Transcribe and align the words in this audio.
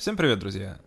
Всем 0.00 0.16
привет, 0.16 0.38
друзья! 0.38 0.78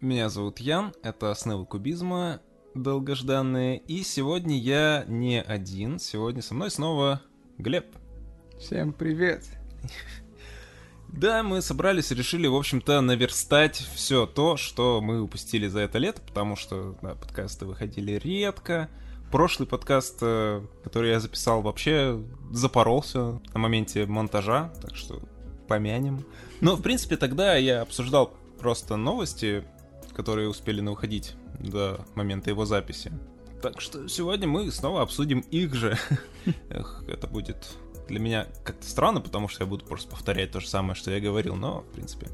Меня 0.00 0.28
зовут 0.28 0.60
Ян, 0.60 0.94
это 1.02 1.32
«Основы 1.32 1.66
кубизма», 1.66 2.40
долгожданные, 2.76 3.78
и 3.78 4.04
сегодня 4.04 4.56
я 4.56 5.04
не 5.08 5.42
один, 5.42 5.98
сегодня 5.98 6.40
со 6.40 6.54
мной 6.54 6.70
снова 6.70 7.20
Глеб. 7.58 7.86
Всем 8.60 8.92
привет! 8.92 9.44
Да, 11.08 11.42
мы 11.42 11.62
собрались 11.62 12.12
и 12.12 12.14
решили, 12.14 12.46
в 12.46 12.54
общем-то, 12.54 13.00
наверстать 13.00 13.74
все 13.96 14.24
то, 14.24 14.56
что 14.56 15.00
мы 15.00 15.20
упустили 15.20 15.66
за 15.66 15.80
это 15.80 15.98
лето, 15.98 16.20
потому 16.24 16.54
что 16.54 16.96
да, 17.02 17.16
подкасты 17.16 17.66
выходили 17.66 18.12
редко. 18.12 18.88
Прошлый 19.32 19.66
подкаст, 19.66 20.18
э, 20.22 20.64
который 20.84 21.10
я 21.10 21.18
записал, 21.18 21.62
вообще 21.62 22.22
запоролся 22.52 23.40
на 23.52 23.58
моменте 23.58 24.06
монтажа, 24.06 24.72
так 24.80 24.94
что 24.94 25.20
помянем. 25.66 26.24
Но, 26.60 26.76
в 26.76 26.82
принципе, 26.82 27.16
тогда 27.16 27.56
я 27.56 27.82
обсуждал 27.82 28.34
просто 28.60 28.96
новости, 28.96 29.64
которые 30.14 30.48
успели 30.48 30.80
выходить 30.80 31.34
до 31.58 32.04
момента 32.14 32.50
его 32.50 32.64
записи. 32.64 33.10
Так 33.62 33.80
что 33.80 34.08
сегодня 34.08 34.46
мы 34.46 34.70
снова 34.70 35.02
обсудим 35.02 35.40
их 35.50 35.74
же. 35.74 35.98
Эх, 36.70 37.04
это 37.08 37.26
будет 37.26 37.74
для 38.08 38.18
меня 38.18 38.46
как-то 38.64 38.86
странно, 38.86 39.20
потому 39.20 39.48
что 39.48 39.64
я 39.64 39.68
буду 39.68 39.84
просто 39.84 40.10
повторять 40.10 40.52
то 40.52 40.60
же 40.60 40.68
самое, 40.68 40.94
что 40.94 41.10
я 41.10 41.20
говорил, 41.20 41.56
но, 41.56 41.80
в 41.80 41.92
принципе, 41.92 42.28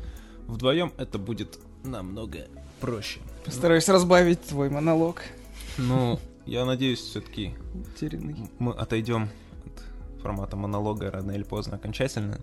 вдвоем 0.47 0.93
это 0.97 1.19
будет 1.19 1.59
намного 1.85 2.47
проще. 2.80 3.21
Постараюсь 3.45 3.88
разбавить 3.88 4.41
твой 4.43 4.71
монолог. 4.71 5.23
Ну, 5.79 6.19
я 6.47 6.65
надеюсь, 6.65 7.01
все-таки 7.01 7.55
мы 8.59 8.73
отойдем 8.73 9.29
от 9.65 10.23
формата 10.23 10.57
монолога 10.57 11.11
рано 11.11 11.33
или 11.33 11.43
поздно 11.43 11.77
окончательно. 11.77 12.41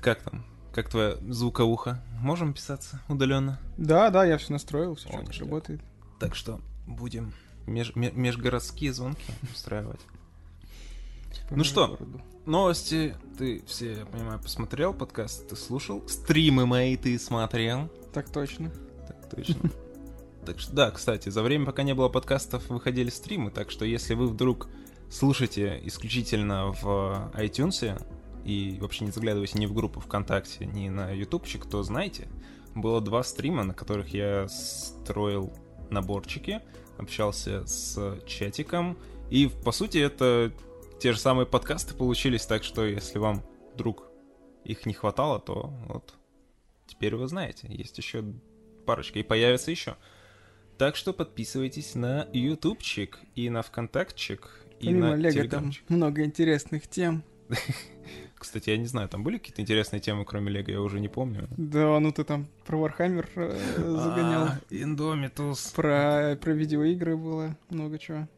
Как 0.00 0.22
там? 0.22 0.44
Как 0.76 0.90
твоя 0.90 1.16
звуковуха? 1.26 2.02
Можем 2.20 2.52
писаться 2.52 3.00
удаленно? 3.08 3.58
Да, 3.78 4.10
да, 4.10 4.26
я 4.26 4.36
все 4.36 4.52
настроил, 4.52 4.94
все 4.94 5.08
О, 5.08 5.22
ништяк. 5.22 5.40
работает. 5.46 5.80
Так 6.20 6.34
что 6.34 6.60
будем 6.86 7.32
меж- 7.66 7.92
ме- 7.94 8.12
межгородские 8.12 8.92
звонки 8.92 9.24
устраивать. 9.54 10.00
По 11.48 11.56
Ну 11.56 11.64
что? 11.64 11.98
Новости 12.44 13.16
ты 13.38 13.64
все, 13.66 14.00
я 14.00 14.04
понимаю, 14.04 14.38
посмотрел, 14.38 14.92
подкаст 14.92 15.48
ты 15.48 15.56
слушал, 15.56 16.06
стримы 16.10 16.66
мои 16.66 16.98
ты 16.98 17.18
смотрел. 17.18 17.88
Так 18.12 18.28
точно. 18.28 18.70
Так 19.08 19.30
точно. 19.30 19.56
Так 20.44 20.60
что, 20.60 20.72
да, 20.74 20.90
кстати, 20.92 21.30
за 21.30 21.42
время, 21.42 21.64
пока 21.64 21.82
не 21.84 21.92
было 21.94 22.08
подкастов, 22.10 22.68
выходили 22.68 23.08
стримы, 23.08 23.50
так 23.50 23.70
что 23.70 23.84
если 23.86 24.12
вы 24.14 24.28
вдруг 24.28 24.68
слушаете 25.10 25.80
исключительно 25.84 26.66
в 26.66 27.32
iTunes 27.34 27.98
и 28.46 28.78
вообще 28.80 29.04
не 29.04 29.10
заглядываете 29.10 29.58
ни 29.58 29.66
в 29.66 29.74
группу 29.74 29.98
ВКонтакте, 29.98 30.66
ни 30.66 30.88
на 30.88 31.10
ютубчик, 31.10 31.66
то 31.66 31.82
знайте, 31.82 32.28
было 32.76 33.00
два 33.00 33.24
стрима, 33.24 33.64
на 33.64 33.74
которых 33.74 34.14
я 34.14 34.46
строил 34.48 35.52
наборчики, 35.90 36.62
общался 36.96 37.66
с 37.66 38.20
чатиком, 38.24 38.96
и, 39.30 39.50
по 39.64 39.72
сути, 39.72 39.98
это 39.98 40.52
те 41.00 41.12
же 41.12 41.18
самые 41.18 41.46
подкасты 41.46 41.94
получились, 41.94 42.46
так 42.46 42.62
что 42.62 42.86
если 42.86 43.18
вам 43.18 43.42
вдруг 43.74 44.04
их 44.64 44.86
не 44.86 44.94
хватало, 44.94 45.40
то 45.40 45.72
вот 45.88 46.14
теперь 46.86 47.16
вы 47.16 47.26
знаете, 47.26 47.66
есть 47.68 47.98
еще 47.98 48.24
парочка, 48.86 49.18
и 49.18 49.24
появится 49.24 49.72
еще. 49.72 49.96
Так 50.78 50.94
что 50.94 51.12
подписывайтесь 51.12 51.96
на 51.96 52.28
ютубчик 52.32 53.18
и 53.34 53.50
на 53.50 53.62
вконтактчик, 53.62 54.48
и 54.78 54.86
Помимо 54.86 55.10
на 55.10 55.14
Лего 55.16 55.48
там 55.48 55.72
много 55.88 56.22
интересных 56.22 56.86
тем. 56.86 57.24
Кстати, 58.38 58.70
я 58.70 58.76
не 58.76 58.86
знаю, 58.86 59.08
там 59.08 59.24
были 59.24 59.38
какие-то 59.38 59.62
интересные 59.62 60.00
темы, 60.00 60.24
кроме 60.24 60.50
Лего, 60.50 60.70
я 60.70 60.80
уже 60.80 61.00
не 61.00 61.08
помню. 61.08 61.48
Да, 61.56 61.98
ну 61.98 62.12
ты 62.12 62.24
там 62.24 62.46
про 62.66 62.76
Warhammer 62.76 63.28
э, 63.34 63.58
загонял. 63.76 64.48
Indomitus. 64.70 65.72
Про, 65.74 66.38
про 66.40 66.52
видеоигры 66.52 67.16
было 67.16 67.56
много 67.70 67.98
чего. 67.98 68.28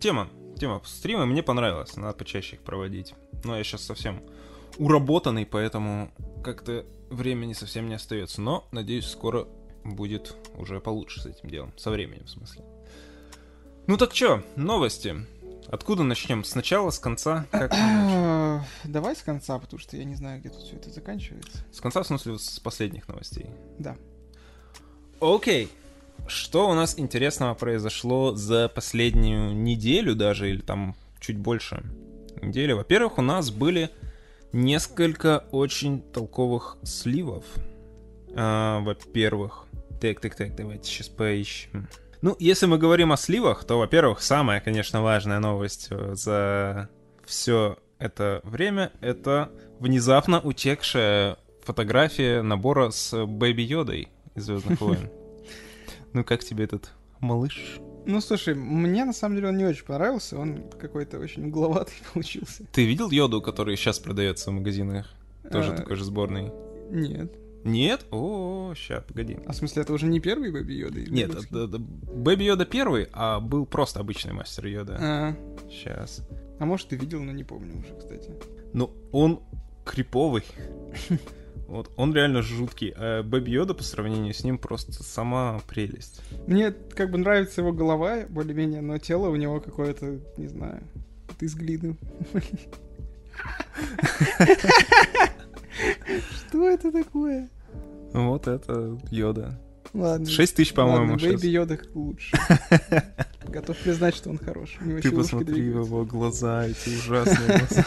Тема, 0.00 0.28
тема 0.58 0.80
стрима 0.84 1.26
мне 1.26 1.42
понравилась, 1.42 1.96
надо 1.96 2.16
почаще 2.16 2.56
их 2.56 2.62
проводить. 2.62 3.14
Но 3.44 3.56
я 3.56 3.64
сейчас 3.64 3.82
совсем 3.82 4.22
уработанный, 4.78 5.44
поэтому 5.44 6.10
как-то 6.42 6.86
времени 7.10 7.52
совсем 7.52 7.88
не 7.88 7.94
остается. 7.94 8.40
Но, 8.40 8.66
надеюсь, 8.72 9.06
скоро 9.06 9.46
будет 9.84 10.36
уже 10.56 10.80
получше 10.80 11.20
с 11.20 11.26
этим 11.26 11.50
делом. 11.50 11.72
Со 11.76 11.90
временем, 11.90 12.24
в 12.24 12.30
смысле. 12.30 12.64
Ну 13.86 13.96
так 13.96 14.12
чё, 14.12 14.42
новости. 14.56 15.16
Откуда 15.70 16.02
начнем? 16.02 16.44
Сначала, 16.44 16.90
с 16.90 16.98
конца? 16.98 17.46
Как 17.50 17.70
Давай 18.84 19.14
с 19.14 19.22
конца, 19.22 19.58
потому 19.58 19.78
что 19.78 19.96
я 19.96 20.04
не 20.04 20.14
знаю, 20.14 20.40
где 20.40 20.48
тут 20.48 20.62
все 20.62 20.76
это 20.76 20.90
заканчивается. 20.90 21.58
С 21.72 21.80
конца, 21.80 22.02
в 22.02 22.06
смысле, 22.06 22.38
с 22.38 22.58
последних 22.58 23.06
новостей. 23.08 23.46
Да. 23.78 23.96
Окей. 25.20 25.68
Что 26.26 26.68
у 26.68 26.74
нас 26.74 26.98
интересного 26.98 27.54
произошло 27.54 28.34
за 28.34 28.68
последнюю 28.68 29.54
неделю 29.54 30.14
даже, 30.14 30.50
или 30.50 30.60
там 30.60 30.96
чуть 31.20 31.36
больше 31.36 31.82
недели? 32.42 32.72
Во-первых, 32.72 33.18
у 33.18 33.22
нас 33.22 33.50
были 33.50 33.90
несколько 34.52 35.44
очень 35.52 36.00
толковых 36.00 36.78
сливов. 36.82 37.44
А, 38.34 38.80
во-первых, 38.80 39.66
так, 40.00 40.20
так, 40.20 40.34
так, 40.34 40.56
давайте 40.56 40.88
сейчас 40.88 41.08
поищем. 41.08 41.88
Ну, 42.20 42.34
если 42.40 42.66
мы 42.66 42.78
говорим 42.78 43.12
о 43.12 43.16
сливах, 43.16 43.64
то, 43.64 43.78
во-первых, 43.78 44.22
самая, 44.22 44.60
конечно, 44.60 45.02
важная 45.02 45.38
новость 45.38 45.88
э, 45.90 46.14
за 46.14 46.88
все 47.24 47.78
это 47.98 48.40
время— 48.42 48.90
это 49.00 49.52
внезапно 49.78 50.40
утекшая 50.40 51.36
фотография 51.62 52.42
набора 52.42 52.90
с 52.90 53.24
Бэби 53.24 53.62
Йодой 53.62 54.08
из 54.34 54.44
Звездных 54.44 54.80
войн. 54.80 55.10
Ну, 56.14 56.24
как 56.24 56.42
тебе 56.42 56.64
этот 56.64 56.90
малыш? 57.20 57.78
Ну, 58.06 58.22
слушай, 58.22 58.54
мне 58.54 59.04
на 59.04 59.12
самом 59.12 59.36
деле 59.36 59.48
он 59.48 59.58
не 59.58 59.66
очень 59.66 59.84
понравился, 59.84 60.38
он 60.38 60.70
какой-то 60.80 61.18
очень 61.18 61.48
угловатый 61.48 61.94
получился. 62.14 62.64
Ты 62.72 62.86
видел 62.86 63.10
Йоду, 63.10 63.42
который 63.42 63.76
сейчас 63.76 63.98
продается 63.98 64.50
в 64.50 64.54
магазинах? 64.54 65.06
Тоже 65.52 65.72
А, 65.72 65.76
такой 65.76 65.96
же 65.96 66.04
сборный. 66.04 66.50
Нет. 66.90 67.30
Нет? 67.64 68.06
О, 68.10 68.72
ща, 68.76 69.00
погоди. 69.00 69.38
А 69.46 69.52
в 69.52 69.56
смысле, 69.56 69.82
это 69.82 69.92
уже 69.92 70.06
не 70.06 70.20
первый 70.20 70.50
Бэби 70.52 70.72
Йода? 70.72 71.00
Нет, 71.00 71.30
это- 71.30 71.64
это 71.64 71.78
Бэби 71.78 72.44
Йода 72.44 72.64
первый, 72.64 73.08
а 73.12 73.40
был 73.40 73.66
просто 73.66 74.00
обычный 74.00 74.32
мастер 74.32 74.66
Йода. 74.66 74.96
А, 75.00 75.34
Сейчас. 75.70 76.22
а 76.58 76.64
может, 76.64 76.88
ты 76.88 76.96
видел, 76.96 77.22
но 77.22 77.32
не 77.32 77.44
помню 77.44 77.78
уже, 77.78 77.94
кстати. 77.98 78.30
Ну, 78.72 78.90
он 79.12 79.40
криповый. 79.84 80.44
Вот, 81.66 81.90
он 81.96 82.14
реально 82.14 82.40
жуткий. 82.42 82.94
А 82.96 83.22
Бэби 83.22 83.50
Йода 83.50 83.74
по 83.74 83.82
сравнению 83.82 84.32
с 84.32 84.42
ним 84.44 84.56
просто 84.56 84.92
сама 85.02 85.60
прелесть. 85.68 86.22
Мне 86.46 86.70
как 86.94 87.10
бы 87.10 87.18
нравится 87.18 87.60
его 87.60 87.72
голова, 87.72 88.24
более-менее, 88.28 88.80
но 88.80 88.96
тело 88.98 89.28
у 89.28 89.36
него 89.36 89.60
какое-то, 89.60 90.18
не 90.38 90.46
знаю, 90.46 90.82
вот 91.28 91.42
из 91.42 91.54
глины. 91.54 91.96
Что 96.48 96.68
это 96.68 96.92
такое? 96.92 97.48
Вот 98.12 98.46
это 98.46 98.98
Йода. 99.10 99.58
Ладно. 99.94 100.26
6 100.26 100.56
тысяч, 100.56 100.74
по-моему, 100.74 101.12
Ладно. 101.12 101.28
Бэйби 101.28 101.46
Йода 101.46 101.78
лучше. 101.94 102.36
Готов 103.46 103.76
признать, 103.78 104.14
что 104.14 104.30
он 104.30 104.38
хорош. 104.38 104.76
Ты 105.02 105.10
посмотри 105.10 105.70
в 105.70 105.84
его 105.84 106.04
глаза, 106.04 106.66
эти 106.66 106.90
ужасные 106.90 107.58
глаза. 107.58 107.86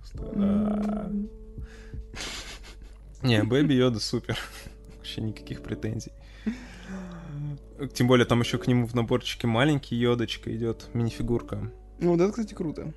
Просто. 0.00 1.12
Не, 3.22 3.42
Бэби 3.42 3.74
Йода 3.74 4.00
супер. 4.00 4.38
Вообще 4.96 5.20
никаких 5.20 5.62
претензий. 5.62 6.12
Тем 7.94 8.06
более 8.06 8.26
там 8.26 8.40
еще 8.40 8.58
к 8.58 8.66
нему 8.66 8.86
в 8.86 8.94
наборчике 8.94 9.46
маленький 9.46 9.96
Йодочка 9.96 10.54
идет, 10.54 10.88
минифигурка. 10.94 11.70
Ну, 11.98 12.12
вот 12.12 12.20
это, 12.20 12.30
кстати, 12.30 12.54
круто. 12.54 12.92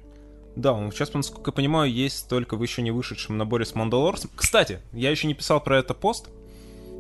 Да, 0.56 0.74
сейчас, 0.92 1.14
насколько 1.14 1.50
я 1.50 1.54
понимаю, 1.54 1.92
есть 1.92 2.30
только 2.30 2.56
в 2.56 2.62
еще 2.62 2.82
не 2.82 2.92
вышедшем 2.92 3.38
наборе 3.38 3.66
с 3.66 3.74
Мандалорцем. 3.74 4.30
Кстати, 4.36 4.80
я 4.92 5.10
еще 5.10 5.28
не 5.28 5.34
писал 5.34 5.62
про 5.62 5.80
это 5.80 5.94
пост, 5.94 6.30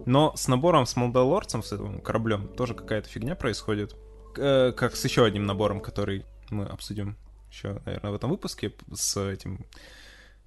но 0.05 0.35
с 0.35 0.47
набором 0.47 0.85
с 0.85 0.95
Мандалорцем, 0.95 1.61
с 1.61 1.71
этим 1.71 2.01
кораблем, 2.01 2.47
тоже 2.47 2.73
какая-то 2.73 3.07
фигня 3.07 3.35
происходит. 3.35 3.95
Э, 4.37 4.71
Как 4.75 4.95
с 4.95 5.03
еще 5.03 5.23
одним 5.23 5.45
набором, 5.45 5.81
который 5.81 6.25
мы 6.49 6.65
обсудим 6.65 7.15
еще, 7.51 7.79
наверное, 7.85 8.11
в 8.11 8.15
этом 8.15 8.31
выпуске 8.31 8.73
с 8.93 9.17
этим 9.17 9.65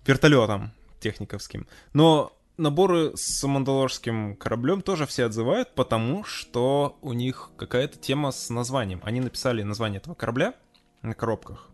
вертолетом 0.04 0.72
техниковским. 1.00 1.68
Но 1.92 2.32
наборы 2.56 3.12
с 3.16 3.46
мандалорским 3.46 4.36
кораблем 4.36 4.82
тоже 4.82 5.06
все 5.06 5.26
отзывают, 5.26 5.74
потому 5.74 6.24
что 6.24 6.98
у 7.02 7.12
них 7.12 7.50
какая-то 7.56 7.98
тема 7.98 8.32
с 8.32 8.50
названием. 8.50 9.00
Они 9.04 9.20
написали 9.20 9.62
название 9.62 9.98
этого 9.98 10.14
корабля 10.14 10.54
на 11.02 11.14
коробках. 11.14 11.68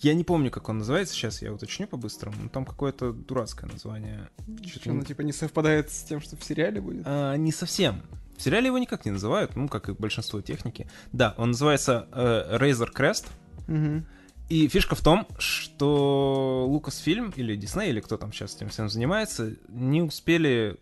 Я 0.00 0.14
не 0.14 0.22
помню, 0.24 0.50
как 0.50 0.68
он 0.68 0.78
называется, 0.78 1.14
сейчас 1.14 1.42
я 1.42 1.52
уточню 1.52 1.86
по-быстрому. 1.88 2.36
но 2.40 2.48
Там 2.48 2.64
какое-то 2.64 3.12
дурацкое 3.12 3.70
название. 3.70 4.28
Что, 4.64 4.92
ну, 4.92 5.02
типа, 5.02 5.22
не 5.22 5.32
совпадает 5.32 5.90
с 5.90 6.04
тем, 6.04 6.20
что 6.20 6.36
в 6.36 6.44
сериале 6.44 6.80
будет? 6.80 7.02
а, 7.04 7.34
не 7.36 7.50
совсем. 7.52 8.02
В 8.36 8.42
сериале 8.42 8.66
его 8.66 8.78
никак 8.78 9.04
не 9.04 9.10
называют, 9.10 9.56
ну, 9.56 9.68
как 9.68 9.88
и 9.88 9.92
большинство 9.92 10.40
техники. 10.40 10.88
Да, 11.12 11.34
он 11.36 11.48
называется 11.50 12.06
э, 12.12 12.56
Razor 12.58 12.94
Crest. 12.94 13.26
Мгм. 13.66 14.06
И 14.48 14.68
фишка 14.68 14.94
в 14.94 15.02
том, 15.02 15.26
что 15.38 16.66
Lucasfilm 16.70 17.34
или 17.36 17.58
Disney, 17.58 17.90
или 17.90 18.00
кто 18.00 18.16
там 18.16 18.32
сейчас 18.32 18.54
этим 18.56 18.68
всем 18.68 18.88
занимается, 18.88 19.56
не 19.68 20.00
успели, 20.00 20.78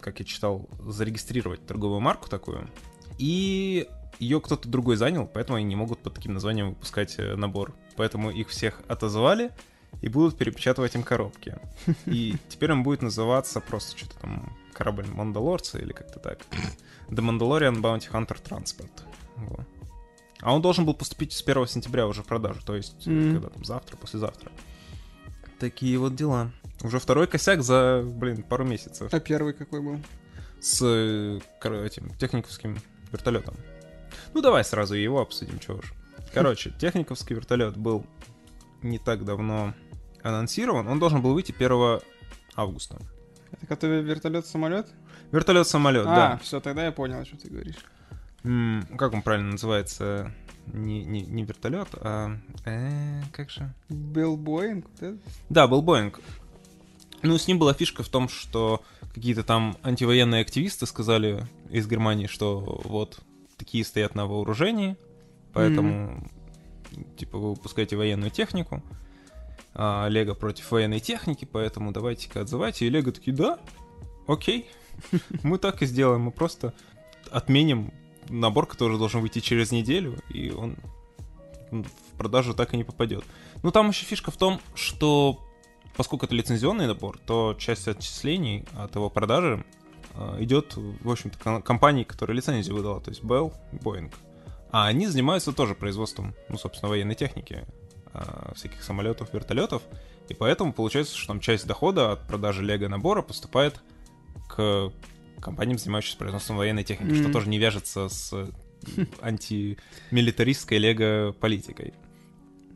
как 0.00 0.20
я 0.20 0.24
читал, 0.24 0.68
зарегистрировать 0.86 1.66
торговую 1.66 2.00
марку 2.00 2.28
такую. 2.28 2.68
И 3.18 3.88
ее 4.20 4.40
кто-то 4.40 4.68
другой 4.68 4.96
занял, 4.96 5.26
поэтому 5.26 5.56
они 5.56 5.64
не 5.66 5.76
могут 5.76 5.98
под 6.00 6.14
таким 6.14 6.34
названием 6.34 6.70
выпускать 6.70 7.14
э, 7.18 7.34
набор. 7.36 7.74
Поэтому 7.96 8.30
их 8.30 8.48
всех 8.48 8.80
отозвали 8.88 9.50
и 10.02 10.08
будут 10.08 10.38
перепечатывать 10.38 10.94
им 10.94 11.02
коробки. 11.02 11.58
И 12.06 12.36
теперь 12.48 12.72
он 12.72 12.82
будет 12.82 13.02
называться 13.02 13.60
просто 13.60 13.96
что-то 13.98 14.18
там 14.20 14.56
корабль 14.72 15.06
Мандалорца 15.06 15.78
или 15.78 15.92
как-то 15.92 16.20
так. 16.20 16.38
The 17.08 17.16
Mandalorian 17.18 17.80
Bounty 17.80 18.08
Hunter 18.10 18.38
Transport. 18.42 18.90
Вот. 19.36 19.66
А 20.42 20.54
он 20.54 20.62
должен 20.62 20.86
был 20.86 20.94
поступить 20.94 21.32
с 21.32 21.42
1 21.42 21.66
сентября 21.66 22.06
уже 22.06 22.22
в 22.22 22.26
продажу, 22.26 22.60
то 22.64 22.74
есть 22.76 23.06
Мгм. 23.06 23.34
когда 23.34 23.48
там 23.50 23.64
завтра, 23.64 23.96
послезавтра. 23.96 24.50
Такие 25.58 25.98
вот 25.98 26.14
дела. 26.14 26.50
Уже 26.82 26.98
второй 26.98 27.26
косяк 27.26 27.62
за, 27.62 28.02
блин, 28.02 28.42
пару 28.42 28.64
месяцев 28.64 29.12
А 29.12 29.20
первый 29.20 29.52
какой 29.52 29.82
был? 29.82 30.00
с 30.60 30.80
э, 30.82 31.40
этим 31.84 32.10
техниковским 32.16 32.78
вертолетом. 33.12 33.54
Ну 34.34 34.40
давай 34.40 34.64
сразу 34.64 34.94
его 34.94 35.20
обсудим, 35.20 35.58
чего 35.58 35.78
уж. 35.78 35.92
Короче, 36.32 36.72
техниковский 36.78 37.36
вертолет 37.36 37.76
был 37.76 38.06
не 38.82 38.98
так 38.98 39.24
давно 39.24 39.74
анонсирован. 40.22 40.88
Он 40.88 40.98
должен 40.98 41.22
был 41.22 41.34
выйти 41.34 41.52
1 41.52 42.00
августа. 42.54 42.98
Это 43.52 43.66
который 43.66 44.02
вертолет-самолет? 44.02 44.88
Вертолет-самолет, 45.32 46.06
а, 46.06 46.14
да. 46.14 46.40
все, 46.42 46.60
тогда 46.60 46.84
я 46.84 46.92
понял, 46.92 47.24
что 47.24 47.36
ты 47.36 47.48
говоришь. 47.48 47.76
М, 48.44 48.86
как 48.96 49.12
он 49.12 49.22
правильно 49.22 49.52
называется? 49.52 50.32
Не, 50.66 51.04
не, 51.04 51.22
не 51.22 51.44
вертолет, 51.44 51.88
а... 51.94 52.36
э, 52.64 53.22
как 53.32 53.50
же? 53.50 53.74
Билл 53.88 54.36
Боинг, 54.36 54.86
это? 55.00 55.18
Да, 55.48 55.66
был 55.66 55.82
Боинг. 55.82 56.20
Ну, 57.22 57.36
с 57.38 57.48
ним 57.48 57.58
была 57.58 57.74
фишка 57.74 58.02
в 58.02 58.08
том, 58.08 58.28
что 58.28 58.82
какие-то 59.14 59.42
там 59.42 59.76
антивоенные 59.82 60.42
активисты 60.42 60.86
сказали 60.86 61.46
из 61.70 61.86
Германии, 61.86 62.26
что 62.26 62.80
вот 62.84 63.20
такие 63.60 63.84
стоят 63.84 64.14
на 64.14 64.26
вооружении, 64.26 64.96
поэтому, 65.52 66.26
типа, 67.16 67.38
вы 67.38 67.50
выпускаете 67.50 67.94
военную 67.94 68.30
технику, 68.30 68.82
а 69.74 70.08
Лего 70.08 70.34
против 70.34 70.70
военной 70.70 70.98
техники, 70.98 71.44
поэтому 71.44 71.92
давайте-ка 71.92 72.40
отзывайте. 72.40 72.86
И 72.86 72.90
Лего 72.90 73.12
такие, 73.12 73.36
да, 73.36 73.58
окей, 74.26 74.68
мы 75.42 75.58
так 75.58 75.82
и 75.82 75.86
сделаем, 75.86 76.22
мы 76.22 76.30
просто 76.30 76.72
отменим 77.30 77.92
набор, 78.30 78.66
который 78.66 78.98
должен 78.98 79.20
выйти 79.20 79.40
через 79.40 79.72
неделю, 79.72 80.18
и 80.30 80.50
он 80.50 80.76
в 81.70 82.16
продажу 82.16 82.54
так 82.54 82.72
и 82.72 82.78
не 82.78 82.84
попадет. 82.84 83.24
Ну, 83.62 83.70
там 83.70 83.90
еще 83.90 84.06
фишка 84.06 84.30
в 84.30 84.36
том, 84.38 84.58
что 84.74 85.38
поскольку 85.96 86.24
это 86.24 86.34
лицензионный 86.34 86.86
набор, 86.86 87.18
то 87.18 87.54
часть 87.58 87.86
отчислений 87.86 88.64
от 88.72 88.94
его 88.94 89.10
продажи 89.10 89.64
идет, 90.38 90.74
в 90.76 91.10
общем-то, 91.10 91.38
ком- 91.38 91.62
компании, 91.62 92.04
которая 92.04 92.36
лицензию 92.36 92.74
выдала, 92.76 93.00
то 93.00 93.10
есть 93.10 93.22
Bell 93.22 93.52
Boeing. 93.72 94.12
А 94.72 94.86
они 94.86 95.06
занимаются 95.06 95.52
тоже 95.52 95.74
производством, 95.74 96.34
ну, 96.48 96.56
собственно, 96.58 96.88
военной 96.90 97.14
техники, 97.14 97.64
э, 98.12 98.52
всяких 98.54 98.82
самолетов, 98.82 99.32
вертолетов, 99.34 99.82
и 100.28 100.34
поэтому 100.34 100.72
получается, 100.72 101.16
что 101.16 101.28
там 101.28 101.40
часть 101.40 101.66
дохода 101.66 102.12
от 102.12 102.26
продажи 102.26 102.62
Лего 102.62 102.88
набора 102.88 103.22
поступает 103.22 103.80
к 104.48 104.92
компаниям, 105.40 105.78
занимающимся 105.78 106.18
производством 106.18 106.56
военной 106.58 106.84
техники, 106.84 107.14
что 107.14 107.24
Мгм. 107.24 107.32
тоже 107.32 107.48
не 107.48 107.58
вяжется 107.58 108.08
с 108.08 108.32
э, 108.32 108.46
антимилитаристской 109.22 110.78
Лего 110.78 111.32
политикой. 111.32 111.94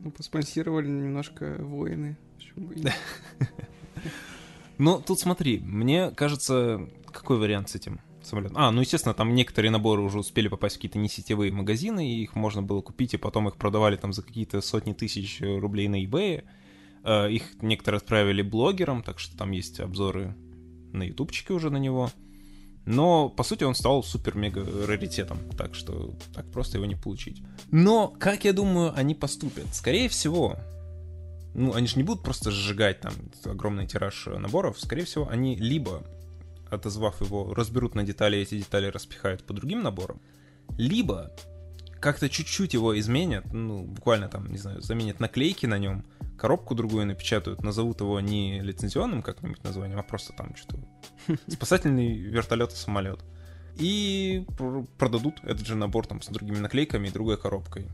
Ну, 0.03 0.11
поспонсировали 0.11 0.87
немножко 0.87 1.55
воины. 1.59 2.17
Нет? 2.55 2.93
Ну, 4.77 4.99
тут 5.01 5.19
смотри, 5.21 5.59
мне 5.59 6.11
кажется, 6.11 6.89
какой 7.25 7.39
вариант 7.39 7.69
с 7.69 7.75
этим 7.75 7.99
самолетом? 8.21 8.55
А, 8.57 8.69
ну, 8.71 8.81
естественно, 8.81 9.15
там 9.15 9.33
некоторые 9.33 9.71
наборы 9.71 10.03
уже 10.03 10.19
успели 10.19 10.47
попасть 10.47 10.75
в 10.75 10.77
какие-то 10.77 10.99
несетевые 10.99 11.51
магазины, 11.51 12.07
и 12.07 12.21
их 12.21 12.35
можно 12.35 12.61
было 12.61 12.81
купить, 12.81 13.15
и 13.15 13.17
потом 13.17 13.49
их 13.49 13.57
продавали 13.57 13.95
там 13.95 14.13
за 14.13 14.21
какие-то 14.21 14.61
сотни 14.61 14.93
тысяч 14.93 15.41
рублей 15.41 15.87
на 15.87 16.03
eBay. 16.03 16.43
Э, 17.03 17.31
Их 17.31 17.61
некоторые 17.63 17.97
отправили 17.97 18.43
блогерам, 18.43 19.01
так 19.01 19.17
что 19.17 19.35
там 19.35 19.51
есть 19.51 19.79
обзоры 19.79 20.35
на 20.93 21.01
ютубчике 21.01 21.53
уже 21.53 21.71
на 21.71 21.77
него. 21.77 22.11
Но, 22.85 23.29
по 23.29 23.43
сути, 23.43 23.63
он 23.63 23.73
стал 23.73 24.03
супер-мега 24.03 24.63
раритетом, 24.85 25.39
так 25.57 25.73
что 25.73 26.13
так 26.31 26.45
просто 26.51 26.77
его 26.77 26.85
не 26.85 26.95
получить. 26.95 27.41
Но, 27.71 28.07
как 28.07 28.45
я 28.45 28.53
думаю, 28.53 28.93
они 28.95 29.15
поступят? 29.15 29.65
Скорее 29.73 30.07
всего, 30.09 30.57
ну, 31.55 31.73
они 31.73 31.87
же 31.87 31.97
не 31.97 32.03
будут 32.03 32.23
просто 32.23 32.51
сжигать 32.51 32.99
там 32.99 33.13
огромный 33.45 33.87
тираж 33.87 34.27
э, 34.27 34.37
наборов. 34.37 34.79
Скорее 34.79 35.05
всего, 35.05 35.27
они 35.27 35.55
либо, 35.55 36.03
отозвав 36.69 37.21
его, 37.21 37.53
разберут 37.53 37.95
на 37.95 38.03
детали, 38.03 38.37
и 38.37 38.41
эти 38.41 38.57
детали 38.59 38.87
распихают 38.87 39.43
по 39.43 39.53
другим 39.53 39.81
наборам, 39.83 40.19
либо 40.77 41.31
как-то 41.99 42.29
чуть-чуть 42.29 42.73
его 42.73 42.97
изменят, 42.99 43.51
ну, 43.53 43.83
буквально 43.83 44.27
там, 44.29 44.47
не 44.51 44.57
знаю, 44.57 44.81
заменят 44.81 45.19
наклейки 45.19 45.65
на 45.65 45.77
нем, 45.79 46.05
коробку 46.37 46.75
другую 46.75 47.07
напечатают, 47.07 47.63
назовут 47.63 48.01
его 48.01 48.19
не 48.19 48.59
лицензионным 48.61 49.21
как-нибудь 49.23 49.63
названием, 49.63 49.99
а 49.99 50.03
просто 50.03 50.33
там 50.33 50.55
что-то 50.55 50.83
спасательный 51.47 52.17
вертолет 52.17 52.71
и 52.73 52.75
самолет. 52.75 53.19
И 53.77 54.45
пр- 54.57 54.85
продадут 54.97 55.39
этот 55.43 55.65
же 55.65 55.75
набор 55.75 56.05
там 56.07 56.21
с 56.21 56.27
другими 56.27 56.57
наклейками 56.59 57.07
и 57.07 57.11
другой 57.11 57.37
коробкой. 57.37 57.87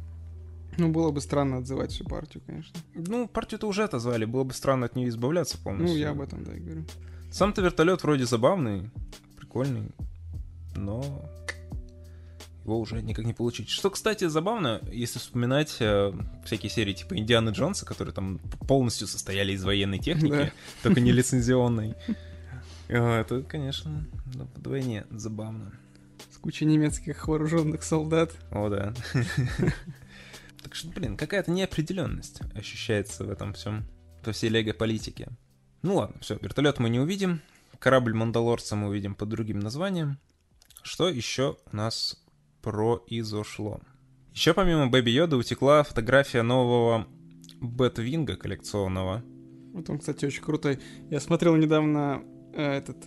Ну, 0.78 0.90
было 0.90 1.12
бы 1.12 1.20
странно 1.22 1.58
отзывать 1.58 1.92
всю 1.92 2.06
партию, 2.06 2.44
конечно. 2.46 2.80
Ну, 2.94 3.28
партию-то 3.28 3.68
уже 3.68 3.84
отозвали, 3.84 4.26
было 4.26 4.44
бы 4.44 4.54
странно 4.54 4.86
от 4.86 4.96
нее 4.96 5.10
избавляться 5.10 5.58
Ну, 5.58 5.64
полностью. 5.64 6.00
я 6.00 6.12
об 6.12 6.22
этом, 6.22 6.44
да, 6.44 6.54
и 6.56 6.60
говорю. 6.60 6.86
Сам-то 7.32 7.62
вертолет 7.62 8.04
вроде 8.04 8.26
забавный, 8.26 8.90
прикольный, 9.38 9.92
но 10.76 11.02
его 12.64 12.80
уже 12.80 13.02
никак 13.02 13.26
не 13.26 13.34
получить. 13.34 13.70
Что, 13.70 13.90
кстати, 13.90 14.28
забавно, 14.28 14.82
если 14.92 15.18
вспоминать 15.18 15.78
э, 15.80 16.14
всякие 16.46 16.70
серии 16.70 16.94
типа 16.94 17.18
Индианы 17.18 17.50
Джонса, 17.52 17.86
которые 17.86 18.14
там 18.14 18.40
полностью 18.68 19.08
состояли 19.08 19.54
из 19.54 19.64
военной 19.64 19.98
техники, 20.00 20.32
Да. 20.32 20.52
только 20.84 21.00
не 21.02 21.12
лицензионной. 21.14 21.96
Э, 22.90 23.22
Это, 23.22 23.42
конечно, 23.44 24.06
да, 24.36 24.44
вдвойне 24.54 25.06
забавно. 25.12 25.72
С 26.30 26.38
кучей 26.38 26.66
немецких 26.66 27.26
вооруженных 27.26 27.84
солдат. 27.84 28.34
О, 28.52 28.68
да. 28.68 28.94
Так 30.62 30.76
что, 30.76 30.90
блин, 30.90 31.16
какая-то 31.16 31.50
неопределенность 31.52 32.42
ощущается 32.54 33.24
в 33.24 33.30
этом 33.32 33.54
всем, 33.54 33.86
во 34.26 34.32
всей 34.34 34.50
лего-политике. 34.50 35.30
Ну 35.82 35.96
ладно, 35.96 36.16
все, 36.22 36.38
вертолет 36.42 36.80
мы 36.80 36.90
не 36.90 37.00
увидим, 37.00 37.42
корабль 37.80 38.14
Мандалорца 38.14 38.76
мы 38.76 38.90
увидим 38.90 39.16
под 39.16 39.30
другим 39.30 39.60
названием. 39.60 40.18
Что 40.84 41.10
еще 41.10 41.58
у 41.72 41.76
нас 41.76 42.24
произошло? 42.62 43.80
Еще 44.34 44.54
помимо 44.54 44.88
Бэби 44.88 45.10
Йода 45.10 45.38
утекла 45.38 45.84
фотография 45.84 46.42
нового 46.42 47.08
Бэтвинга 47.60 48.36
коллекционного. 48.38 49.24
Вот 49.74 49.90
он, 49.90 50.00
кстати, 50.00 50.26
очень 50.26 50.44
крутой. 50.44 50.80
Я 51.10 51.20
смотрел 51.20 51.56
недавно 51.56 52.24
э, 52.54 52.62
этот 52.78 52.98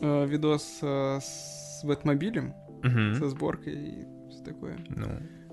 э, 0.00 0.26
видос 0.26 0.78
э, 0.82 1.18
с 1.20 1.82
Бэтмобилем, 1.84 2.54
Мгм. 2.82 3.14
со 3.16 3.28
сборкой 3.28 3.74
и 3.74 4.30
все 4.30 4.42
такое. 4.44 4.78
Ну, 4.88 5.08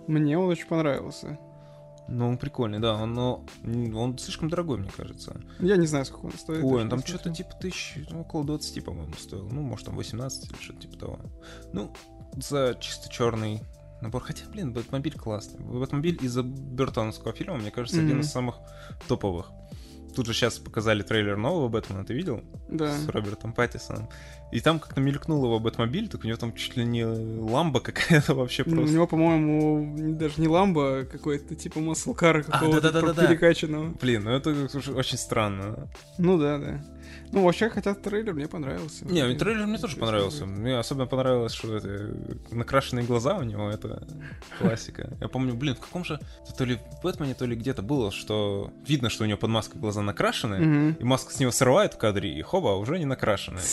Мне 0.07 0.37
он 0.37 0.49
очень 0.49 0.67
понравился. 0.67 1.39
Ну, 2.07 2.29
он 2.29 2.37
прикольный, 2.37 2.79
да, 2.79 2.95
он, 2.95 3.13
но 3.13 3.43
он 3.63 4.17
слишком 4.17 4.49
дорогой, 4.49 4.77
мне 4.77 4.89
кажется. 4.95 5.39
Я 5.59 5.77
не 5.77 5.87
знаю, 5.87 6.05
сколько 6.05 6.25
он 6.27 6.33
стоит. 6.33 6.63
Ой, 6.63 6.81
он 6.83 6.89
там 6.89 7.03
что-то 7.05 7.31
типа 7.33 7.51
тысяч, 7.59 7.97
ну, 8.09 8.21
около 8.21 8.43
20, 8.45 8.83
по-моему, 8.85 9.13
стоил. 9.13 9.47
Ну, 9.51 9.61
может, 9.61 9.85
там 9.87 9.95
18 9.95 10.51
или 10.51 10.57
что-то 10.61 10.81
типа 10.81 10.97
того. 10.97 11.19
Ну, 11.73 11.91
за 12.37 12.77
чисто 12.79 13.09
черный 13.09 13.61
набор. 14.01 14.21
Хотя, 14.21 14.45
блин, 14.49 14.73
Бэтмобиль 14.73 15.17
классный. 15.17 15.59
Бэтмобиль 15.59 16.17
из-за 16.21 16.43
Бертоновского 16.43 17.33
фильма, 17.33 17.57
мне 17.57 17.71
кажется, 17.71 17.99
один 17.99 18.17
Мгм. 18.17 18.21
из 18.21 18.31
самых 18.31 18.55
топовых. 19.07 19.51
Тут 20.15 20.27
же 20.27 20.33
сейчас 20.33 20.59
показали 20.59 21.03
трейлер 21.03 21.35
нового 21.35 21.67
Бэтмена, 21.67 22.05
ты 22.05 22.13
видел? 22.13 22.41
Да. 22.69 22.97
С 22.97 23.07
Робертом 23.09 23.53
Паттисоном. 23.53 24.07
И 24.51 24.61
там 24.61 24.79
как-то 24.79 25.01
мелькнул 25.01 25.43
его 25.43 25.59
Бэтмобиль, 25.59 26.07
так 26.07 26.23
у 26.23 26.27
него 26.27 26.37
там 26.37 26.53
чуть 26.55 26.77
ли 26.77 26.85
не 26.85 27.03
ламба 27.03 27.81
какая-то 27.81 28.33
вообще 28.35 28.63
Ну, 28.65 28.71
У 28.71 28.75
просто. 28.77 28.93
него, 28.95 29.07
по-моему, 29.07 30.15
даже 30.17 30.35
не 30.39 30.47
ламба, 30.47 30.99
а 30.99 31.05
какой-то 31.05 31.55
типа 31.55 31.79
маслкара 31.79 32.43
какого-то 32.43 32.79
да-да-да-да-да. 32.79 33.27
перекачанного. 33.27 33.93
Блин, 34.01 34.23
ну 34.23 34.31
это 34.31 34.51
очень 34.95 35.17
странно. 35.17 35.89
Ну 36.17 36.37
да, 36.37 36.57
да. 36.57 36.85
Ну, 37.31 37.43
вообще, 37.43 37.69
хотя 37.69 37.93
трейлер 37.93 38.33
мне 38.33 38.47
понравился. 38.47 39.05
Не, 39.05 39.23
Вроде 39.23 39.37
трейлер 39.39 39.65
мне 39.65 39.77
тоже 39.77 39.97
понравился. 39.97 40.45
Мне 40.45 40.77
особенно 40.77 41.05
понравилось, 41.07 41.53
что 41.53 41.75
это 41.75 42.15
накрашенные 42.51 43.05
глаза 43.05 43.37
у 43.37 43.43
него, 43.43 43.69
это 43.69 44.07
классика. 44.59 45.15
Я 45.19 45.27
помню, 45.27 45.53
блин, 45.55 45.75
в 45.75 45.79
каком 45.79 46.05
же, 46.05 46.19
то 46.57 46.63
ли 46.65 46.75
в 46.75 47.03
Бэтмене, 47.03 47.33
то 47.33 47.45
ли 47.45 47.55
где-то 47.55 47.81
было, 47.81 48.11
что 48.11 48.71
видно, 48.87 49.09
что 49.09 49.23
у 49.23 49.27
него 49.27 49.37
под 49.37 49.49
маской 49.49 49.77
глаза 49.77 50.01
накрашены, 50.05 50.59
Мгм. 50.59 50.97
и 50.99 51.03
маска 51.03 51.33
с 51.33 51.39
него 51.39 51.51
срывает 51.51 51.93
в 51.93 51.97
кадре, 51.97 52.33
и 52.37 52.41
хоба, 52.41 52.69
уже 52.77 52.97
не 52.99 53.05
накрашены. 53.05 53.59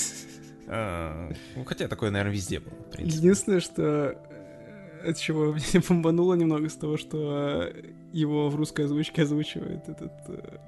А, 0.75 1.31
Ну, 1.57 1.65
хотя 1.65 1.87
такое, 1.89 2.11
наверное, 2.11 2.33
везде 2.35 2.61
было, 2.61 2.73
в 2.75 2.91
принципе. 2.93 3.19
Единственное, 3.19 3.61
что 3.61 4.17
от 5.05 5.19
чего 5.19 5.53
мне 5.73 5.83
бомбануло 5.87 6.35
немного 6.35 6.69
с 6.69 6.75
того, 6.77 6.97
что 6.97 7.71
э, 7.75 7.91
его 8.13 8.49
в 8.49 8.55
русской 8.57 8.85
озвучке 8.87 9.23
озвучивает 9.23 9.89
этот 9.89 10.13
э, 10.29 10.59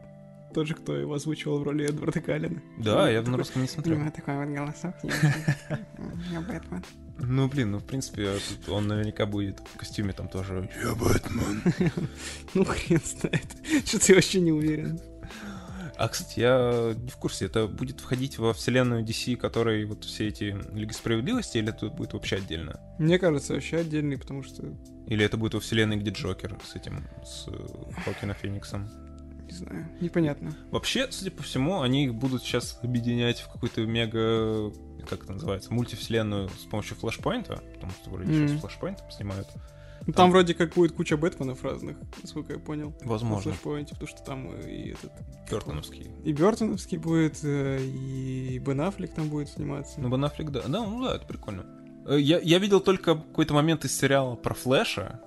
тот 0.53 0.67
же, 0.67 0.75
кто 0.75 0.95
его 0.97 1.15
озвучивал 1.15 1.59
в 1.59 1.63
роли 1.63 1.89
Эдварда 1.89 2.21
Каллина. 2.21 2.61
Да, 2.79 3.09
я 3.09 3.23
на 3.23 3.37
русском 3.39 3.63
не 3.63 3.69
смотрел. 3.69 3.99
Ну, 3.99 4.11
такой 4.11 4.37
вот 4.37 4.55
голосок. 4.55 4.95
Я 6.33 6.41
Бэтмен. 6.49 6.85
Ну, 7.19 7.49
блин, 7.49 7.71
ну, 7.71 7.79
в 7.79 7.85
принципе, 7.85 8.29
он 8.69 8.89
наверняка 8.89 9.25
будет 9.27 9.61
в 9.73 9.79
костюме 9.79 10.13
там 10.13 10.29
тоже. 10.29 10.69
Я 10.83 10.95
Бэтмен. 10.97 11.63
Ну, 12.55 12.65
хрен 12.65 13.01
знает. 13.05 13.47
Что-то 13.87 14.05
я 14.09 14.15
вообще 14.17 14.41
не 14.41 14.53
уверен. 14.53 15.01
А, 15.97 16.09
кстати, 16.09 16.41
я 16.41 16.95
не 16.97 17.09
в 17.09 17.17
курсе, 17.17 17.47
это 17.47 17.67
будет 17.67 18.01
входить 18.01 18.39
во 18.39 18.53
вселенную 18.53 19.05
DC, 19.05 19.37
которой 19.37 19.85
вот 19.85 20.05
все 20.05 20.29
эти 20.29 20.57
Лиги 20.75 20.93
Справедливости, 20.93 21.59
или 21.59 21.69
это 21.71 21.87
будет 21.89 22.13
вообще 22.15 22.37
отдельно? 22.37 22.81
Мне 22.99 23.19
кажется, 23.19 23.55
вообще 23.55 23.79
отдельный, 23.79 24.19
потому 24.19 24.43
что, 24.43 24.63
Или 25.07 25.25
это 25.25 25.37
будет 25.37 25.55
во 25.55 25.61
вселенной, 25.61 25.97
где 25.97 26.11
Джокер 26.11 26.59
с 26.65 26.75
этим, 26.75 27.07
с 27.25 27.47
э, 27.49 28.03
Хокином 28.05 28.35
Фениксом? 28.37 28.89
не 29.47 29.53
знаю, 29.53 29.87
непонятно. 30.01 30.57
Вообще, 30.71 31.07
судя 31.13 31.31
по 31.31 31.43
всему, 31.43 31.83
они 31.83 32.07
их 32.07 32.15
будут 32.15 32.43
сейчас 32.43 32.79
объединять 32.83 33.41
в 33.41 33.53
какую-то 33.53 33.83
мега, 33.83 34.73
как 35.09 35.23
это 35.25 35.35
называется, 35.35 35.73
мультивселенную 35.73 36.49
с 36.49 36.65
помощью 36.65 36.97
флешпоинта, 36.97 37.63
потому 37.75 37.93
что 37.93 38.11
вроде 38.11 38.33
Мгм. 38.33 38.49
сейчас 38.49 38.61
флешпоинтом 38.63 39.11
снимают. 39.11 39.47
Там- 40.07 40.15
там 40.15 40.31
вроде 40.31 40.55
как 40.55 40.75
будет 40.75 40.93
куча 40.93 41.17
Бэтменов 41.17 41.63
разных, 41.65 41.97
насколько 42.23 42.53
я 42.55 42.59
понял. 42.59 42.95
Возможно. 43.05 43.51
Flashpoint, 43.51 43.89
потому 43.91 44.07
что 44.09 44.23
там 44.23 44.53
и 44.55 44.91
этот... 44.91 45.13
Бёртоновский. 45.51 46.11
И 46.25 46.33
Бертоновский 46.33 46.99
будет, 46.99 47.39
э, 47.45 47.81
и 47.83 48.59
Бен 48.59 48.81
Аффлек 48.81 49.15
там 49.15 49.29
будет 49.29 49.49
сниматься. 49.49 50.01
Ну, 50.01 50.09
Бен 50.11 50.25
Аффлек, 50.25 50.51
да. 50.51 50.63
Да, 50.67 50.85
ну 50.87 51.05
да, 51.05 51.17
это 51.17 51.27
прикольно. 51.27 51.65
Э, 52.07 52.19
Я, 52.19 52.39
я 52.41 52.59
видел 52.59 52.81
только 52.81 53.15
какой-то 53.15 53.55
момент 53.55 53.85
из 53.85 53.97
сериала 53.97 54.35
про 54.37 54.55
Флэша, 54.55 55.21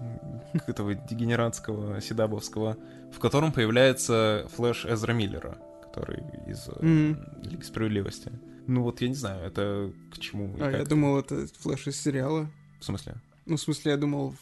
этого 0.67 0.93
дегенератского, 0.95 1.99
седабовского, 2.01 2.77
в 3.11 3.19
котором 3.19 3.51
появляется 3.51 4.47
Флэш 4.55 4.85
Эзра 4.85 5.13
Миллера, 5.13 5.57
который 5.83 6.23
из 6.47 6.67
Мгм. 6.81 7.19
Лиги 7.43 7.63
Справедливости. 7.63 8.31
Ну 8.67 8.83
вот, 8.83 9.01
я 9.01 9.07
не 9.07 9.15
знаю, 9.15 9.45
это 9.45 9.91
к 10.13 10.19
чему 10.19 10.53
а, 10.59 10.69
я 10.69 10.83
думал, 10.83 11.19
это 11.19 11.47
Флэш 11.61 11.87
из 11.87 12.01
сериала. 12.01 12.49
В 12.79 12.85
смысле? 12.85 13.15
Ну, 13.45 13.55
в 13.55 13.61
смысле, 13.61 13.91
я 13.91 13.97
думал, 13.97 14.35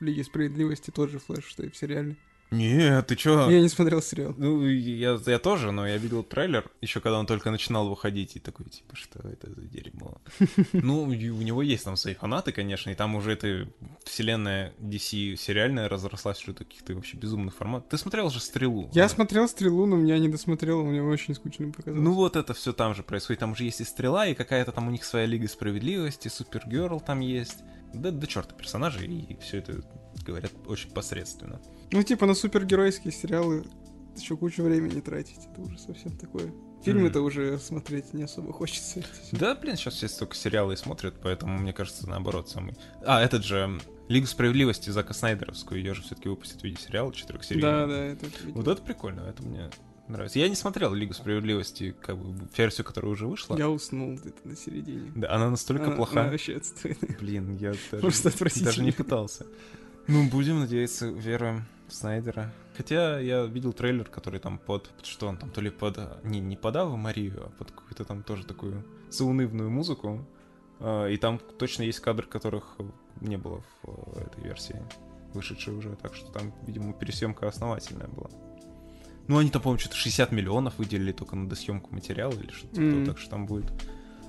в 0.00 0.04
Лиге 0.04 0.24
Справедливости 0.24 0.90
тот 0.90 1.10
же 1.10 1.18
Флэш, 1.18 1.44
что 1.44 1.62
и 1.64 1.70
в 1.70 1.76
сериале. 1.76 2.16
Нет, 2.50 3.08
ты 3.08 3.16
чё? 3.16 3.50
Я 3.50 3.60
не 3.60 3.68
смотрел 3.68 4.00
сериал. 4.00 4.34
Ну, 4.36 4.64
я, 4.64 5.18
я 5.26 5.38
тоже, 5.38 5.72
но 5.72 5.86
я 5.86 5.96
видел 5.96 6.22
трейлер, 6.22 6.70
еще 6.80 7.00
когда 7.00 7.18
он 7.18 7.26
только 7.26 7.50
начинал 7.50 7.88
выходить, 7.88 8.36
и 8.36 8.38
такой, 8.38 8.66
типа, 8.66 8.94
что 8.94 9.18
это 9.28 9.50
за 9.50 9.62
дерьмо? 9.62 10.20
Ну, 10.72 11.02
у 11.02 11.12
него 11.12 11.62
есть 11.62 11.84
там 11.84 11.96
свои 11.96 12.14
фанаты, 12.14 12.52
конечно, 12.52 12.90
и 12.90 12.94
там 12.94 13.16
уже 13.16 13.32
эта 13.32 13.68
вселенная 14.04 14.72
DC 14.78 15.36
сериальная 15.36 15.88
разрослась 15.88 16.40
уже 16.42 16.52
до 16.52 16.64
каких-то 16.64 16.94
вообще 16.94 17.16
безумных 17.16 17.54
форматов. 17.56 17.88
Ты 17.90 17.98
смотрел 17.98 18.30
же 18.30 18.40
«Стрелу»? 18.40 18.90
Я 18.92 19.08
смотрел 19.08 19.48
«Стрелу», 19.48 19.86
но 19.86 19.96
меня 19.96 20.18
не 20.18 20.28
досмотрел, 20.28 20.84
мне 20.84 21.02
очень 21.02 21.34
скучно 21.34 21.72
показалось. 21.72 22.00
Ну 22.00 22.12
вот 22.12 22.36
это 22.36 22.54
все 22.54 22.72
там 22.72 22.94
же 22.94 23.02
происходит. 23.02 23.40
Там 23.40 23.56
же 23.56 23.64
есть 23.64 23.80
и 23.80 23.84
стрела, 23.84 24.26
и 24.26 24.34
какая-то 24.34 24.70
там 24.70 24.86
у 24.86 24.90
них 24.90 25.04
своя 25.04 25.26
Лига 25.26 25.48
Справедливости, 25.48 26.28
Супергерл 26.28 27.00
там 27.00 27.20
есть. 27.20 27.58
Да, 27.94 28.10
да 28.10 28.26
черта 28.26 28.54
персонажи, 28.54 29.06
и 29.06 29.36
все 29.40 29.58
это, 29.58 29.82
говорят, 30.24 30.52
очень 30.66 30.90
посредственно. 30.90 31.60
Ну, 31.92 32.02
типа 32.02 32.26
на 32.26 32.34
супергеройские 32.34 33.12
сериалы 33.12 33.64
еще 34.16 34.36
кучу 34.36 34.62
времени 34.62 35.00
тратить. 35.00 35.46
Это 35.52 35.60
уже 35.60 35.78
совсем 35.78 36.16
такое. 36.16 36.52
Фильмы-то 36.82 37.20
уже 37.20 37.58
смотреть 37.58 38.14
не 38.14 38.24
особо 38.24 38.52
хочется. 38.52 39.02
Да, 39.32 39.54
блин, 39.54 39.76
сейчас 39.76 39.94
все 39.94 40.08
только 40.08 40.36
сериалы 40.36 40.74
и 40.74 40.76
смотрят, 40.76 41.14
поэтому, 41.22 41.58
мне 41.58 41.72
кажется, 41.72 42.08
наоборот, 42.08 42.48
самый... 42.48 42.74
А, 43.04 43.20
этот 43.20 43.44
же 43.44 43.80
Лигу 44.08 44.26
Справедливости 44.26 44.90
Зака 44.90 45.14
Снайдеровскую, 45.14 45.80
ее 45.80 45.94
же 45.94 46.02
все-таки 46.02 46.28
выпустят 46.28 46.60
в 46.60 46.64
виде 46.64 46.80
сериала 46.80 47.12
четырехсерийного. 47.12 47.86
Да, 47.86 47.94
да, 47.94 48.04
это. 48.04 48.26
Вот 48.54 48.68
это 48.68 48.82
прикольно, 48.82 49.20
это 49.22 49.42
мне 49.42 49.70
нравится. 50.08 50.38
Я 50.38 50.48
не 50.48 50.54
смотрел 50.54 50.92
Лигу 50.94 51.14
Справедливости, 51.14 51.94
как 52.00 52.16
бы, 52.18 52.48
версию, 52.56 52.84
которая 52.84 53.12
уже 53.12 53.26
вышла. 53.26 53.56
Я 53.56 53.68
уснул 53.68 54.14
где-то 54.14 54.46
на 54.48 54.56
середине. 54.56 55.12
Да, 55.14 55.32
она 55.32 55.50
настолько 55.50 55.86
Она- 55.86 55.96
плоха. 55.96 56.20
она 56.22 56.30
вообще 56.30 56.56
отстойная. 56.56 57.16
Блин, 57.20 57.56
я 57.56 57.74
даже, 57.92 58.64
даже 58.64 58.82
не 58.82 58.92
пытался. 58.92 59.46
Ну, 60.06 60.28
будем 60.28 60.60
надеяться, 60.60 61.06
веруем 61.08 61.64
в 61.88 61.92
Снайдера. 61.94 62.52
Хотя 62.76 63.18
я 63.18 63.44
видел 63.46 63.72
трейлер, 63.72 64.04
который 64.04 64.38
там 64.38 64.58
под... 64.58 64.90
Что 65.02 65.28
он 65.28 65.36
там, 65.36 65.50
то 65.50 65.60
ли 65.60 65.70
под... 65.70 65.98
Не, 66.24 66.40
не 66.40 66.56
под 66.56 66.76
Аву 66.76 66.96
Марию, 66.96 67.46
а 67.46 67.50
под 67.58 67.70
какую-то 67.72 68.04
там 68.04 68.22
тоже 68.22 68.44
такую 68.44 68.84
заунывную 69.10 69.70
музыку. 69.70 70.24
А, 70.80 71.06
И 71.08 71.16
там 71.16 71.38
точно 71.58 71.82
есть 71.84 72.00
кадр, 72.00 72.26
которых 72.26 72.76
не 73.20 73.36
было 73.38 73.62
в 73.82 74.18
э, 74.18 74.24
этой 74.26 74.44
версии, 74.44 74.80
вышедшей 75.32 75.74
уже. 75.74 75.96
Так 75.96 76.14
что 76.14 76.30
там, 76.32 76.52
видимо, 76.66 76.92
пересъемка 76.92 77.48
основательная 77.48 78.08
была. 78.08 78.28
Ну, 79.28 79.38
они 79.38 79.50
там, 79.50 79.60
по-моему, 79.62 79.80
что-то 79.80 79.96
60 79.96 80.30
миллионов 80.32 80.78
выделили 80.78 81.12
только 81.12 81.34
на 81.36 81.48
досъемку 81.48 81.92
материала 81.94 82.32
или 82.32 82.50
что-то 82.52 82.80
Мгм. 82.80 83.06
так 83.06 83.18
что 83.18 83.30
там 83.30 83.46
будет 83.46 83.66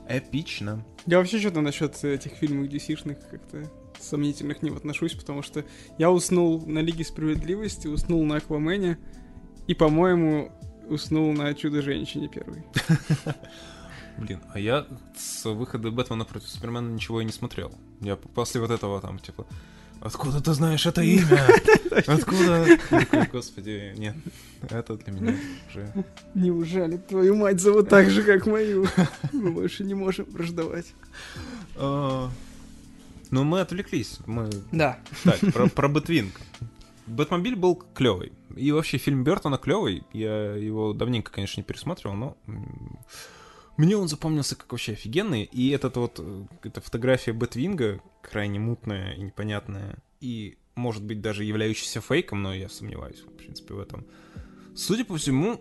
эпично. 0.09 0.85
Я 1.05 1.17
вообще 1.19 1.39
что-то 1.39 1.61
насчет 1.61 2.03
этих 2.03 2.31
фильмов 2.33 2.67
DC-шных 2.67 3.17
как-то 3.29 3.69
сомнительных 3.99 4.61
не 4.61 4.69
отношусь, 4.69 5.13
потому 5.13 5.41
что 5.43 5.65
я 5.97 6.09
уснул 6.11 6.65
на 6.65 6.79
Лиге 6.79 7.03
Справедливости, 7.03 7.87
уснул 7.87 8.23
на 8.25 8.37
Аквамене 8.37 8.97
и, 9.67 9.73
по-моему, 9.73 10.51
уснул 10.87 11.33
на 11.33 11.53
Чудо-женщине 11.53 12.29
первый. 12.33 12.63
Блин, 14.17 14.39
а 14.53 14.59
я 14.59 14.87
с 15.15 15.45
выхода 15.45 15.91
Бэтмена 15.91 16.25
против 16.25 16.47
Супермена 16.47 16.89
ничего 16.89 17.21
и 17.21 17.25
не 17.25 17.31
смотрел. 17.31 17.71
Я 18.01 18.15
после 18.15 18.61
вот 18.61 18.71
этого 18.71 18.99
там, 18.99 19.19
типа, 19.19 19.45
откуда 20.01 20.41
ты 20.41 20.53
знаешь 20.53 20.85
это 20.87 21.01
имя? 21.01 21.45
Откуда? 22.07 22.65
Господи, 23.31 23.93
нет, 23.97 24.15
это 24.69 24.95
для 24.95 25.13
меня 25.13 25.35
уже... 25.69 25.93
Неужели 26.33 26.97
твою 26.97 27.35
мать 27.35 27.59
зовут 27.59 27.89
так 27.89 28.09
же, 28.09 28.23
как 28.23 28.45
мою? 28.45 28.87
Мы 29.33 29.51
больше 29.51 29.83
не 29.83 29.93
можем 29.93 30.25
враждовать. 30.25 30.93
А, 31.75 32.29
Ну, 33.31 33.43
мы 33.43 33.61
отвлеклись. 33.61 34.19
Мы... 34.25 34.49
Да. 34.71 34.99
Так, 35.23 35.39
про, 35.53 35.67
про 35.67 35.87
Бэтвинг. 35.89 36.33
Бэтмобиль 37.07 37.55
был 37.55 37.75
клевый. 37.93 38.33
И 38.55 38.71
вообще 38.71 38.97
фильм 38.97 39.23
Бертона 39.23 39.57
клевый. 39.57 40.03
Я 40.13 40.55
его 40.55 40.93
давненько, 40.93 41.31
конечно, 41.31 41.61
не 41.61 41.63
пересматривал, 41.63 42.15
но 42.15 42.37
мне 43.77 43.95
он 43.95 44.07
запомнился 44.07 44.55
как 44.55 44.71
вообще 44.71 44.93
офигенный. 44.93 45.43
И 45.43 45.69
этот 45.69 45.97
вот, 45.97 46.19
э, 46.19 46.45
эта 46.63 46.81
фотография 46.81 47.31
Бэтвинга, 47.33 48.01
крайне 48.21 48.59
мутная 48.59 49.13
и 49.13 49.21
непонятная, 49.21 49.97
и, 50.19 50.57
может 50.75 51.03
быть, 51.03 51.21
даже 51.21 51.43
являющаяся 51.43 52.01
фейком, 52.01 52.41
но 52.41 52.53
я 52.53 52.69
сомневаюсь, 52.69 53.19
в 53.19 53.31
принципе, 53.37 53.75
в 53.75 53.79
этом. 53.79 54.05
Судя 54.77 55.05
по 55.05 55.17
всему, 55.17 55.59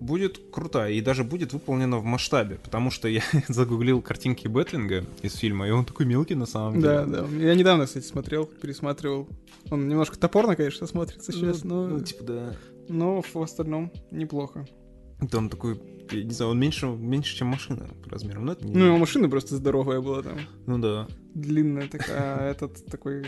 будет 0.00 0.40
крутая 0.50 0.92
и 0.92 1.00
даже 1.02 1.22
будет 1.22 1.52
выполнена 1.52 1.98
в 1.98 2.04
масштабе, 2.04 2.56
потому 2.56 2.90
что 2.90 3.08
я 3.08 3.22
загуглил 3.48 4.00
картинки 4.00 4.48
Бэтвинга 4.48 5.04
из 5.22 5.34
фильма, 5.34 5.68
и 5.68 5.70
он 5.70 5.84
такой 5.84 6.06
мелкий 6.06 6.34
на 6.34 6.46
самом 6.46 6.80
деле. 6.80 7.04
Да, 7.04 7.04
да. 7.04 7.26
Я 7.36 7.54
недавно, 7.54 7.84
кстати, 7.84 8.06
смотрел, 8.06 8.46
пересматривал. 8.46 9.28
Он 9.70 9.86
немножко 9.86 10.18
топорно, 10.18 10.56
конечно, 10.56 10.86
смотрится 10.86 11.30
сейчас, 11.30 11.62
Ну, 11.62 11.88
но, 11.88 11.98
ну, 11.98 12.00
типа, 12.00 12.24
да. 12.24 12.56
но 12.88 13.22
в 13.22 13.36
остальном 13.36 13.92
неплохо. 14.10 14.66
Там 15.30 15.50
такой, 15.50 15.80
я 16.10 16.24
не 16.24 16.32
знаю, 16.32 16.52
он 16.52 16.58
меньше, 16.58 16.86
меньше, 16.86 17.36
чем 17.36 17.48
машина 17.48 17.88
по 18.02 18.10
размерам. 18.10 18.46
Но 18.46 18.52
это 18.52 18.66
не... 18.66 18.74
Ну, 18.74 18.96
машина 18.96 19.28
просто 19.28 19.56
здоровая 19.56 20.00
была 20.00 20.22
там. 20.22 20.38
Ну 20.66 20.78
да. 20.78 21.06
Длинная 21.34 21.88
такая, 21.88 22.38
а 22.38 22.50
этот 22.50 22.84
такой, 22.86 23.26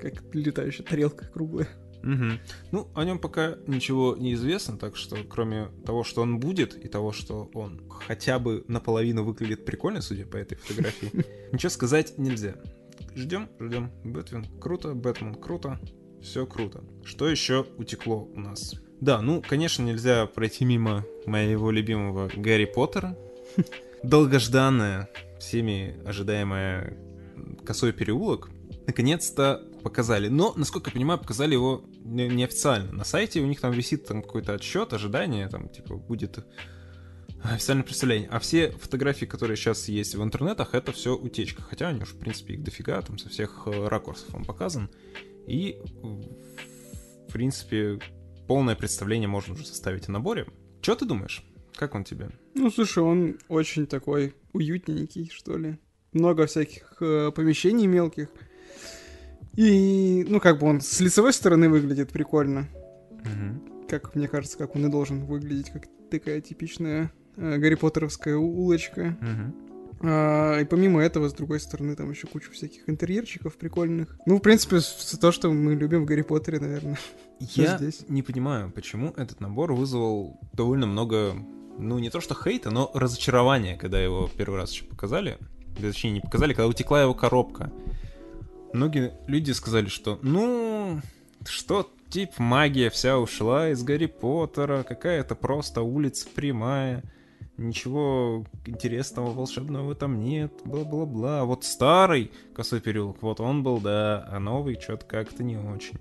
как 0.00 0.22
летающая 0.34 0.84
тарелка 0.84 1.26
круглая. 1.26 1.68
Мгм. 2.04 2.38
Ну, 2.70 2.88
о 2.94 3.04
нем 3.04 3.18
пока 3.18 3.56
ничего 3.66 4.14
не 4.14 4.34
известно, 4.34 4.76
так 4.76 4.94
что 4.94 5.16
кроме 5.28 5.68
того, 5.86 6.04
что 6.04 6.20
он 6.20 6.38
будет, 6.38 6.76
и 6.76 6.88
того, 6.88 7.12
что 7.12 7.50
он 7.54 7.80
хотя 7.88 8.38
бы 8.38 8.62
наполовину 8.68 9.24
выглядит 9.24 9.64
прикольно, 9.64 10.02
судя 10.02 10.26
по 10.26 10.36
этой 10.36 10.56
фотографии, 10.56 11.10
ничего 11.52 11.70
сказать 11.70 12.18
нельзя. 12.18 12.56
Ждем, 13.14 13.48
ждем. 13.58 13.90
Бэтмен 14.04 14.44
круто, 14.60 14.94
Бэтмен 14.94 15.34
круто, 15.34 15.80
все 16.22 16.46
круто. 16.46 16.84
Что 17.04 17.28
еще 17.28 17.66
утекло 17.78 18.28
у 18.34 18.38
нас? 18.38 18.74
Да, 19.00 19.22
ну, 19.22 19.42
конечно, 19.46 19.82
нельзя 19.82 20.26
пройти 20.26 20.66
мимо 20.66 21.06
моего 21.24 21.70
любимого 21.70 22.30
Гарри 22.36 22.66
Поттера. 22.66 23.16
Долгожданная, 24.02 25.08
всеми 25.38 25.96
ожидаемая 26.04 26.98
косой 27.64 27.92
переулок. 27.92 28.50
Наконец-то 28.86 29.62
показали. 29.82 30.28
Но, 30.28 30.52
насколько 30.56 30.90
я 30.90 30.94
понимаю, 30.94 31.18
показали 31.20 31.54
его 31.54 31.84
не- 32.04 32.28
неофициально. 32.28 32.92
На 32.92 33.04
сайте 33.04 33.40
у 33.40 33.46
них 33.46 33.60
там 33.60 33.72
висит 33.72 34.06
там 34.06 34.22
какой-то 34.22 34.54
отсчет, 34.54 34.92
ожидание, 34.92 35.48
там, 35.48 35.68
типа, 35.68 35.96
будет 35.96 36.44
официальное 37.42 37.84
представление. 37.84 38.28
А 38.30 38.38
все 38.38 38.70
фотографии, 38.70 39.26
которые 39.26 39.56
сейчас 39.56 39.88
есть 39.88 40.14
в 40.14 40.22
интернетах, 40.22 40.74
это 40.74 40.92
все 40.92 41.16
утечка. 41.16 41.62
Хотя 41.62 41.88
они 41.88 42.02
уж, 42.02 42.10
в 42.10 42.18
принципе, 42.18 42.54
их 42.54 42.62
дофига, 42.62 43.00
там 43.02 43.18
со 43.18 43.28
всех 43.28 43.66
э, 43.66 43.88
ракурсов 43.88 44.34
он 44.34 44.44
показан. 44.44 44.90
И, 45.46 45.78
в 47.28 47.32
принципе, 47.32 47.98
полное 48.46 48.76
представление 48.76 49.28
можно 49.28 49.54
уже 49.54 49.66
составить 49.66 50.08
о 50.08 50.12
наборе. 50.12 50.46
Что 50.80 50.94
ты 50.96 51.04
думаешь? 51.04 51.44
Как 51.74 51.94
он 51.94 52.04
тебе? 52.04 52.30
Ну, 52.54 52.70
слушай, 52.70 53.02
он 53.02 53.38
очень 53.48 53.86
такой 53.86 54.34
уютненький, 54.52 55.30
что 55.30 55.58
ли. 55.58 55.78
Много 56.12 56.46
всяких 56.46 56.96
э, 57.00 57.32
помещений 57.34 57.86
мелких. 57.86 58.28
И, 59.56 60.24
ну, 60.28 60.40
как 60.40 60.58
бы 60.58 60.66
он 60.66 60.80
с 60.80 61.00
лицевой 61.00 61.32
стороны 61.32 61.68
выглядит 61.68 62.10
прикольно. 62.10 62.68
Мгм. 63.10 63.86
Как 63.88 64.14
мне 64.14 64.28
кажется, 64.28 64.58
как 64.58 64.74
он 64.74 64.86
и 64.86 64.90
должен 64.90 65.24
выглядеть, 65.24 65.70
как 65.70 65.84
такая 66.10 66.40
типичная 66.40 67.12
э, 67.36 67.58
Гарри 67.58 67.74
Поттеровская 67.74 68.36
улочка. 68.36 69.16
Мгм. 69.20 69.54
А, 70.06 70.60
и 70.60 70.64
помимо 70.64 71.00
этого, 71.02 71.28
с 71.28 71.32
другой 71.32 71.60
стороны, 71.60 71.96
там 71.96 72.10
еще 72.10 72.26
куча 72.26 72.50
всяких 72.50 72.88
интерьерчиков 72.88 73.56
прикольных. 73.56 74.18
Ну, 74.26 74.38
в 74.38 74.40
принципе, 74.40 74.80
то, 75.20 75.32
что 75.32 75.50
мы 75.50 75.74
любим 75.74 76.02
в 76.02 76.06
Гарри 76.06 76.22
Поттере, 76.22 76.60
наверное. 76.60 76.98
Я 77.38 77.78
здесь? 77.78 78.04
не 78.08 78.22
понимаю, 78.22 78.70
почему 78.70 79.12
этот 79.16 79.40
набор 79.40 79.72
вызвал 79.72 80.38
довольно 80.52 80.86
много, 80.86 81.34
ну 81.78 81.98
не 81.98 82.10
то 82.10 82.20
что 82.20 82.34
хейта, 82.34 82.70
но 82.70 82.90
разочарования, 82.94 83.76
когда 83.76 84.00
его 84.00 84.28
первый 84.36 84.56
раз 84.56 84.72
еще 84.72 84.84
показали. 84.84 85.38
Точнее, 85.80 86.12
не 86.12 86.20
показали, 86.20 86.52
когда 86.52 86.68
утекла 86.68 87.02
его 87.02 87.14
коробка. 87.14 87.72
Многие 88.74 89.12
люди 89.28 89.52
сказали, 89.52 89.86
что 89.86 90.18
ну, 90.22 91.00
что 91.46 91.88
тип 92.10 92.38
магия 92.38 92.90
вся 92.90 93.20
ушла 93.20 93.70
из 93.70 93.84
Гарри 93.84 94.06
Поттера, 94.06 94.82
какая-то 94.82 95.36
просто 95.36 95.82
улица 95.82 96.26
прямая, 96.34 97.04
ничего 97.56 98.44
интересного, 98.66 99.30
волшебного 99.30 99.94
там 99.94 100.20
нет, 100.20 100.52
бла-бла-бла. 100.64 101.42
А 101.42 101.44
Вот 101.44 101.62
старый 101.62 102.32
косой 102.52 102.80
переулок, 102.80 103.22
вот 103.22 103.38
он 103.38 103.62
был, 103.62 103.80
да, 103.80 104.26
а 104.28 104.40
новый 104.40 104.74
что-то 104.80 105.06
как-то 105.06 105.44
не 105.44 105.56
очень. 105.56 106.00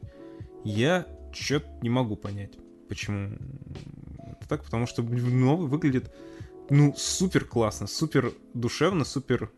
Я 0.63 1.05
что-то 1.31 1.67
не 1.83 1.91
могу 1.91 2.15
понять, 2.15 2.53
почему 2.89 3.37
это 4.31 4.49
так, 4.49 4.63
потому 4.63 4.87
что 4.87 5.03
новый 5.03 5.67
выглядит, 5.67 6.11
ну, 6.71 6.95
супер 6.97 7.45
классно, 7.45 7.85
супер 7.85 8.33
душевно, 8.55 9.05
супер 9.05 9.51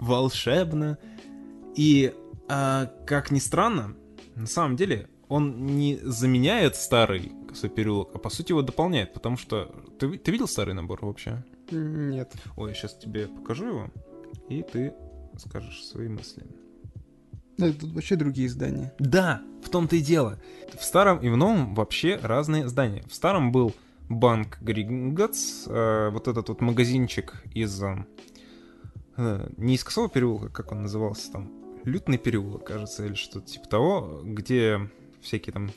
волшебно. 0.00 0.98
И, 1.76 2.12
а, 2.48 2.86
как 3.06 3.30
ни 3.30 3.38
странно, 3.38 3.94
на 4.34 4.46
самом 4.46 4.76
деле 4.76 5.08
он 5.28 5.66
не 5.66 5.98
заменяет 6.02 6.76
старый 6.76 7.32
косой 7.48 7.70
переулок, 7.70 8.10
а 8.14 8.18
по 8.18 8.30
сути 8.30 8.52
его 8.52 8.62
дополняет, 8.62 9.12
потому 9.12 9.36
что... 9.36 9.74
Ты, 9.98 10.18
ты 10.18 10.30
видел 10.30 10.46
старый 10.46 10.74
набор 10.74 11.04
вообще? 11.04 11.44
Нет. 11.70 12.32
Ой, 12.56 12.70
я 12.70 12.74
сейчас 12.74 12.96
тебе 12.96 13.26
покажу 13.26 13.66
его, 13.66 13.90
и 14.48 14.62
ты 14.62 14.94
скажешь 15.38 15.84
свои 15.84 16.08
мысли. 16.08 16.44
Да, 17.58 17.72
тут 17.72 17.92
вообще 17.92 18.16
другие 18.16 18.48
здания. 18.48 18.92
Да, 18.98 19.42
в 19.64 19.70
том-то 19.70 19.96
и 19.96 20.00
дело. 20.00 20.38
В 20.78 20.84
старом 20.84 21.18
и 21.20 21.28
в 21.28 21.36
новом 21.36 21.74
вообще 21.74 22.18
разные 22.22 22.68
здания. 22.68 23.02
В 23.08 23.14
старом 23.14 23.50
был 23.50 23.74
банк 24.08 24.58
Гринготс, 24.60 25.64
э, 25.66 26.10
вот 26.10 26.28
этот 26.28 26.48
вот 26.50 26.60
магазинчик 26.60 27.42
из... 27.54 27.82
э, 27.82 28.04
э, 29.16 29.48
не 29.56 29.74
из 29.74 29.84
Косого 29.84 30.08
переулка, 30.08 30.50
как 30.50 30.72
он 30.72 30.82
назывался 30.82 31.32
там, 31.32 31.50
Лютный 31.86 32.18
переулок, 32.18 32.64
кажется, 32.64 33.06
или 33.06 33.14
что-то 33.14 33.46
типа 33.46 33.68
того, 33.68 34.20
где 34.24 34.90
всякие 35.22 35.52
там 35.52 35.70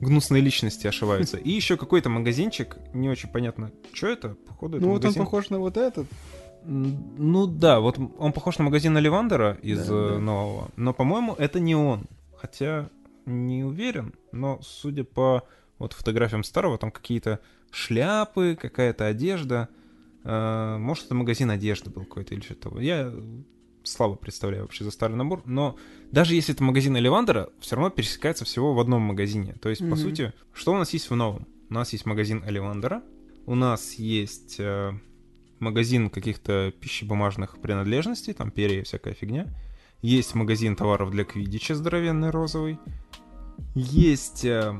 гнусные 0.00 0.42
личности 0.42 0.86
ошиваются. 0.86 1.36
И 1.38 1.50
еще 1.50 1.76
какой-то 1.76 2.08
магазинчик, 2.08 2.76
не 2.92 3.08
очень 3.08 3.28
понятно, 3.28 3.70
что 3.92 4.08
это, 4.08 4.34
походу 4.46 4.78
это 4.78 4.86
Ну, 4.86 4.92
вот 4.92 5.04
он 5.04 5.14
похож 5.14 5.50
на 5.50 5.58
вот 5.58 5.76
этот. 5.76 6.06
Ну 6.64 7.46
да, 7.46 7.80
вот 7.80 7.98
он 8.18 8.32
похож 8.32 8.58
на 8.58 8.64
магазин 8.64 8.96
Оливандера 8.96 9.58
из 9.62 9.86
Да, 9.86 9.94
э, 9.94 10.08
да. 10.14 10.18
нового, 10.18 10.70
но, 10.76 10.92
по-моему, 10.92 11.34
это 11.34 11.60
не 11.60 11.74
он. 11.74 12.06
Хотя 12.36 12.88
не 13.26 13.62
уверен, 13.64 14.14
но 14.32 14.58
судя 14.62 15.04
по 15.04 15.42
вот 15.78 15.92
фотографиям 15.92 16.44
старого, 16.44 16.78
там 16.78 16.90
какие-то 16.90 17.40
шляпы, 17.70 18.56
какая-то 18.60 19.06
одежда. 19.06 19.68
Э, 20.24 20.76
может, 20.78 21.06
это 21.06 21.14
магазин 21.14 21.50
одежды 21.50 21.90
был 21.90 22.04
какой-то 22.04 22.34
или 22.34 22.42
что-то. 22.42 22.78
Я 22.80 23.12
слабо 23.84 24.16
представляю 24.16 24.64
вообще 24.64 24.84
за 24.84 24.90
старый 24.90 25.16
набор, 25.16 25.42
но 25.44 25.76
даже 26.10 26.34
если 26.34 26.54
это 26.54 26.62
магазин 26.64 26.96
Оливандера, 26.96 27.48
все 27.60 27.76
равно 27.76 27.90
пересекается 27.90 28.44
всего 28.44 28.74
в 28.74 28.80
одном 28.80 29.02
магазине. 29.02 29.54
То 29.60 29.68
есть, 29.68 29.80
по 29.80 29.86
Мгм. 29.94 29.96
сути, 29.96 30.32
что 30.52 30.72
у 30.72 30.76
нас 30.76 30.92
есть 30.92 31.10
в 31.10 31.14
новом? 31.14 31.46
У 31.70 31.74
нас 31.74 31.92
есть 31.92 32.06
магазин 32.06 32.42
Оливандера, 32.46 33.02
у 33.46 33.54
нас 33.54 33.94
есть 33.94 34.56
э, 34.58 34.92
магазин 35.58 36.10
каких-то 36.10 36.72
пищебумажных 36.80 37.58
принадлежностей, 37.60 38.34
там 38.34 38.50
перья 38.50 38.80
и 38.80 38.84
всякая 38.84 39.14
фигня. 39.14 39.46
Есть 40.02 40.34
магазин 40.34 40.76
товаров 40.76 41.10
для 41.10 41.24
квидича 41.24 41.74
здоровенный 41.74 42.30
розовый. 42.30 42.78
Есть, 43.74 44.44
э, 44.44 44.74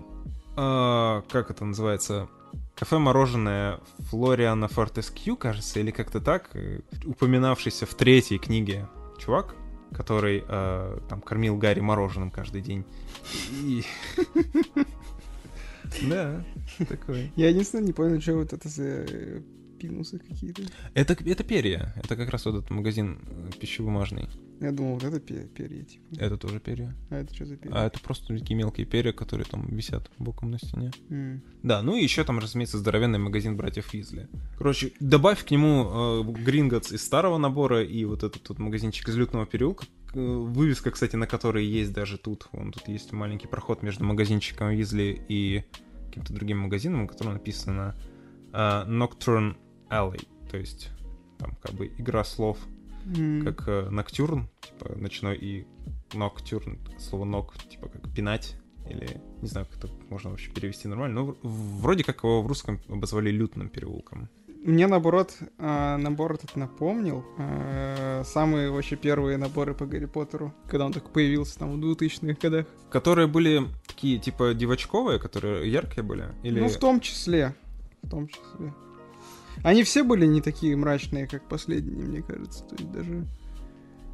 э, 0.57 1.23
как 1.31 1.51
это 1.51 1.65
называется, 1.65 2.29
кафе-мороженое 2.75 3.81
Флориана 4.11 4.69
Фортескью, 4.69 5.37
кажется, 5.37 5.81
или 5.81 5.91
как-то 5.91 6.21
так, 6.21 6.51
э, 6.55 6.81
упоминавшийся 7.05 7.87
в 7.87 7.95
третьей 7.95 8.39
книге 8.39 8.89
чувак, 9.19 9.55
который 9.93 10.45
э, 10.47 10.99
там 11.09 11.21
кормил 11.21 11.57
Гарри 11.57 11.81
мороженым 11.81 12.31
каждый 12.31 12.61
день. 12.61 12.85
Да, 16.09 16.43
такой. 16.89 17.31
Я 17.37 17.51
единственное 17.51 17.85
не 17.85 17.93
понял, 17.93 18.19
что 18.19 18.35
вот 18.35 18.55
это 18.55 18.67
за 18.67 19.05
э, 19.85 19.89
пинусы 19.89 20.19
какие-то. 20.19 20.63
Это, 20.95 21.13
это 21.25 21.45
перья. 21.45 21.93
Это 21.97 22.17
как 22.17 22.31
раз 22.31 22.45
вот 22.47 22.57
этот 22.57 22.71
магазин 22.71 23.19
э, 23.27 23.51
пищебумажный. 23.61 24.29
Я 24.61 24.71
думал, 24.73 24.95
вот 24.95 25.05
это 25.05 25.19
пе- 25.21 25.47
перья, 25.47 25.83
типа. 25.85 26.05
Это 26.19 26.37
тоже 26.37 26.61
перья. 26.61 26.95
А 27.11 27.17
это 27.17 27.35
что 27.35 27.45
за 27.47 27.57
перья? 27.57 27.75
А 27.75 27.87
это 27.87 27.99
просто 28.01 28.37
такие 28.39 28.55
мелкие 28.57 28.87
перья, 28.87 29.13
которые 29.13 29.45
там 29.45 29.67
висят 29.69 30.11
боком 30.19 30.51
на 30.51 30.59
стене. 30.59 30.91
М. 31.11 31.43
Да, 31.63 31.83
ну 31.83 31.97
и 31.97 32.03
еще 32.03 32.23
там, 32.25 32.39
разумеется, 32.39 32.79
здоровенный 32.79 33.19
магазин 33.19 33.57
братьев 33.57 33.93
Визли. 33.93 34.29
Короче, 34.59 34.93
добавь 35.01 35.45
к 35.45 35.51
нему 35.51 36.23
Гринготс 36.25 36.93
из 36.93 37.05
старого 37.05 37.39
набора 37.39 37.83
и 37.83 38.05
вот 38.05 38.23
этот 38.23 38.49
вот 38.49 38.59
магазинчик 38.59 39.09
из 39.09 39.17
Лютного 39.17 39.47
переулка. 39.47 39.87
К- 40.07 40.15
Вывеска, 40.17 40.91
кстати, 40.91 41.17
на 41.17 41.27
которой 41.27 41.65
есть 41.67 41.93
даже 41.93 42.19
тут. 42.19 42.47
Вон 42.53 42.71
тут 42.71 42.87
есть 42.89 43.13
маленький 43.13 43.47
проход 43.49 43.83
между 43.83 44.05
магазинчиком 44.05 44.71
Визли 44.71 45.25
и 45.29 45.65
каким-то 46.07 46.33
другим 46.35 46.59
магазином, 46.59 47.03
на 47.03 47.07
котором 47.09 47.33
написано 47.33 47.97
а, 48.53 48.85
Nocturne 48.87 49.57
Alley. 49.93 50.27
То 50.51 50.57
есть 50.57 50.91
там 51.39 51.57
как 51.63 51.73
бы 51.73 51.93
игра 51.99 52.25
слов 52.25 52.59
М. 53.17 53.45
как 53.45 53.69
э, 53.69 53.89
ноктюрн, 53.91 54.49
типа 54.61 54.97
ночной 54.97 55.37
и 55.37 55.67
ноктюрн, 56.15 56.79
слово 56.99 57.25
нок, 57.25 57.55
типа 57.69 57.89
как 57.89 58.13
пинать, 58.15 58.57
или 58.89 59.21
не 59.41 59.49
знаю, 59.49 59.67
как 59.67 59.85
это 59.85 59.93
можно 60.09 60.31
вообще 60.31 60.51
перевести 60.51 60.89
нормально, 60.89 61.23
но 61.23 61.37
вроде 61.43 62.05
как 62.05 62.23
его 62.23 62.43
в 62.43 62.47
русском 62.47 62.81
обозвали 62.89 63.31
лютным 63.31 63.69
переулком. 63.69 64.29
Мне, 64.65 64.87
наоборот, 64.87 65.37
а, 65.59 65.97
набор 65.97 66.35
этот 66.35 66.55
напомнил 66.55 67.25
а, 67.37 68.23
самые 68.25 68.71
вообще 68.71 68.95
первые 68.95 69.37
наборы 69.37 69.75
по 69.75 69.87
Гарри 69.87 70.07
Поттеру, 70.07 70.55
когда 70.69 70.87
он 70.87 70.93
только 70.93 71.09
появился 71.09 71.59
там 71.59 71.81
в 71.81 71.85
2000-х 71.85 72.39
годах. 72.41 72.67
Которые 72.89 73.27
были 73.27 73.63
такие, 73.89 74.19
типа, 74.19 74.55
девочковые, 74.55 75.19
которые 75.19 75.71
яркие 75.71 76.05
были? 76.05 76.27
Или... 76.45 76.61
Ну, 76.61 76.69
в 76.69 76.77
том 76.77 77.01
числе. 77.01 77.57
В 78.03 78.11
том 78.11 78.29
числе. 78.29 78.73
Они 79.63 79.83
все 79.83 80.03
были 80.03 80.27
не 80.27 80.41
такие 80.41 80.77
мрачные, 80.77 81.27
как 81.27 81.49
последние, 81.49 82.05
мне 82.05 82.23
кажется. 82.23 82.65
То 82.65 82.77
есть 82.77 82.91
даже... 82.91 83.27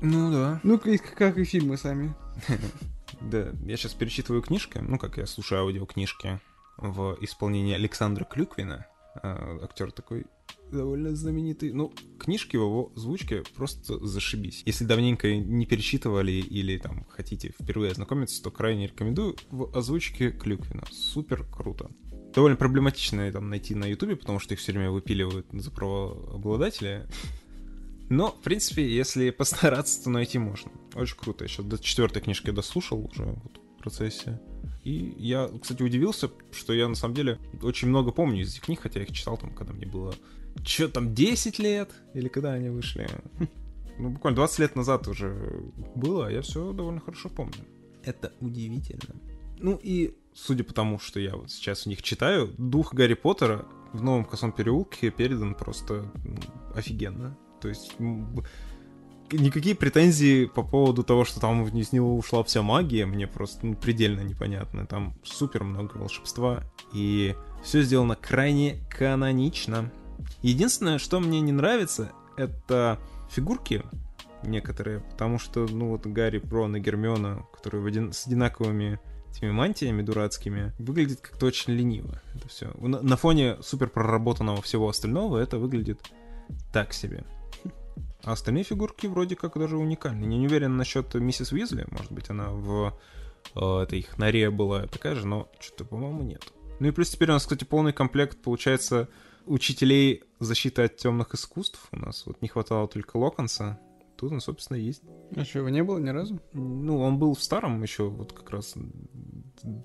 Ну 0.00 0.30
да. 0.30 0.60
Ну, 0.62 0.78
как, 0.78 1.14
как 1.14 1.38
и 1.38 1.44
фильмы 1.44 1.76
сами. 1.76 2.14
Да, 3.20 3.52
я 3.64 3.76
сейчас 3.76 3.94
перечитываю 3.94 4.42
книжки, 4.42 4.78
ну 4.78 4.96
как 4.96 5.16
я 5.16 5.26
слушаю 5.26 5.62
аудиокнижки 5.62 6.40
в 6.76 7.16
исполнении 7.20 7.74
Александра 7.74 8.24
Клюквина, 8.24 8.86
актер 9.14 9.90
такой 9.90 10.26
довольно 10.70 11.14
знаменитый. 11.16 11.72
Ну, 11.72 11.92
книжки 12.18 12.56
в 12.56 12.60
его 12.60 12.92
озвучке 12.94 13.42
просто 13.56 13.98
зашибись. 14.06 14.62
Если 14.66 14.84
давненько 14.84 15.34
не 15.36 15.66
перечитывали 15.66 16.32
или 16.32 16.78
там 16.78 17.06
хотите 17.08 17.54
впервые 17.60 17.92
ознакомиться, 17.92 18.42
то 18.42 18.50
крайне 18.50 18.86
рекомендую 18.86 19.36
в 19.50 19.76
озвучке 19.76 20.30
Клюквина. 20.30 20.84
Супер 20.90 21.44
круто. 21.44 21.90
Довольно 22.38 22.56
проблематично 22.56 23.32
там 23.32 23.50
найти 23.50 23.74
на 23.74 23.86
Ютубе, 23.86 24.14
потому 24.14 24.38
что 24.38 24.54
их 24.54 24.60
все 24.60 24.70
время 24.70 24.92
выпиливают 24.92 25.48
за 25.52 25.72
правообладателя. 25.72 27.04
Но, 28.10 28.30
в 28.30 28.40
принципе, 28.42 28.88
если 28.88 29.30
постараться, 29.30 30.04
то 30.04 30.10
найти 30.10 30.38
можно. 30.38 30.70
Очень 30.94 31.16
круто. 31.16 31.42
Еще 31.42 31.64
до 31.64 31.80
четвертой 31.80 32.22
книжки 32.22 32.52
дослушал 32.52 33.04
уже 33.04 33.24
вот 33.24 33.60
в 33.76 33.82
процессе. 33.82 34.40
И 34.84 35.16
я, 35.18 35.50
кстати, 35.60 35.82
удивился, 35.82 36.30
что 36.52 36.72
я 36.72 36.86
на 36.86 36.94
самом 36.94 37.16
деле 37.16 37.40
очень 37.60 37.88
много 37.88 38.12
помню 38.12 38.42
из 38.42 38.52
этих 38.52 38.66
книг, 38.66 38.82
хотя 38.82 39.00
я 39.00 39.06
их 39.06 39.12
читал 39.12 39.36
там, 39.36 39.52
когда 39.52 39.72
мне 39.72 39.86
было... 39.86 40.14
Че 40.64 40.86
там, 40.86 41.16
10 41.16 41.58
лет? 41.58 41.90
Или 42.14 42.28
когда 42.28 42.52
они 42.52 42.68
вышли? 42.68 43.08
Ну, 43.98 44.10
буквально 44.10 44.36
20 44.36 44.58
лет 44.60 44.76
назад 44.76 45.08
уже 45.08 45.60
было, 45.96 46.28
а 46.28 46.30
я 46.30 46.42
все 46.42 46.72
довольно 46.72 47.00
хорошо 47.00 47.30
помню. 47.30 47.64
Это 48.04 48.32
удивительно. 48.40 49.16
Ну 49.58 49.80
и, 49.82 50.14
судя 50.46 50.64
по 50.64 50.72
тому, 50.72 50.98
что 50.98 51.20
я 51.20 51.36
вот 51.36 51.50
сейчас 51.50 51.86
у 51.86 51.90
них 51.90 52.02
читаю, 52.02 52.52
дух 52.58 52.94
Гарри 52.94 53.14
Поттера 53.14 53.66
в 53.92 54.02
новом 54.02 54.24
косом 54.24 54.52
переулке 54.52 55.10
передан 55.10 55.54
просто 55.54 56.10
офигенно. 56.74 57.36
То 57.60 57.68
есть 57.68 57.96
никакие 59.32 59.74
претензии 59.74 60.46
по 60.46 60.62
поводу 60.62 61.02
того, 61.02 61.24
что 61.24 61.40
там 61.40 61.66
из 61.66 61.92
него 61.92 62.16
ушла 62.16 62.42
вся 62.44 62.62
магия, 62.62 63.06
мне 63.06 63.26
просто 63.26 63.66
ну, 63.66 63.74
предельно 63.74 64.20
непонятно. 64.20 64.86
Там 64.86 65.14
супер 65.24 65.64
много 65.64 65.96
волшебства, 65.96 66.62
и 66.92 67.34
все 67.62 67.82
сделано 67.82 68.14
крайне 68.14 68.78
канонично. 68.88 69.90
Единственное, 70.42 70.98
что 70.98 71.20
мне 71.20 71.40
не 71.40 71.52
нравится, 71.52 72.12
это 72.36 72.98
фигурки 73.30 73.82
некоторые, 74.44 75.00
потому 75.00 75.38
что, 75.38 75.66
ну 75.66 75.88
вот 75.90 76.06
Гарри, 76.06 76.40
Рон 76.48 76.76
и 76.76 76.80
Гермиона, 76.80 77.44
которые 77.54 77.86
один, 77.86 78.12
с 78.12 78.26
одинаковыми 78.26 79.00
этими 79.30 79.50
мантиями 79.50 80.02
дурацкими, 80.02 80.72
выглядит 80.78 81.20
как-то 81.20 81.46
очень 81.46 81.74
лениво. 81.74 82.20
Это 82.34 82.48
все. 82.48 82.72
На, 82.78 83.16
фоне 83.16 83.56
супер 83.62 83.88
проработанного 83.88 84.62
всего 84.62 84.88
остального 84.88 85.38
это 85.38 85.58
выглядит 85.58 86.00
так 86.72 86.92
себе. 86.92 87.24
А 88.24 88.32
остальные 88.32 88.64
фигурки 88.64 89.06
вроде 89.06 89.36
как 89.36 89.58
даже 89.58 89.76
уникальны. 89.76 90.24
Я 90.24 90.38
не 90.38 90.46
уверен 90.46 90.76
насчет 90.76 91.14
миссис 91.14 91.52
Уизли. 91.52 91.86
Может 91.90 92.12
быть, 92.12 92.30
она 92.30 92.50
в 92.50 92.98
э, 93.54 93.82
этой 93.82 94.00
их 94.00 94.18
норе 94.18 94.50
была 94.50 94.86
такая 94.86 95.14
же, 95.14 95.26
но 95.26 95.48
что-то, 95.60 95.84
по-моему, 95.84 96.22
нет. 96.22 96.52
Ну 96.80 96.88
и 96.88 96.90
плюс 96.90 97.10
теперь 97.10 97.30
у 97.30 97.34
нас, 97.34 97.42
кстати, 97.42 97.64
полный 97.64 97.92
комплект, 97.92 98.42
получается, 98.42 99.08
учителей 99.46 100.24
защиты 100.40 100.82
от 100.82 100.96
темных 100.96 101.34
искусств. 101.34 101.88
У 101.92 101.96
нас 101.96 102.24
вот 102.26 102.42
не 102.42 102.48
хватало 102.48 102.88
только 102.88 103.16
Локонса. 103.16 103.78
Тут 104.16 104.32
он, 104.32 104.40
собственно, 104.40 104.76
есть. 104.76 105.02
А 105.36 105.44
что, 105.44 105.60
его 105.60 105.68
не 105.68 105.82
было 105.82 105.98
ни 105.98 106.08
разу? 106.08 106.40
Ну, 106.52 107.00
он 107.00 107.18
был 107.18 107.34
в 107.34 107.42
старом 107.42 107.80
еще, 107.82 108.08
вот 108.08 108.32
как 108.32 108.50
раз 108.50 108.74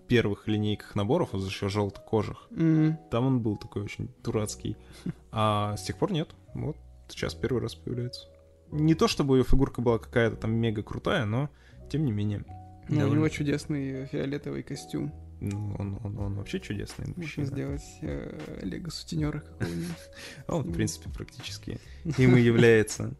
первых 0.08 0.48
линейках 0.48 0.96
наборов, 0.96 1.30
вот 1.34 1.46
еще 1.46 1.70
желтокожих. 1.70 2.48
Mm. 2.52 2.96
Там 3.10 3.26
он 3.26 3.42
был 3.42 3.58
такой 3.58 3.84
очень 3.84 4.10
дурацкий. 4.24 4.78
А 5.32 5.76
с 5.78 5.84
тех 5.84 5.98
пор 5.98 6.12
нет. 6.12 6.30
Вот 6.54 6.78
сейчас 7.08 7.34
первый 7.34 7.62
раз 7.62 7.74
появляется. 7.74 8.28
Не 8.72 8.94
то, 8.94 9.08
чтобы 9.08 9.38
ее 9.38 9.44
фигурка 9.44 9.82
была 9.82 9.98
какая-то 9.98 10.36
там 10.36 10.54
мега 10.54 10.84
крутая, 10.84 11.26
но 11.26 11.50
тем 11.90 12.06
не 12.06 12.12
менее. 12.12 12.46
Ну, 12.90 12.96
довольно... 12.96 13.12
у 13.12 13.16
него 13.16 13.30
чудесный 13.30 14.06
фиолетовый 14.08 14.64
костюм. 14.64 15.12
Ну, 15.42 15.76
он, 15.78 16.00
он, 16.04 16.18
он 16.20 16.36
вообще 16.36 16.60
чудесный 16.60 17.06
Можно 17.08 17.22
мужчина. 17.22 17.46
сделать 17.48 17.84
э, 18.02 18.60
лего-сутенера 18.62 19.40
какого-нибудь. 19.40 19.98
А 20.48 20.56
он, 20.56 20.64
в 20.70 20.74
принципе, 20.74 21.10
практически 21.10 21.80
им 22.18 22.38
и 22.38 22.42
является. 22.42 23.14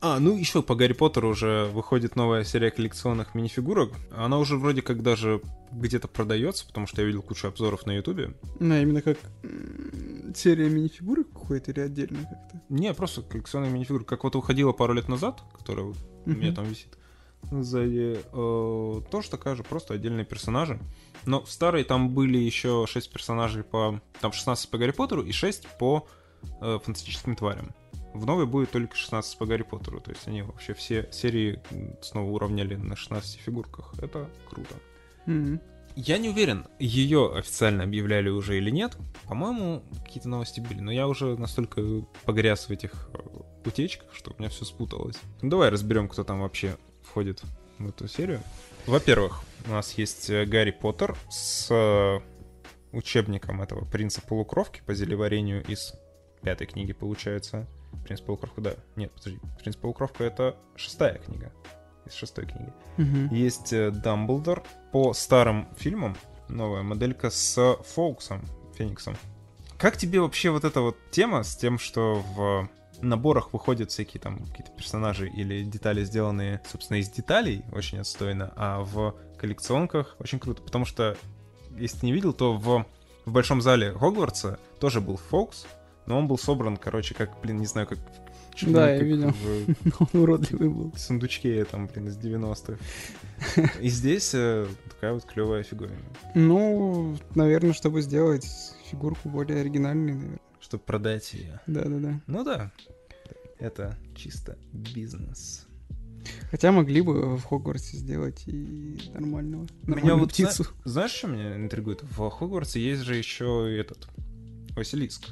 А, 0.00 0.20
ну 0.20 0.36
еще 0.36 0.62
по 0.62 0.74
Гарри 0.74 0.92
Поттеру 0.92 1.30
уже 1.30 1.66
выходит 1.72 2.14
новая 2.14 2.44
серия 2.44 2.70
коллекционных 2.70 3.34
минифигурок. 3.34 3.92
Она 4.16 4.38
уже 4.38 4.56
вроде 4.56 4.80
как 4.80 5.02
даже 5.02 5.40
где-то 5.72 6.06
продается, 6.06 6.66
потому 6.66 6.86
что 6.86 7.00
я 7.00 7.06
видел 7.06 7.22
кучу 7.22 7.48
обзоров 7.48 7.84
на 7.84 7.92
Ютубе. 7.92 8.34
Ну, 8.60 8.76
именно 8.76 9.02
как 9.02 9.18
серия 10.36 10.68
минифигурок 10.70 11.32
какой-то 11.32 11.72
или 11.72 11.80
отдельно 11.80 12.18
как-то? 12.18 12.62
Не, 12.68 12.94
просто 12.94 13.22
коллекционная 13.22 13.70
минифигурка. 13.70 14.16
Как 14.16 14.24
вот 14.24 14.36
уходила 14.36 14.72
пару 14.72 14.92
лет 14.92 15.08
назад, 15.08 15.42
которая 15.56 15.86
вот 15.86 15.96
у 16.26 16.30
меня 16.30 16.54
там 16.54 16.64
висит 16.66 16.96
сзади, 17.50 18.18
э, 18.32 19.00
тоже 19.10 19.30
такая 19.30 19.54
же, 19.54 19.62
просто 19.62 19.94
отдельные 19.94 20.24
персонажи. 20.24 20.78
Но 21.24 21.42
в 21.42 21.50
старой 21.50 21.84
там 21.84 22.10
были 22.10 22.38
еще 22.38 22.86
6 22.86 23.12
персонажей 23.12 23.64
по... 23.64 24.00
Там 24.20 24.32
16 24.32 24.70
по 24.70 24.78
Гарри 24.78 24.90
Поттеру 24.90 25.22
и 25.22 25.32
6 25.32 25.66
по 25.78 26.06
э, 26.60 26.78
фантастическим 26.82 27.36
тварям. 27.36 27.70
В 28.18 28.26
новой 28.26 28.46
будет 28.46 28.72
только 28.72 28.96
16 28.96 29.38
по 29.38 29.46
Гарри 29.46 29.62
Поттеру. 29.62 30.00
То 30.00 30.10
есть 30.10 30.26
они 30.26 30.42
вообще 30.42 30.74
все 30.74 31.08
серии 31.12 31.60
снова 32.02 32.30
уравняли 32.30 32.74
на 32.74 32.96
16 32.96 33.40
фигурках. 33.40 33.94
Это 34.02 34.28
круто. 34.50 34.74
Mm-hmm. 35.26 35.60
Я 35.94 36.18
не 36.18 36.28
уверен, 36.28 36.66
ее 36.80 37.32
официально 37.36 37.84
объявляли 37.84 38.28
уже 38.28 38.58
или 38.58 38.70
нет. 38.70 38.96
По-моему, 39.28 39.84
какие-то 40.04 40.28
новости 40.28 40.60
были, 40.60 40.80
но 40.80 40.90
я 40.90 41.06
уже 41.06 41.36
настолько 41.36 41.80
погряз 42.24 42.68
в 42.68 42.70
этих 42.70 43.08
э, 43.14 43.18
утечках, 43.64 44.12
что 44.12 44.32
у 44.32 44.34
меня 44.38 44.48
все 44.48 44.64
спуталось. 44.64 45.16
Ну, 45.40 45.50
давай 45.50 45.70
разберем, 45.70 46.08
кто 46.08 46.24
там 46.24 46.40
вообще 46.40 46.76
входит 47.02 47.42
в 47.78 47.88
эту 47.88 48.08
серию. 48.08 48.40
Во-первых, 48.86 49.42
у 49.66 49.70
нас 49.70 49.92
есть 49.92 50.28
э, 50.30 50.44
Гарри 50.44 50.72
Поттер 50.72 51.16
с 51.30 51.68
э, 51.70 52.20
учебником 52.92 53.62
этого 53.62 53.84
принца 53.84 54.20
полукровки 54.22 54.82
по 54.84 54.94
зелеварению 54.94 55.64
из 55.64 55.94
пятой 56.42 56.66
книги, 56.66 56.92
получается. 56.92 57.66
Принц 58.04 58.20
полукровка, 58.20 58.60
да. 58.60 58.74
Нет, 58.96 59.12
подожди. 59.12 59.40
Принц 59.60 59.76
полукровка 59.76 60.24
это 60.24 60.56
шестая 60.76 61.18
книга. 61.18 61.52
Из 62.06 62.14
шестой 62.14 62.46
книги. 62.46 62.72
Угу. 62.96 63.34
Есть 63.34 63.72
э, 63.72 63.90
Дамблдор 63.90 64.62
по 64.92 65.12
старым 65.12 65.68
фильмам. 65.76 66.16
Новая 66.48 66.82
моделька 66.82 67.28
с 67.28 67.76
Фоуксом, 67.94 68.42
Фениксом. 68.76 69.16
Как 69.76 69.96
тебе 69.96 70.20
вообще 70.20 70.50
вот 70.50 70.64
эта 70.64 70.80
вот 70.80 70.96
тема 71.10 71.42
с 71.42 71.54
тем, 71.56 71.78
что 71.78 72.22
в 72.34 72.68
наборах 73.00 73.52
выходят 73.52 73.90
всякие 73.90 74.20
там 74.20 74.44
какие-то 74.46 74.72
персонажи 74.72 75.28
или 75.28 75.62
детали, 75.62 76.02
сделанные, 76.04 76.60
собственно, 76.68 76.98
из 76.98 77.08
деталей, 77.08 77.62
очень 77.72 77.98
отстойно, 77.98 78.52
а 78.56 78.80
в 78.80 79.14
коллекционках 79.38 80.16
очень 80.18 80.38
круто, 80.38 80.62
потому 80.62 80.84
что, 80.84 81.16
если 81.76 81.98
ты 81.98 82.06
не 82.06 82.12
видел, 82.12 82.32
то 82.32 82.54
в, 82.54 82.86
в 83.24 83.32
большом 83.32 83.60
зале 83.60 83.92
Хогвартса 83.92 84.58
тоже 84.80 85.00
был 85.00 85.16
Фокс, 85.16 85.66
но 86.08 86.18
он 86.18 86.26
был 86.26 86.38
собран, 86.38 86.76
короче, 86.76 87.14
как, 87.14 87.40
блин, 87.42 87.58
не 87.58 87.66
знаю, 87.66 87.86
как... 87.86 87.98
Да, 88.62 88.90
я 88.90 89.02
видел. 89.02 89.30
В... 89.30 90.00
он 90.14 90.20
уродливый 90.20 90.68
был. 90.68 90.90
В 90.90 90.98
сундучке 90.98 91.64
там, 91.64 91.86
блин, 91.86 92.08
из 92.08 92.18
90-х. 92.18 92.76
И 93.80 93.88
здесь 93.88 94.32
э, 94.34 94.66
такая 94.88 95.12
вот 95.12 95.24
клевая 95.24 95.62
фигурина. 95.62 95.98
Ну, 96.34 97.16
наверное, 97.34 97.72
чтобы 97.72 98.02
сделать 98.02 98.46
фигурку 98.90 99.28
более 99.28 99.60
оригинальной, 99.60 100.14
наверное 100.14 100.38
чтобы 100.60 100.82
продать 100.82 101.32
ее. 101.34 101.60
Да-да-да. 101.66 102.20
Ну 102.26 102.44
да, 102.44 102.72
это 103.58 103.96
чисто 104.14 104.58
бизнес. 104.72 105.66
Хотя 106.50 106.72
могли 106.72 107.00
бы 107.00 107.36
в 107.36 107.44
Хогвартсе 107.44 107.96
сделать 107.96 108.42
и 108.46 108.98
нормального, 109.14 109.66
меня 109.84 110.16
вот 110.16 110.30
птицу. 110.30 110.64
Зна- 110.64 110.74
знаешь, 110.84 111.12
что 111.12 111.28
меня 111.28 111.56
интригует? 111.56 112.02
В 112.02 112.28
Хогвартсе 112.28 112.80
есть 112.80 113.02
же 113.02 113.14
еще 113.14 113.74
этот 113.78 114.08
Василиск. 114.76 115.28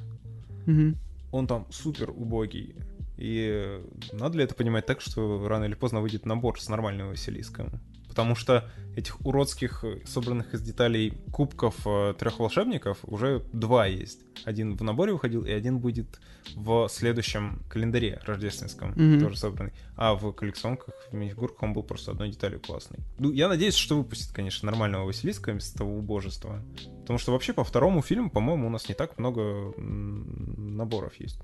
Угу. 0.66 0.96
Он 1.32 1.46
там 1.46 1.66
супер 1.70 2.10
убогий. 2.10 2.74
И 3.16 3.80
надо 4.12 4.38
ли 4.38 4.44
это 4.44 4.54
понимать 4.54 4.86
так, 4.86 5.00
что 5.00 5.46
рано 5.48 5.64
или 5.64 5.74
поздно 5.74 6.00
выйдет 6.00 6.26
набор 6.26 6.60
с 6.60 6.68
нормальным 6.68 7.08
Василиском? 7.08 7.80
Потому 8.16 8.34
что 8.34 8.64
этих 8.96 9.20
уродских, 9.26 9.84
э, 9.84 10.00
собранных 10.06 10.54
из 10.54 10.62
деталей 10.62 11.12
кубков 11.32 11.74
э, 11.86 12.14
трех 12.18 12.38
волшебников 12.38 13.00
уже 13.02 13.44
два 13.52 13.86
есть. 13.86 14.20
Один 14.44 14.74
в 14.74 14.82
наборе 14.82 15.12
выходил, 15.12 15.44
и 15.44 15.50
один 15.50 15.80
будет 15.80 16.18
в 16.54 16.88
следующем 16.88 17.62
календаре 17.68 18.18
рождественском, 18.24 18.94
mm-hmm. 18.94 19.20
тоже 19.20 19.36
собранный. 19.36 19.74
А 19.96 20.14
в 20.14 20.32
коллекционках, 20.32 20.94
в 21.10 21.14
мини-фигурках 21.14 21.62
он 21.62 21.74
был 21.74 21.82
просто 21.82 22.12
одной 22.12 22.30
деталью 22.30 22.58
классный. 22.58 23.00
Ну, 23.18 23.32
я 23.32 23.48
надеюсь, 23.48 23.74
что 23.74 23.98
выпустят, 23.98 24.32
конечно, 24.32 24.64
нормального 24.64 25.04
Василиска 25.04 25.52
вместо 25.52 25.76
того 25.76 25.98
убожества. 25.98 26.64
Потому 27.02 27.18
что 27.18 27.32
вообще 27.32 27.52
по 27.52 27.64
второму 27.64 28.00
фильму, 28.00 28.30
по-моему, 28.30 28.68
у 28.68 28.70
нас 28.70 28.88
не 28.88 28.94
так 28.94 29.18
много 29.18 29.74
наборов 29.76 31.12
есть. 31.20 31.38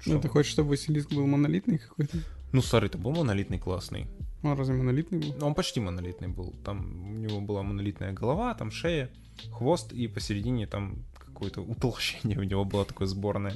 Что? 0.00 0.14
Ну, 0.14 0.20
ты 0.20 0.28
хочешь, 0.28 0.50
чтобы 0.50 0.70
Василиск 0.70 1.12
был 1.12 1.24
монолитный 1.24 1.78
какой-то? 1.78 2.18
Ну, 2.50 2.62
старый-то 2.62 2.98
был 2.98 3.12
монолитный, 3.12 3.60
классный. 3.60 4.08
А 4.42 4.54
разве 4.54 4.74
монолитный 4.74 5.18
был? 5.18 5.44
Он 5.44 5.54
почти 5.54 5.80
монолитный 5.80 6.28
был. 6.28 6.54
Там 6.64 7.10
у 7.10 7.14
него 7.14 7.40
была 7.40 7.62
монолитная 7.62 8.12
голова, 8.12 8.54
там 8.54 8.70
шея, 8.70 9.10
хвост, 9.52 9.92
и 9.92 10.06
посередине 10.08 10.66
там 10.66 11.04
какое-то 11.18 11.60
утолщение 11.60 12.38
у 12.38 12.42
него 12.42 12.64
было 12.64 12.84
такое 12.84 13.08
сборное. 13.08 13.54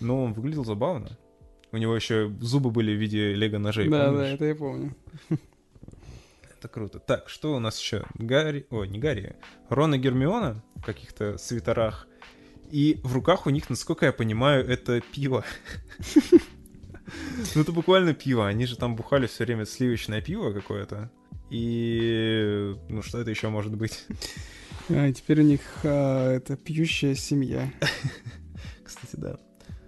Но 0.00 0.24
он 0.24 0.34
выглядел 0.34 0.64
забавно. 0.64 1.16
У 1.72 1.78
него 1.78 1.96
еще 1.96 2.32
зубы 2.40 2.70
были 2.70 2.94
в 2.94 3.00
виде 3.00 3.34
лего-ножей. 3.34 3.88
Да, 3.88 4.06
помнишь? 4.06 4.20
да, 4.20 4.28
это 4.34 4.44
я 4.44 4.54
помню. 4.54 4.96
Это 6.58 6.68
круто. 6.68 6.98
Так, 6.98 7.28
что 7.28 7.54
у 7.54 7.58
нас 7.58 7.78
еще? 7.80 8.04
Гарри... 8.14 8.66
О, 8.70 8.84
не 8.84 8.98
Гарри. 8.98 9.36
Рон 9.68 9.94
и 9.94 9.98
Гермиона 9.98 10.62
в 10.76 10.84
каких-то 10.84 11.38
свитерах. 11.38 12.06
И 12.70 12.98
в 13.04 13.12
руках 13.12 13.46
у 13.46 13.50
них, 13.50 13.68
насколько 13.68 14.06
я 14.06 14.12
понимаю, 14.12 14.66
это 14.66 15.00
пиво. 15.00 15.44
Ну 17.54 17.62
это 17.62 17.72
буквально 17.72 18.14
пиво. 18.14 18.46
Они 18.46 18.66
же 18.66 18.76
там 18.76 18.96
бухали 18.96 19.26
все 19.26 19.44
время 19.44 19.66
сливочное 19.66 20.20
пиво 20.20 20.52
какое-то. 20.52 21.10
И 21.50 22.74
ну 22.88 23.02
что 23.02 23.18
это 23.18 23.30
еще 23.30 23.48
может 23.48 23.76
быть? 23.76 24.06
А, 24.88 25.12
теперь 25.12 25.40
у 25.40 25.44
них 25.44 25.60
а, 25.84 26.32
это 26.32 26.56
пьющая 26.56 27.14
семья. 27.14 27.70
Кстати, 28.84 29.16
да. 29.16 29.38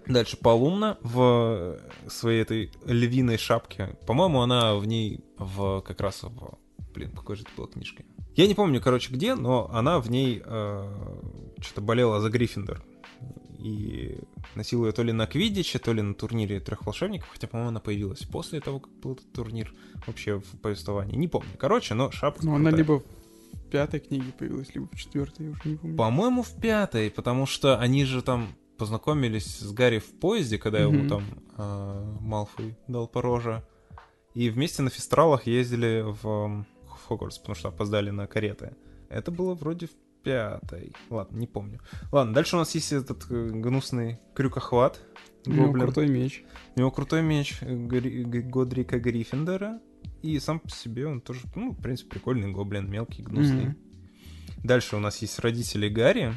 Дальше 0.07 0.39
Полумна 0.39 0.97
в 1.03 1.79
своей 2.09 2.43
этой 2.43 2.73
львиной 2.87 3.37
шапке. 3.37 3.97
По-моему, 4.07 4.41
она 4.41 4.75
в 4.77 4.87
ней 4.87 5.21
в 5.37 5.83
как 5.83 6.01
раз 6.01 6.23
в... 6.23 6.59
Блин, 6.95 7.13
какой 7.13 7.37
же 7.37 7.43
это 7.43 7.51
была 7.57 7.67
книжка? 7.67 8.05
Я 8.35 8.47
не 8.47 8.55
помню, 8.55 8.81
короче, 8.81 9.13
где, 9.13 9.35
но 9.35 9.69
она 9.71 10.01
в 10.01 10.11
ней 10.11 10.43
э, 10.43 11.21
что-то 11.61 11.81
болела 11.83 12.21
за 12.21 12.31
Гриффиндор 12.31 12.83
и 13.59 14.19
носил 14.55 14.87
ее 14.87 14.93
то 14.93 15.03
ли 15.03 15.13
на 15.13 15.27
Квидиче, 15.27 15.79
то 15.79 15.93
ли 15.93 16.01
на 16.01 16.15
турнире 16.15 16.61
трех 16.61 16.87
волшебников, 16.87 17.29
хотя, 17.29 17.49
по-моему, 17.49 17.71
она 17.71 17.81
появилась 17.81 18.21
после 18.21 18.61
того, 18.61 18.81
как 18.81 18.93
был 19.01 19.13
этот 19.13 19.33
турнир 19.33 19.75
вообще 20.07 20.39
в 20.39 20.61
повествовании. 20.61 21.17
Не 21.17 21.29
помню. 21.29 21.51
Короче, 21.59 21.95
но 21.95 22.11
шапка. 22.11 22.47
Ну, 22.47 22.55
она 22.55 22.71
либо 22.71 23.01
в 23.01 23.71
пятой 23.71 24.01
книге 24.01 24.33
появилась, 24.39 24.75
либо 24.75 24.89
в 24.91 24.97
четвертой, 24.97 25.47
я 25.47 25.53
уже 25.53 25.61
не 25.65 25.77
помню. 25.77 25.97
По-моему, 25.97 26.43
в 26.43 26.61
пятой, 26.61 27.11
потому 27.11 27.47
что 27.47 27.79
они 27.79 28.05
же 28.05 28.23
там 28.23 28.55
познакомились 28.79 29.59
с 29.59 29.73
Гарри 29.73 29.99
в 29.99 30.19
поезде, 30.21 30.57
когда 30.59 30.81
mm-hmm. 30.81 30.95
ему 30.95 31.09
там 31.09 31.25
э, 31.57 32.17
Малфой 32.21 32.77
дал 32.87 33.09
пороже. 33.09 33.65
И 34.35 34.51
вместе 34.51 34.83
на 34.83 34.91
фестралах 34.91 35.47
ездили 35.47 36.03
в, 36.03 36.23
в 36.23 36.65
Хогвартс, 37.09 37.39
потому 37.39 37.57
что 37.57 37.69
опоздали 37.69 38.11
на 38.11 38.29
кареты. 38.29 38.77
Это 39.09 39.33
было 39.33 39.55
вроде 39.55 39.87
в 39.87 39.91
пятой. 40.23 40.93
Ладно, 41.11 41.37
не 41.37 41.47
помню. 41.47 41.81
Ладно, 42.13 42.35
дальше 42.35 42.57
у 42.57 42.59
нас 42.59 42.75
есть 42.75 42.93
этот 42.93 43.27
э, 43.31 43.49
гнусный 43.51 44.19
крюкохват. 44.35 45.01
У 45.47 45.51
него 45.51 45.67
Гоблин. 45.67 45.85
крутой 45.87 46.09
меч. 46.09 46.45
У 46.77 46.81
него 46.81 46.91
крутой 46.91 47.23
меч 47.23 47.59
э, 47.63 47.75
Гри- 47.75 48.25
Годрика 48.25 48.99
Гриффиндора. 48.99 49.81
И 50.23 50.39
сам 50.41 50.59
по 50.61 50.71
себе 50.71 51.07
он 51.07 51.21
тоже, 51.21 51.41
ну, 51.55 51.71
в 51.73 51.81
принципе, 51.81 52.11
прикольный 52.11 52.51
гоблин, 52.51 52.91
мелкий, 52.91 53.23
гнусный. 53.23 53.67
Мгм. 53.67 53.77
Дальше 54.65 54.97
у 54.97 54.99
нас 54.99 55.19
есть 55.23 55.39
родители 55.39 55.89
Гарри. 55.89 56.35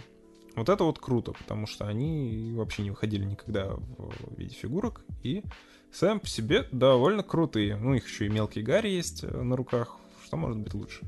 Вот 0.56 0.70
это 0.70 0.84
вот 0.84 1.00
круто, 1.00 1.32
потому 1.32 1.66
что 1.66 1.88
они 1.88 2.54
вообще 2.56 2.84
не 2.84 2.92
выходили 2.92 3.24
никогда 3.26 3.70
в 3.74 4.38
виде 4.38 4.54
фигурок. 4.54 5.04
И 5.24 5.44
сами 5.92 6.20
по 6.20 6.28
себе 6.28 6.68
довольно 6.72 7.24
крутые. 7.24 7.76
Ну, 7.78 7.94
их 7.96 8.08
еще 8.08 8.28
и 8.28 8.30
мелкий 8.30 8.62
Гарри 8.62 8.90
есть 8.90 9.24
э, 9.24 9.28
на 9.42 9.56
руках. 9.56 9.98
Что 10.26 10.38
может 10.38 10.58
быть 10.60 10.74
лучше? 10.74 11.02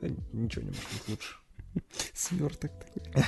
Да 0.00 0.08
ничего 0.32 0.62
не 0.62 0.68
может 0.70 0.82
быть 0.92 1.08
лучше. 1.08 1.37
Сверток 2.14 2.70
такой. 2.72 3.24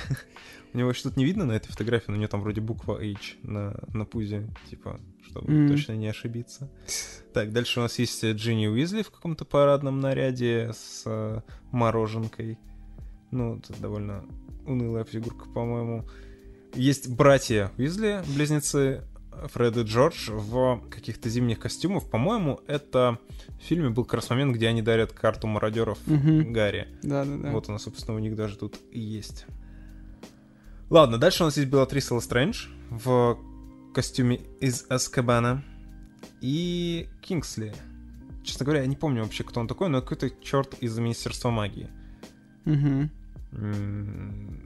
У 0.72 0.78
него 0.78 0.92
что-то 0.92 1.18
не 1.18 1.24
видно 1.24 1.44
на 1.44 1.52
этой 1.52 1.68
фотографии, 1.68 2.06
но 2.08 2.14
у 2.14 2.18
него 2.18 2.28
там 2.28 2.42
вроде 2.42 2.60
буква 2.60 3.00
H 3.02 3.36
на, 3.42 3.74
на 3.92 4.04
пузе, 4.04 4.48
типа, 4.68 5.00
чтобы 5.26 5.52
Мгм. 5.52 5.68
точно 5.68 5.92
не 5.96 6.06
ошибиться. 6.06 6.70
Так, 7.34 7.52
дальше 7.52 7.80
у 7.80 7.82
нас 7.82 7.98
есть 7.98 8.24
Джинни 8.24 8.66
Уизли 8.68 9.02
в 9.02 9.10
каком-то 9.10 9.44
парадном 9.44 9.98
наряде 10.00 10.70
с 10.72 11.02
э, 11.06 11.40
мороженкой. 11.72 12.58
Ну, 13.32 13.58
это 13.58 13.72
довольно 13.80 14.24
унылая 14.66 15.04
фигурка, 15.04 15.48
по-моему. 15.50 16.08
Есть 16.74 17.08
братья 17.08 17.72
Уизли, 17.76 18.22
близнецы 18.34 19.02
Фред 19.48 19.76
и 19.76 19.82
Джордж 19.82 20.30
в 20.30 20.82
каких-то 20.90 21.28
зимних 21.28 21.58
костюмах. 21.58 22.08
По-моему, 22.08 22.60
это 22.66 23.18
в 23.60 23.62
фильме 23.64 23.90
был 23.90 24.04
как 24.04 24.14
раз 24.14 24.30
момент, 24.30 24.54
где 24.54 24.68
они 24.68 24.82
дарят 24.82 25.12
карту 25.12 25.46
мародеров 25.46 25.98
Мгм. 26.06 26.52
Гарри. 26.52 26.88
Да-да-да. 27.02 27.50
Вот 27.50 27.68
она, 27.68 27.78
собственно, 27.78 28.16
у 28.16 28.20
них 28.20 28.34
даже 28.36 28.56
тут 28.56 28.78
и 28.90 29.00
есть. 29.00 29.46
Ладно, 30.90 31.18
дальше 31.18 31.42
у 31.42 31.46
нас 31.46 31.56
есть 31.56 31.68
Белатриса 31.70 32.14
Лестрендж 32.14 32.66
в 32.90 33.38
костюме 33.94 34.40
из 34.60 34.86
Аскабана 34.88 35.62
и 36.40 37.08
Кингсли. 37.22 37.72
Честно 38.42 38.64
говоря, 38.64 38.82
я 38.82 38.86
не 38.88 38.96
помню 38.96 39.22
вообще, 39.22 39.44
кто 39.44 39.60
он 39.60 39.68
такой, 39.68 39.88
но 39.88 40.00
какой-то 40.00 40.30
черт 40.42 40.74
из 40.80 40.98
Министерства 40.98 41.50
магии. 41.50 41.88
М, 43.52 44.62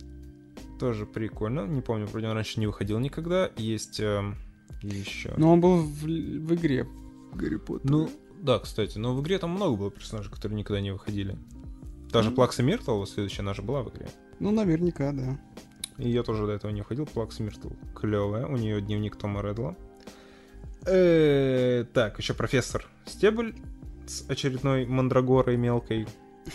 Тоже 0.78 1.06
прикольно. 1.06 1.66
Не 1.66 1.80
помню, 1.80 2.06
вроде 2.06 2.26
он 2.28 2.34
раньше 2.34 2.58
не 2.60 2.66
выходил 2.66 2.98
никогда. 2.98 3.50
Есть 3.56 4.00
эм, 4.00 4.36
еще. 4.82 5.32
Но 5.36 5.52
он 5.52 5.60
был 5.60 5.82
в, 5.82 6.02
в 6.02 6.54
игре 6.54 6.86
Гарри 7.34 7.56
Поттер. 7.56 7.90
Ну, 7.90 8.10
да, 8.40 8.58
кстати, 8.58 8.98
но 8.98 9.14
в 9.14 9.22
игре 9.22 9.38
там 9.38 9.50
много 9.50 9.76
было 9.76 9.90
персонажей, 9.90 10.30
которые 10.30 10.58
никогда 10.58 10.80
не 10.80 10.92
выходили. 10.92 11.36
Даже 12.12 12.30
Ну. 12.30 12.36
Плакса 12.36 12.62
Миртл, 12.62 13.04
следующая 13.04 13.42
наша 13.42 13.62
была 13.62 13.82
в 13.82 13.88
игре. 13.90 14.08
Ну, 14.38 14.50
наверняка, 14.50 15.12
да. 15.12 15.38
И 15.98 16.10
я 16.10 16.22
тоже 16.22 16.46
до 16.46 16.52
этого 16.52 16.70
не 16.70 16.82
уходил. 16.82 17.06
Плакс 17.06 17.38
Миртл 17.38 17.70
клевая. 17.94 18.46
У 18.46 18.56
нее 18.56 18.80
дневник 18.80 19.16
Тома 19.16 19.42
Редла. 19.42 19.76
Э, 20.86 21.84
Так, 21.92 22.18
еще 22.18 22.34
профессор 22.34 22.86
Стебль 23.06 23.54
с 24.06 24.28
очередной 24.28 24.86
мандрагорой 24.86 25.56
мелкой. 25.56 26.06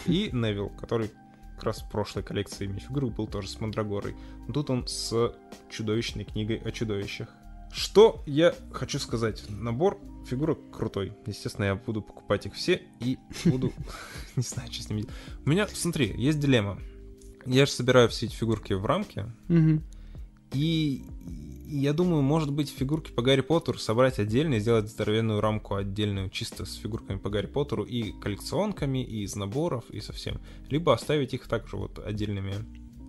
И 0.05 0.29
Невил, 0.33 0.69
который 0.69 1.11
как 1.55 1.63
раз 1.63 1.81
в 1.81 1.89
прошлой 1.89 2.23
коллекции 2.23 2.67
минифигурок 2.67 3.15
был 3.15 3.27
тоже 3.27 3.49
с 3.49 3.59
мандрагорой. 3.59 4.15
Но 4.47 4.53
тут 4.53 4.69
он 4.69 4.87
с 4.87 5.33
чудовищной 5.69 6.25
книгой 6.25 6.57
о 6.57 6.71
чудовищах. 6.71 7.29
Что 7.71 8.23
я 8.25 8.55
хочу 8.71 8.99
сказать? 8.99 9.43
Набор 9.49 9.99
фигурок 10.27 10.59
крутой. 10.71 11.13
Естественно, 11.25 11.65
я 11.65 11.75
буду 11.75 12.01
покупать 12.01 12.45
их 12.45 12.53
все 12.53 12.81
и 12.99 13.17
буду... 13.45 13.71
Не 14.35 14.43
знаю, 14.43 14.71
что 14.71 14.83
с 14.83 14.89
ними... 14.89 15.01
делать. 15.01 15.13
У 15.45 15.49
меня, 15.49 15.67
смотри, 15.67 16.13
есть 16.17 16.39
дилемма. 16.39 16.79
Я 17.45 17.65
же 17.65 17.71
собираю 17.71 18.09
все 18.09 18.25
эти 18.25 18.35
фигурки 18.35 18.73
в 18.73 18.85
рамке, 18.85 19.27
и 20.51 21.05
я 21.67 21.93
думаю, 21.93 22.23
может 22.23 22.51
быть, 22.51 22.69
фигурки 22.69 23.11
по 23.11 23.21
Гарри 23.21 23.41
Поттеру 23.41 23.77
собрать 23.77 24.17
отдельно 24.17 24.55
и 24.55 24.59
сделать 24.59 24.89
здоровенную 24.89 25.39
рамку 25.39 25.75
отдельную, 25.75 26.29
чисто 26.29 26.65
с 26.65 26.73
фигурками 26.73 27.17
по 27.17 27.29
Гарри 27.29 27.45
Поттеру 27.45 27.83
и 27.83 28.11
коллекционками, 28.19 29.03
и 29.03 29.21
из 29.21 29.35
наборов, 29.35 29.87
и 29.91 30.01
совсем. 30.01 30.39
Либо 30.69 30.93
оставить 30.93 31.33
их 31.33 31.47
также 31.47 31.77
вот 31.77 31.99
отдельными 31.99 32.55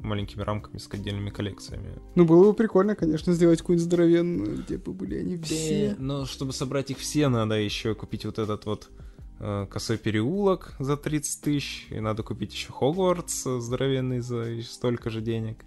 маленькими 0.02 0.42
рамками 0.42 0.78
с 0.78 0.88
отдельными 0.90 1.30
коллекциями. 1.30 1.98
Ну, 2.14 2.24
было 2.24 2.50
бы 2.50 2.54
прикольно, 2.54 2.94
конечно, 2.94 3.32
сделать 3.32 3.60
какую-нибудь 3.60 3.84
здоровенную, 3.84 4.62
где 4.62 4.78
бы 4.78 4.92
были 4.92 5.18
они 5.18 5.36
все. 5.38 5.96
Но 5.98 6.26
чтобы 6.26 6.52
собрать 6.52 6.90
их 6.90 6.98
все, 6.98 7.28
надо 7.28 7.56
еще 7.56 7.94
купить 7.94 8.24
вот 8.24 8.38
этот 8.38 8.66
вот 8.66 8.90
э, 9.38 9.66
косой 9.70 9.98
переулок 9.98 10.74
за 10.78 10.96
30 10.96 11.42
тысяч, 11.42 11.86
и 11.90 12.00
надо 12.00 12.22
купить 12.22 12.52
еще 12.52 12.72
Хогвартс 12.72 13.44
здоровенный 13.44 14.20
за 14.20 14.62
столько 14.62 15.10
же 15.10 15.20
денег. 15.20 15.64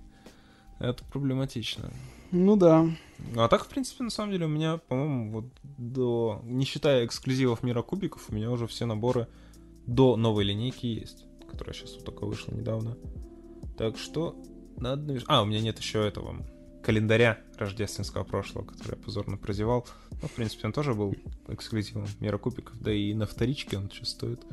Это 0.79 1.03
проблематично. 1.05 1.91
Ну 2.31 2.55
да. 2.55 2.89
Ну, 3.33 3.41
а 3.41 3.47
так, 3.47 3.63
в 3.63 3.67
принципе, 3.67 4.03
на 4.03 4.09
самом 4.09 4.31
деле, 4.31 4.47
у 4.47 4.49
меня, 4.49 4.77
по-моему, 4.77 5.31
вот 5.31 5.45
до... 5.77 6.41
Не 6.45 6.65
считая 6.65 7.05
эксклюзивов 7.05 7.63
Мира 7.63 7.83
Кубиков, 7.83 8.29
у 8.29 8.33
меня 8.33 8.51
уже 8.51 8.67
все 8.67 8.85
наборы 8.85 9.27
до 9.85 10.15
новой 10.15 10.43
линейки 10.43 10.87
есть, 10.87 11.25
которая 11.49 11.73
сейчас 11.73 11.95
вот 11.95 12.05
только 12.05 12.25
вышла 12.25 12.51
недавно. 12.51 12.97
Так 13.77 13.97
что 13.97 14.36
надо... 14.77 15.21
А, 15.27 15.43
у 15.43 15.45
меня 15.45 15.62
нет 15.62 15.79
еще 15.79 16.07
этого 16.07 16.45
календаря 16.83 17.39
рождественского 17.57 18.23
прошлого, 18.23 18.65
который 18.65 18.97
я 18.97 19.03
позорно 19.03 19.38
прозевал. 19.38 19.88
Ну, 20.21 20.27
в 20.27 20.31
принципе, 20.31 20.67
он 20.67 20.73
тоже 20.73 20.93
был 20.93 21.15
эксклюзивом 21.47 22.05
Мира 22.19 22.38
Кубиков, 22.38 22.79
да 22.81 22.93
и 22.93 23.13
на 23.13 23.25
вторичке 23.25 23.77
он 23.77 23.89
сейчас 23.89 24.09
стоит. 24.09 24.45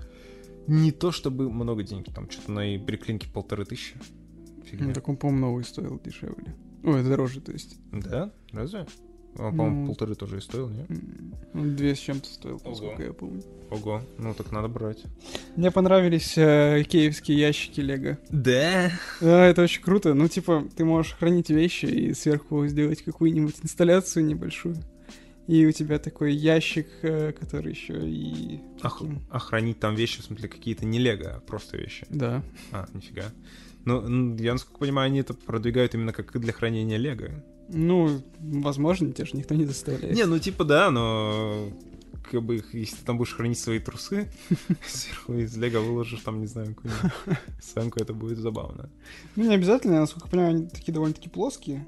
Не 0.66 0.92
то 0.92 1.11
чтобы 1.11 1.50
много 1.50 1.83
денег, 1.83 2.12
там 2.14 2.30
что-то 2.30 2.52
на 2.52 2.78
бриклинке 2.78 3.28
полторы 3.28 3.64
тысячи. 3.64 3.96
Фигня. 4.64 4.88
Ну, 4.88 4.92
так 4.94 5.09
он, 5.09 5.16
по-моему, 5.16 5.46
новый 5.46 5.64
стоил 5.64 6.00
дешевле. 6.00 6.54
Ой, 6.85 7.02
дороже, 7.02 7.40
то 7.40 7.52
есть. 7.52 7.76
Да? 7.90 8.33
Разве? 8.52 8.87
А, 9.36 9.50
по-моему, 9.50 9.80
Ну. 9.82 9.86
полторы 9.86 10.14
тоже 10.14 10.38
и 10.38 10.40
стоил, 10.40 10.68
не? 10.68 10.86
Он 11.54 11.76
две 11.76 11.94
с 11.94 11.98
чем-то 11.98 12.26
стоил, 12.28 12.56
Ого. 12.56 12.70
насколько 12.70 13.02
я 13.02 13.12
помню. 13.12 13.42
Ого, 13.70 14.02
ну 14.18 14.34
так 14.34 14.50
надо 14.52 14.68
брать. 14.68 15.02
Мне 15.56 15.70
понравились 15.70 16.36
э, 16.36 16.82
киевские 16.88 17.38
ящики 17.38 17.80
Лего. 17.80 18.18
Да? 18.30 18.90
Да, 19.20 19.46
это 19.46 19.62
очень 19.62 19.82
круто. 19.82 20.14
Ну, 20.14 20.26
типа, 20.28 20.64
ты 20.76 20.84
можешь 20.84 21.12
хранить 21.14 21.48
вещи 21.50 21.86
и 21.86 22.12
сверху 22.14 22.66
сделать 22.66 23.02
какую-нибудь 23.02 23.54
инсталляцию 23.62 24.24
небольшую. 24.26 24.76
И 25.46 25.66
у 25.66 25.72
тебя 25.72 25.98
такой 25.98 26.32
ящик, 26.34 26.88
э, 27.02 27.32
который 27.32 27.72
еще 27.72 27.94
и... 28.08 28.60
Ах, 28.82 28.98
таким- 28.98 29.22
а 29.30 29.38
хранить 29.38 29.80
там 29.80 29.94
вещи, 29.94 30.20
в 30.20 30.24
смысле, 30.24 30.48
какие-то 30.48 30.84
не 30.84 30.98
лего, 30.98 31.36
а 31.36 31.40
просто 31.40 31.76
вещи. 31.76 32.06
Да. 32.10 32.42
А, 32.72 32.86
нифига. 32.92 33.24
Ну, 33.84 34.36
я, 34.36 34.52
насколько 34.52 34.78
понимаю, 34.80 35.06
они 35.06 35.20
это 35.20 35.34
продвигают 35.34 35.94
именно 35.94 36.12
как 36.12 36.38
для 36.38 36.52
хранения 36.52 36.98
лего. 36.98 37.42
Ну, 37.72 38.22
возможно, 38.40 39.12
тебя 39.12 39.26
же 39.26 39.37
никто 39.37 39.54
не 39.54 39.64
заставляет. 39.64 40.14
Не, 40.14 40.24
ну 40.26 40.38
типа 40.38 40.64
да, 40.64 40.90
но 40.90 41.68
как 42.30 42.42
бы 42.42 42.62
если 42.72 42.96
ты 42.96 43.04
там 43.04 43.18
будешь 43.18 43.35
хранить 43.35 43.59
свои 43.59 43.78
трусы, 43.78 44.30
сверху 44.87 45.35
из 45.35 45.56
лего 45.56 45.80
выложишь 45.80 46.20
там, 46.20 46.40
не 46.40 46.46
знаю, 46.46 46.74
какую-нибудь 46.74 47.12
сценку, 47.62 48.00
это 48.00 48.12
будет 48.12 48.38
забавно. 48.38 48.90
Ну, 49.37 49.48
не 49.48 49.54
обязательно, 49.54 50.00
насколько 50.00 50.26
я 50.26 50.30
понимаю, 50.30 50.50
они 50.56 50.66
такие 50.68 50.92
довольно-таки 50.92 51.28
плоские. 51.28 51.85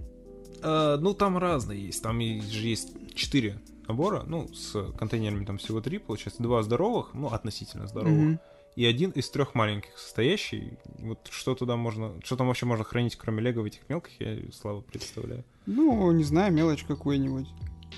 А, 0.62 0.96
ну, 0.98 1.14
там 1.14 1.38
разные 1.38 1.86
есть. 1.86 2.02
Там 2.02 2.20
же 2.20 2.66
есть 2.66 2.92
четыре 3.14 3.60
набора, 3.88 4.22
ну, 4.26 4.48
с 4.54 4.92
контейнерами 4.96 5.44
там 5.44 5.58
всего 5.58 5.80
три, 5.80 5.98
получается, 5.98 6.42
два 6.42 6.62
здоровых, 6.62 7.10
ну, 7.14 7.26
относительно 7.28 7.86
здоровых, 7.88 8.16
Мгм. 8.18 8.40
и 8.76 8.84
один 8.84 9.10
из 9.10 9.28
трех 9.28 9.54
маленьких 9.56 9.98
состоящий. 9.98 10.78
Вот 10.98 11.28
что 11.30 11.54
туда 11.56 11.76
можно, 11.76 12.12
что 12.24 12.36
там 12.36 12.46
вообще 12.46 12.64
можно 12.66 12.84
хранить, 12.84 13.16
кроме 13.16 13.42
лего 13.42 13.62
в 13.62 13.64
этих 13.64 13.80
мелких, 13.88 14.12
я 14.20 14.38
слабо 14.52 14.80
представляю. 14.82 15.44
Ну, 15.66 16.10
не 16.12 16.24
знаю, 16.24 16.52
мелочь 16.52 16.84
какую-нибудь. 16.84 17.48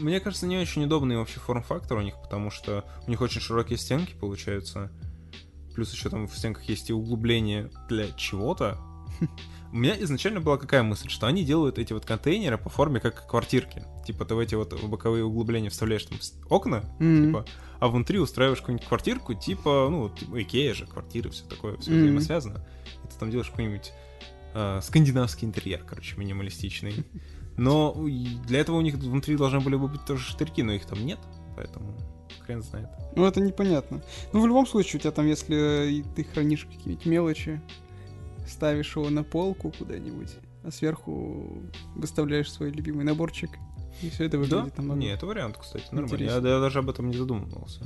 Мне 0.00 0.20
кажется, 0.20 0.46
не 0.46 0.56
очень 0.58 0.84
удобный 0.84 1.16
вообще 1.16 1.38
форм-фактор 1.40 1.98
у 1.98 2.02
них, 2.02 2.14
потому 2.20 2.50
что 2.50 2.84
у 3.06 3.10
них 3.10 3.20
очень 3.20 3.40
широкие 3.40 3.78
стенки 3.78 4.14
получаются. 4.14 4.90
Плюс 5.74 5.92
еще 5.92 6.08
там 6.08 6.26
в 6.26 6.36
стенках 6.36 6.64
есть 6.64 6.90
и 6.90 6.92
углубление 6.92 7.70
для 7.88 8.10
чего-то. 8.12 8.78
У 9.72 9.76
меня 9.76 10.00
изначально 10.04 10.40
была 10.40 10.56
какая 10.56 10.84
мысль, 10.84 11.08
что 11.08 11.26
они 11.26 11.44
делают 11.44 11.80
эти 11.80 11.92
вот 11.92 12.06
контейнеры 12.06 12.58
по 12.58 12.68
форме 12.68 13.00
как 13.00 13.26
квартирки. 13.28 13.84
Типа 14.06 14.24
ты 14.24 14.36
в 14.36 14.38
эти 14.38 14.54
вот 14.54 14.80
боковые 14.84 15.24
углубления 15.24 15.68
вставляешь 15.68 16.04
там 16.04 16.18
окна, 16.48 16.84
Мгм. 17.00 17.26
типа, 17.26 17.46
а 17.80 17.88
внутри 17.88 18.20
устраиваешь 18.20 18.60
какую-нибудь 18.60 18.86
квартирку, 18.86 19.34
типа, 19.34 19.88
ну, 19.90 20.10
типа 20.10 20.40
Икея 20.42 20.74
же, 20.74 20.86
квартиры, 20.86 21.30
все 21.30 21.44
такое, 21.46 21.76
все 21.78 21.90
Мгм. 21.90 22.00
взаимосвязано. 22.02 22.64
И 23.04 23.08
ты 23.12 23.18
там 23.18 23.30
делаешь 23.32 23.50
какой-нибудь 23.50 23.92
э, 24.54 24.80
скандинавский 24.80 25.48
интерьер, 25.48 25.82
короче, 25.84 26.16
минималистичный. 26.16 26.94
Но 27.56 27.94
для 28.46 28.60
этого 28.60 28.76
у 28.76 28.80
них 28.80 28.94
внутри 28.94 29.36
должны 29.36 29.60
были 29.60 29.76
бы 29.76 29.88
быть 29.88 30.04
тоже 30.04 30.24
штырьки, 30.24 30.62
но 30.62 30.72
их 30.72 30.86
там 30.86 31.04
нет, 31.04 31.18
поэтому 31.56 31.96
хрен 32.40 32.62
знает. 32.62 32.88
Ну, 33.16 33.24
это 33.24 33.40
непонятно. 33.40 34.02
Ну, 34.32 34.42
в 34.42 34.46
любом 34.46 34.66
случае, 34.66 34.98
у 34.98 35.00
тебя 35.02 35.12
там, 35.12 35.26
если 35.26 36.04
ты 36.14 36.24
хранишь 36.24 36.64
какие-нибудь 36.64 37.06
мелочи, 37.06 37.60
ставишь 38.46 38.96
его 38.96 39.08
на 39.08 39.22
полку 39.22 39.72
куда-нибудь, 39.76 40.36
а 40.62 40.70
сверху 40.70 41.62
выставляешь 41.94 42.50
свой 42.50 42.70
любимый 42.70 43.04
наборчик, 43.04 43.50
и 44.02 44.10
все 44.10 44.24
это 44.24 44.38
выглядит 44.38 44.76
намного... 44.76 45.00
Не, 45.00 45.12
это 45.12 45.26
вариант, 45.26 45.56
кстати, 45.58 45.86
нормально. 45.92 46.22
Я, 46.22 46.34
я 46.34 46.40
даже 46.40 46.80
об 46.80 46.90
этом 46.90 47.08
не 47.08 47.16
задумывался. 47.16 47.84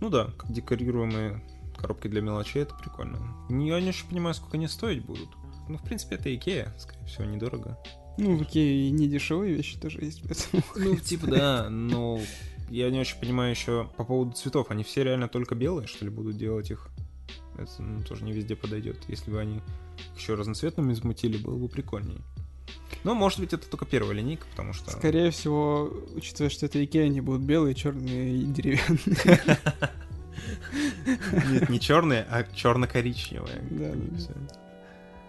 Ну 0.00 0.10
да, 0.10 0.30
как 0.36 0.52
декорируемые 0.52 1.42
коробки 1.76 2.08
для 2.08 2.20
мелочей, 2.20 2.62
это 2.62 2.74
прикольно. 2.74 3.18
Я 3.48 3.80
не 3.80 3.88
очень 3.88 4.08
понимаю, 4.08 4.34
сколько 4.34 4.56
они 4.56 4.66
стоить 4.66 5.04
будут. 5.04 5.28
Ну, 5.68 5.78
в 5.78 5.82
принципе, 5.82 6.16
это 6.16 6.34
Икея, 6.34 6.74
скорее 6.76 7.06
всего, 7.06 7.24
недорого. 7.24 7.78
Ну, 8.18 8.44
и 8.52 8.90
не 8.90 9.08
дешевые 9.08 9.54
вещи 9.54 9.78
тоже 9.78 10.00
есть, 10.02 10.22
поэтому... 10.22 10.62
Ну, 10.76 10.96
типа, 10.96 11.26
да, 11.26 11.70
но 11.70 12.20
я 12.68 12.90
не 12.90 13.00
очень 13.00 13.18
понимаю 13.18 13.50
еще 13.50 13.88
по 13.96 14.04
поводу 14.04 14.32
цветов. 14.32 14.70
Они 14.70 14.84
все 14.84 15.04
реально 15.04 15.28
только 15.28 15.54
белые, 15.54 15.86
что 15.86 16.04
ли, 16.04 16.10
будут 16.10 16.36
делать 16.36 16.70
их? 16.70 16.88
Это 17.56 17.70
ну, 17.82 18.02
тоже 18.02 18.24
не 18.24 18.32
везде 18.32 18.56
подойдет. 18.56 18.98
Если 19.08 19.30
бы 19.30 19.40
они 19.40 19.60
еще 20.16 20.34
разноцветными 20.34 20.94
замутили, 20.94 21.36
было 21.36 21.56
бы 21.56 21.68
прикольнее. 21.68 22.20
Но, 23.04 23.14
может 23.14 23.40
быть, 23.40 23.52
это 23.52 23.68
только 23.68 23.84
первая 23.84 24.14
линейка, 24.14 24.46
потому 24.50 24.72
что... 24.72 24.90
Скорее 24.90 25.30
всего, 25.30 25.92
учитывая, 26.14 26.50
что 26.50 26.66
это 26.66 26.82
Икея, 26.84 27.06
они 27.06 27.20
будут 27.20 27.42
белые, 27.42 27.74
черные 27.74 28.36
и 28.36 28.44
деревянные. 28.44 29.40
Нет, 31.50 31.68
не 31.68 31.80
черные, 31.80 32.26
а 32.30 32.44
черно-коричневые. 32.54 33.62
Да. 33.70 33.92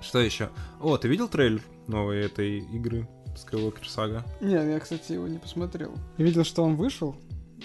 Что 0.04 0.20
еще? 0.20 0.50
О, 0.82 0.98
ты 0.98 1.08
видел 1.08 1.28
трейлер 1.28 1.62
новой 1.88 2.20
этой 2.26 2.60
игры 2.60 3.08
Skywalker 3.36 3.84
Saga? 3.84 4.24
Нет, 4.42 4.66
я, 4.68 4.80
кстати, 4.80 5.14
его 5.14 5.28
не 5.28 5.40
посмотрел. 5.40 5.94
Я 6.18 6.26
видел, 6.26 6.44
что 6.44 6.64
он 6.64 6.76
вышел, 6.76 7.16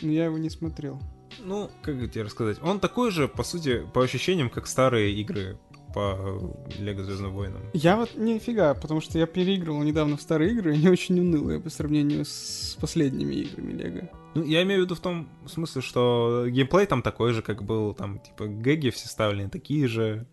но 0.00 0.10
я 0.10 0.26
его 0.26 0.38
не 0.38 0.48
смотрел. 0.50 1.00
Ну, 1.40 1.70
как 1.82 1.94
тебе 2.10 2.22
рассказать? 2.22 2.58
Он 2.62 2.80
такой 2.80 3.10
же, 3.10 3.28
по 3.28 3.42
сути, 3.42 3.86
по 3.92 4.02
ощущениям, 4.02 4.50
как 4.50 4.66
старые 4.66 5.12
игры 5.14 5.58
по 5.94 6.54
Лего 6.78 7.02
Звездным 7.02 7.32
войнам. 7.32 7.62
Я 7.72 7.96
вот 7.96 8.14
нифига, 8.16 8.74
потому 8.74 9.00
что 9.00 9.18
я 9.18 9.26
переигрывал 9.26 9.82
недавно 9.82 10.16
в 10.16 10.22
старые 10.22 10.52
игры, 10.52 10.72
и 10.72 10.78
они 10.78 10.88
очень 10.88 11.18
унылые 11.18 11.60
по 11.60 11.70
сравнению 11.70 12.24
с 12.24 12.76
последними 12.80 13.34
играми 13.34 13.72
Лего. 13.72 14.08
Ну, 14.34 14.44
я 14.44 14.62
имею 14.62 14.82
в 14.82 14.84
виду 14.84 14.94
в 14.94 15.00
том 15.00 15.28
смысле, 15.46 15.82
что 15.82 16.46
геймплей 16.48 16.86
там 16.86 17.02
такой 17.02 17.32
же, 17.32 17.42
как 17.42 17.62
был, 17.62 17.94
там, 17.94 18.20
типа, 18.20 18.46
гэги 18.46 18.90
все 18.90 19.08
вставлены 19.08 19.48
такие 19.50 19.88
же. 19.88 20.26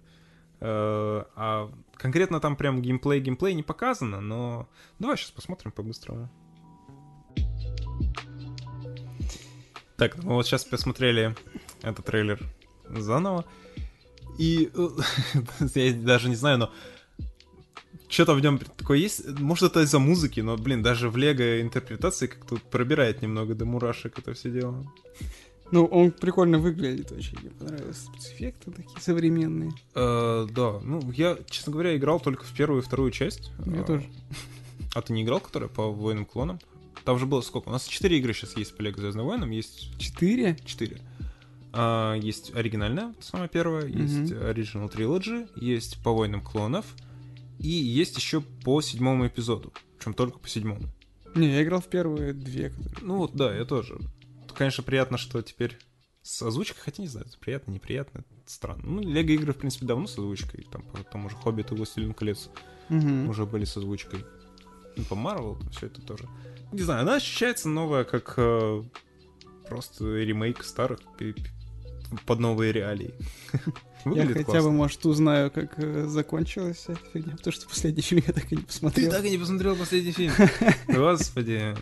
Э, 0.59 1.23
А 1.35 1.69
конкретно 1.97 2.39
там 2.39 2.55
прям 2.55 2.81
геймплей-геймплей 2.81 3.53
не 3.53 3.63
показано, 3.63 4.21
но 4.21 4.67
давай 4.99 5.17
сейчас 5.17 5.31
посмотрим 5.31 5.71
по-быстрому. 5.71 6.29
Так, 9.97 10.21
мы 10.23 10.33
вот 10.33 10.45
сейчас 10.45 10.65
посмотрели 10.65 11.35
этот 11.81 12.05
трейлер 12.05 12.39
заново. 12.89 13.45
И 14.37 14.69
э, 14.73 14.89
я 15.75 15.93
даже 15.93 16.27
не 16.29 16.35
знаю, 16.35 16.57
но 16.57 16.71
что-то 18.09 18.33
в 18.33 18.41
нем 18.41 18.59
такое 18.59 18.97
есть. 18.97 19.27
Может, 19.39 19.71
это 19.71 19.81
из-за 19.81 19.99
музыки, 19.99 20.41
но, 20.41 20.57
блин, 20.57 20.83
даже 20.83 21.09
в 21.09 21.17
Лего 21.17 21.61
интерпретации 21.61 22.27
как-то 22.27 22.57
пробирает 22.57 23.21
немного 23.21 23.55
до 23.55 23.65
мурашек 23.65 24.19
это 24.19 24.33
все 24.33 24.51
дело. 24.51 24.85
Ну, 25.71 25.85
он 25.85 26.11
прикольно 26.11 26.59
выглядит 26.59 27.11
очень, 27.11 27.37
мне 27.39 27.49
понравилось. 27.49 27.97
Спецэффекты 27.97 28.71
такие 28.71 28.99
современные. 29.01 29.71
Э, 29.95 30.47
да, 30.51 30.79
ну, 30.83 31.11
я, 31.11 31.37
честно 31.49 31.73
говоря, 31.73 31.95
играл 31.97 32.19
только 32.19 32.45
в 32.45 32.51
первую 32.53 32.81
и 32.81 32.85
вторую 32.85 33.11
часть. 33.11 33.51
Я 33.65 33.81
Э, 33.81 33.83
тоже. 33.83 34.05
А 34.93 35.01
ты 35.01 35.11
не 35.13 35.23
играл, 35.23 35.39
которая 35.39 35.69
по 35.69 35.91
военным 35.91 36.25
клонам? 36.25 36.59
Там 37.03 37.19
же 37.19 37.25
было 37.25 37.41
сколько? 37.41 37.69
У 37.69 37.71
нас 37.71 37.85
четыре 37.85 38.17
игры 38.19 38.33
сейчас 38.33 38.55
есть 38.57 38.75
по 38.77 38.81
Лего 38.81 38.97
Звездным 38.99 39.25
войнам, 39.25 39.49
есть 39.51 39.97
Четыре? 39.99 40.57
четыре. 40.65 40.99
А, 41.73 42.13
есть 42.15 42.55
оригинальная, 42.55 43.13
самая 43.19 43.47
первая, 43.49 43.85
есть 43.85 44.31
Original 44.31 44.89
Trilogy, 44.91 45.49
есть 45.55 46.01
по 46.03 46.13
войнам 46.13 46.41
клонов, 46.41 46.85
и 47.59 47.67
есть 47.67 48.15
еще 48.17 48.41
по 48.41 48.81
седьмому 48.81 49.27
эпизоду. 49.27 49.73
Причем 49.97 50.13
только 50.13 50.39
по 50.39 50.47
седьмому. 50.47 50.83
Не, 51.35 51.49
я 51.51 51.63
играл 51.63 51.81
в 51.81 51.87
первые 51.87 52.31
две, 52.33 52.69
которые... 52.69 52.95
Ну 53.01 53.17
вот, 53.17 53.33
да, 53.35 53.53
я 53.53 53.65
тоже. 53.65 53.97
Конечно, 54.57 54.83
приятно, 54.83 55.17
что 55.17 55.41
теперь 55.41 55.77
с 56.21 56.41
озвучкой, 56.41 56.81
хотя 56.81 57.01
не 57.03 57.07
знаю, 57.07 57.27
это 57.27 57.37
приятно, 57.37 57.71
неприятно, 57.71 58.19
это 58.19 58.51
странно. 58.51 58.81
Ну, 58.83 59.01
Лего 59.01 59.31
игры, 59.31 59.53
в 59.53 59.57
принципе, 59.57 59.85
давно 59.85 60.07
с 60.07 60.13
озвучкой, 60.17 60.65
там 60.71 60.81
по 60.83 61.03
тому 61.03 61.29
же 61.29 61.35
Хоббит 61.35 61.71
и 61.71 61.75
Властелин 61.75 62.13
колец 62.13 62.49
Мгм. 62.89 63.29
уже 63.29 63.45
были 63.45 63.65
с 63.65 63.77
озвучкой. 63.77 64.25
Ну, 64.97 65.03
по 65.05 65.15
Марвел, 65.15 65.59
все 65.71 65.87
это 65.87 66.01
тоже. 66.01 66.27
Не 66.71 66.81
знаю, 66.81 67.01
она 67.01 67.15
ощущается 67.15 67.69
новая, 67.69 68.05
как 68.05 68.33
э, 68.37 68.83
просто 69.67 70.05
ремейк 70.05 70.63
старых 70.63 70.99
под 72.25 72.39
новые 72.39 72.71
реалии. 72.71 73.13
Я 74.05 74.11
Выглядит 74.11 74.33
хотя 74.37 74.43
классно. 74.45 74.69
бы, 74.69 74.75
может, 74.75 75.05
узнаю, 75.07 75.49
как 75.49 75.79
э, 75.79 76.05
закончилась 76.07 76.83
эта 76.87 76.99
фигня, 77.11 77.35
потому 77.37 77.51
что 77.53 77.67
последний 77.67 78.03
фильм 78.03 78.21
я 78.27 78.33
так 78.33 78.51
и 78.51 78.55
не 78.55 78.61
Ты 78.61 78.67
посмотрел. 78.67 79.09
так 79.11 79.25
и 79.25 79.31
не 79.31 79.37
посмотрел 79.39 79.75
последний 79.75 80.11
фильм. 80.11 80.31
Господи. 80.87 81.73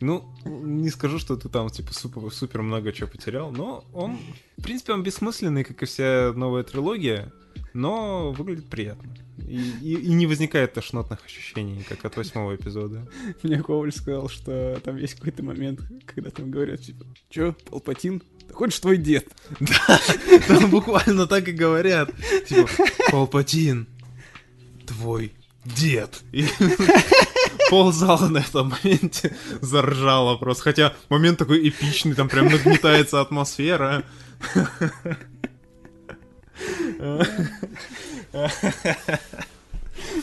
Ну, 0.00 0.24
не 0.46 0.88
скажу, 0.88 1.18
что 1.18 1.36
ты 1.36 1.50
там, 1.50 1.68
типа, 1.68 1.92
супер, 1.92 2.30
супер 2.32 2.62
много 2.62 2.90
чего 2.92 3.08
потерял, 3.08 3.50
но 3.52 3.84
он, 3.92 4.18
в 4.56 4.62
принципе, 4.62 4.94
он 4.94 5.02
бессмысленный, 5.02 5.64
как 5.64 5.82
и 5.82 5.86
вся 5.86 6.32
новая 6.34 6.62
трилогия, 6.62 7.30
но 7.74 8.32
выглядит 8.32 8.70
приятно. 8.70 9.14
И, 9.46 9.60
и- 9.82 9.94
и 10.00 10.14
не 10.14 10.26
возникает 10.26 10.72
тошнотных 10.74 11.24
ощущений, 11.24 11.82
как 11.88 12.04
от 12.04 12.16
восьмого 12.16 12.54
эпизода. 12.54 13.06
Мне 13.42 13.60
Коваль 13.62 13.92
сказал, 13.92 14.28
что 14.28 14.80
там 14.84 14.96
есть 14.96 15.14
какой-то 15.14 15.42
момент, 15.42 15.80
когда 16.06 16.30
там 16.30 16.50
говорят, 16.50 16.80
типа, 16.82 17.04
чё, 17.30 17.54
Палпатин? 17.68 18.22
Да 18.48 18.54
хочешь 18.54 18.80
твой 18.80 18.96
дед? 18.98 19.26
Там 20.48 20.70
буквально 20.70 21.26
так 21.26 21.48
и 21.48 21.52
говорят. 21.52 22.10
Типа, 22.48 22.68
Палпатин, 23.10 23.86
твой 24.86 25.32
дед. 25.64 26.22
И 26.32 26.46
ползала 27.70 28.28
на 28.28 28.38
этом 28.38 28.74
моменте 28.82 29.34
заржала 29.60 30.36
просто. 30.36 30.64
Хотя 30.64 30.94
момент 31.08 31.38
такой 31.38 31.68
эпичный, 31.68 32.14
там 32.14 32.28
прям 32.28 32.46
нагнетается 32.46 33.20
атмосфера. 33.20 34.04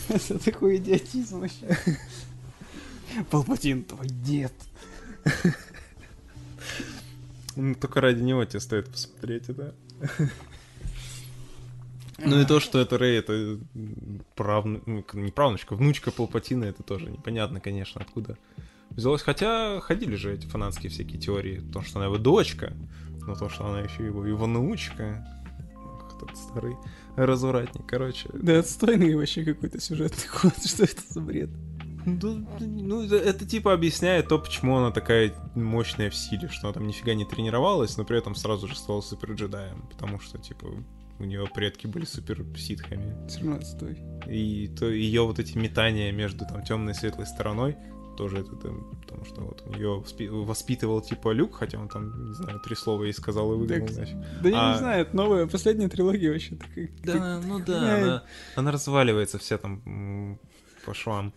Это 0.09 0.39
такой 0.43 0.77
идиотизм 0.77 1.39
вообще. 1.39 1.77
Палпатин, 3.29 3.83
твой 3.83 4.07
дед. 4.07 4.53
Ну, 7.55 7.75
Только 7.75 8.01
ради 8.01 8.21
него 8.21 8.43
тебе 8.45 8.59
стоит 8.59 8.89
посмотреть 8.89 9.49
это. 9.49 9.75
Ну 12.23 12.39
и 12.39 12.45
то, 12.45 12.59
что 12.59 12.79
это 12.79 12.97
Рэй, 12.97 13.17
это 13.17 13.57
правну... 14.35 14.81
ну, 14.85 15.03
не 15.13 15.31
правнучка, 15.31 15.75
внучка 15.75 16.11
Палпатина, 16.11 16.65
это 16.65 16.83
тоже 16.83 17.09
непонятно, 17.09 17.59
конечно, 17.59 17.99
откуда 17.99 18.37
взялось. 18.91 19.21
Хотя 19.21 19.79
ходили 19.79 20.15
же 20.15 20.33
эти 20.33 20.45
фанатские 20.45 20.91
всякие 20.91 21.19
теории, 21.19 21.61
то, 21.73 21.81
что 21.81 21.97
она 21.97 22.05
его 22.05 22.17
дочка, 22.17 22.73
но 23.25 23.35
то, 23.35 23.49
что 23.49 23.65
она 23.65 23.81
еще 23.81 24.05
его, 24.05 24.25
его 24.25 24.45
внучка. 24.45 25.27
Ох, 25.75 26.19
Тот 26.19 26.37
старый 26.37 26.75
развратник, 27.15 27.85
короче. 27.87 28.29
Да 28.33 28.59
отстойный 28.59 29.15
вообще 29.15 29.43
какой-то 29.43 29.79
сюжетный 29.79 30.27
ход. 30.27 30.53
Что 30.63 30.83
это 30.83 31.01
за 31.09 31.21
бред? 31.21 31.49
Да, 32.05 32.29
ну, 32.59 33.03
это, 33.03 33.15
это 33.15 33.45
типа 33.45 33.73
объясняет 33.73 34.27
то, 34.27 34.39
почему 34.39 34.77
она 34.77 34.91
такая 34.91 35.33
мощная 35.55 36.09
в 36.09 36.15
силе, 36.15 36.47
что 36.49 36.67
она 36.67 36.73
там 36.73 36.87
нифига 36.87 37.13
не 37.13 37.25
тренировалась, 37.25 37.97
но 37.97 38.05
при 38.05 38.17
этом 38.17 38.35
сразу 38.35 38.67
же 38.67 38.75
стала 38.75 39.01
супер 39.01 39.33
джедаем, 39.33 39.83
потому 39.91 40.19
что, 40.19 40.37
типа, 40.37 40.67
у 41.19 41.23
нее 41.23 41.45
предки 41.53 41.85
были 41.87 42.05
супер 42.05 42.43
ситхами. 42.57 43.27
Все 43.27 43.39
равно 43.39 43.55
отстой. 43.57 43.97
И 44.27 44.67
то 44.69 44.89
ее 44.89 45.21
вот 45.25 45.37
эти 45.39 45.57
метания 45.57 46.11
между 46.11 46.45
там 46.45 46.63
темной 46.63 46.93
и 46.93 46.95
светлой 46.95 47.27
стороной 47.27 47.77
тоже 48.17 48.39
это 48.39 48.55
там, 48.55 48.91
потому 49.01 49.25
что 49.25 49.41
вот 49.41 49.63
ее 49.75 50.03
воспитывал 50.43 51.01
типа 51.01 51.31
Люк, 51.31 51.55
хотя 51.55 51.79
он 51.79 51.87
там, 51.87 52.27
не 52.29 52.33
знаю, 52.33 52.59
три 52.59 52.75
слова 52.75 53.03
ей 53.03 53.13
сказал 53.13 53.53
и 53.53 53.57
выгнал 53.57 53.87
Так, 53.87 53.97
нафиг. 53.97 54.17
Да 54.41 54.49
я 54.49 54.69
А- 54.69 54.73
не 54.73 54.77
знаю, 54.79 55.01
это 55.03 55.15
новая, 55.15 55.47
последняя 55.47 55.87
трилогия 55.87 56.31
вообще 56.31 56.55
такая. 56.55 56.89
Да, 57.03 57.41
ну 57.45 57.59
да, 57.59 57.97
Э. 57.99 58.01
она, 58.03 58.23
она 58.55 58.71
разваливается 58.71 59.37
вся 59.39 59.57
там 59.57 60.37
по 60.85 60.93
швам. 60.93 61.33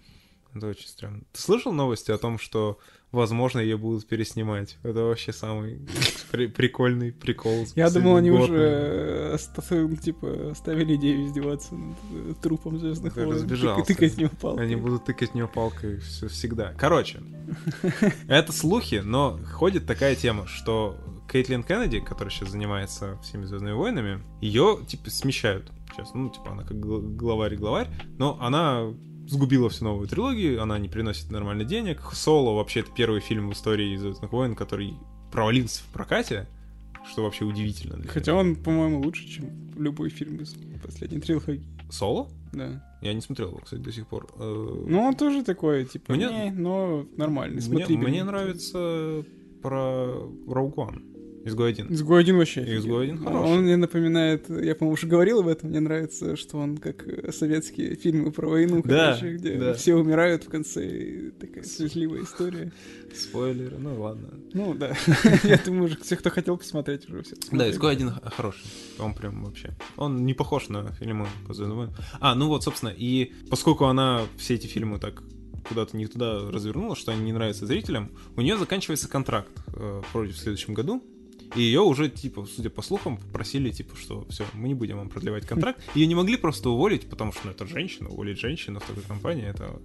Это 0.54 0.68
очень 0.68 0.86
странно. 0.86 1.22
Ты 1.32 1.40
слышал 1.40 1.72
новости 1.72 2.10
о 2.12 2.18
том, 2.18 2.38
что, 2.38 2.78
возможно, 3.10 3.58
ее 3.58 3.76
будут 3.76 4.06
переснимать? 4.06 4.78
Это 4.84 5.00
вообще 5.02 5.32
самый 5.32 5.80
при- 6.30 6.46
прикольный 6.46 7.12
прикол. 7.12 7.66
Я 7.74 7.90
думал, 7.90 8.16
они 8.16 8.30
год, 8.30 8.50
уже 8.50 9.36
э, 9.36 9.96
типа 10.02 10.50
оставили 10.52 10.94
идею 10.96 11.24
издеваться 11.26 11.74
над 11.74 11.96
э, 12.12 12.34
трупом 12.40 12.78
звездных 12.78 13.16
войн. 13.16 13.30
разбежался. 13.32 13.82
Тык- 13.82 13.86
Тыкать 13.96 14.12
в 14.14 14.18
него 14.18 14.30
палкой. 14.40 14.64
Они 14.64 14.76
будут 14.76 15.04
тыкать 15.06 15.30
в 15.30 15.34
нее 15.34 15.48
палкой 15.48 15.98
всегда. 15.98 16.72
Короче, 16.78 17.20
это 18.28 18.52
слухи, 18.52 19.02
но 19.04 19.38
ходит 19.52 19.86
такая 19.86 20.14
тема, 20.14 20.46
что 20.46 20.96
Кейтлин 21.30 21.62
Кеннеди, 21.64 22.00
которая 22.00 22.30
сейчас 22.32 22.50
занимается 22.50 23.18
всеми 23.22 23.44
Звездными 23.44 23.72
войнами, 23.74 24.22
ее 24.40 24.79
типа 24.87 25.10
смещают 25.10 25.70
сейчас. 25.92 26.12
Ну, 26.14 26.29
типа, 26.29 26.52
она 26.52 26.62
как 26.64 26.79
гл- 26.79 27.00
главарь-главарь, 27.02 27.88
но 28.18 28.38
она 28.40 28.92
сгубила 29.27 29.68
всю 29.70 29.85
новую 29.85 30.08
трилогию, 30.08 30.62
она 30.62 30.79
не 30.79 30.88
приносит 30.88 31.31
нормально 31.31 31.64
денег. 31.64 32.00
Соло 32.12 32.54
вообще 32.56 32.81
это 32.81 32.90
первый 32.94 33.20
фильм 33.20 33.48
в 33.50 33.52
истории 33.52 33.96
Звездных 33.96 34.33
войн, 34.33 34.54
который 34.54 34.94
провалился 35.33 35.83
в 35.85 35.87
прокате, 35.92 36.46
что 37.10 37.22
вообще 37.25 37.44
удивительно. 37.44 37.96
для 37.96 38.08
Хотя 38.10 38.33
меня. 38.33 38.40
он, 38.40 38.56
по-моему, 38.56 39.00
лучше, 39.02 39.27
чем 39.29 39.50
любой 39.77 40.10
фильм 40.10 40.37
из 40.37 40.54
последней 40.83 41.20
трилогии. 41.20 41.62
Соло? 41.90 42.29
Да. 42.52 42.83
Я 43.02 43.12
не 43.12 43.20
смотрел 43.20 43.48
его, 43.48 43.58
кстати, 43.58 43.81
до 43.83 43.92
сих 43.92 44.06
пор. 44.06 44.29
Э, 44.38 44.85
Ну, 44.88 45.00
он 45.02 45.14
тоже 45.14 45.42
такой, 45.44 45.85
типа, 45.85 46.12
Мне- 46.14 46.29
не, 46.29 46.50
но 46.52 47.04
нормальный. 47.16 47.56
Мне, 47.56 47.62
смотрибельный. 47.62 48.10
мне 48.10 48.25
нравится 48.25 49.25
про 49.62 50.06
Rogue 50.46 50.75
One. 50.75 51.02
Изгой 51.44 51.70
один. 51.70 51.92
Изгой 51.92 52.20
один 52.20 52.38
вообще. 52.38 52.62
Изгой 52.76 53.04
один 53.04 53.18
хороший. 53.18 53.52
Он 53.52 53.62
мне 53.62 53.76
напоминает, 53.76 54.48
я, 54.48 54.74
по-моему, 54.74 54.94
уже 54.94 55.06
говорил 55.06 55.40
об 55.40 55.48
этом, 55.48 55.70
мне 55.70 55.80
нравится, 55.80 56.36
что 56.36 56.58
он 56.58 56.78
как 56.78 57.06
э, 57.06 57.32
советские 57.32 57.96
фильмы 57.96 58.32
про 58.32 58.48
войну, 58.48 58.82
Да, 58.84 59.14
короче, 59.18 59.36
где 59.36 59.54
да. 59.58 59.74
все 59.74 59.94
умирают 59.94 60.44
в 60.44 60.48
конце, 60.48 60.86
и 60.86 61.30
такая 61.30 61.64
слезливая 61.64 62.22
история. 62.22 62.72
Спойлеры, 63.14 63.76
ну 63.78 64.00
ладно. 64.00 64.28
Ну 64.54 64.74
да, 64.74 64.96
я 65.44 65.58
думаю, 65.64 65.84
уже 65.84 65.98
все, 65.98 66.16
кто 66.16 66.30
хотел 66.30 66.56
посмотреть, 66.56 67.08
уже 67.08 67.22
все 67.22 67.36
Да, 67.52 67.70
изгой 67.70 67.92
один 67.92 68.10
хороший. 68.10 68.64
Он 68.98 69.14
прям 69.14 69.44
вообще. 69.44 69.76
Он 69.96 70.24
не 70.24 70.34
похож 70.34 70.68
на 70.68 70.92
фильмы 70.92 71.26
войнам. 71.46 71.94
А, 72.20 72.34
ну 72.34 72.48
вот, 72.48 72.64
собственно, 72.64 72.90
и 72.96 73.32
поскольку 73.50 73.84
она 73.84 74.22
все 74.38 74.54
эти 74.54 74.66
фильмы 74.66 74.98
так 74.98 75.22
куда-то 75.68 75.96
не 75.96 76.06
туда 76.06 76.50
развернула, 76.50 76.96
что 76.96 77.12
они 77.12 77.22
не 77.24 77.32
нравятся 77.32 77.66
зрителям, 77.66 78.10
у 78.36 78.40
нее 78.40 78.56
заканчивается 78.56 79.08
контракт 79.08 79.50
э, 79.74 80.02
вроде 80.12 80.32
в 80.32 80.38
следующем 80.38 80.74
году. 80.74 81.02
И 81.55 81.61
ее 81.63 81.81
уже, 81.81 82.09
типа, 82.09 82.46
судя 82.46 82.71
по 82.71 82.83
слухам, 82.83 83.17
попросили, 83.17 83.71
типа, 83.71 83.96
что 83.96 84.27
все, 84.29 84.44
мы 84.55 84.69
не 84.69 84.75
будем 84.75 84.96
вам 84.98 85.09
продлевать 85.09 85.46
контракт. 85.46 85.81
Ее 85.94 86.07
не 86.07 86.15
могли 86.15 86.37
просто 86.37 86.71
уволить, 86.71 87.09
потому 87.09 87.33
что, 87.33 87.42
ну, 87.46 87.50
это 87.52 87.67
женщина, 87.67 88.09
уволить 88.09 88.38
женщину 88.40 88.81
в 88.81 88.85
такой 88.85 89.02
компании, 89.05 89.46
это 89.46 89.81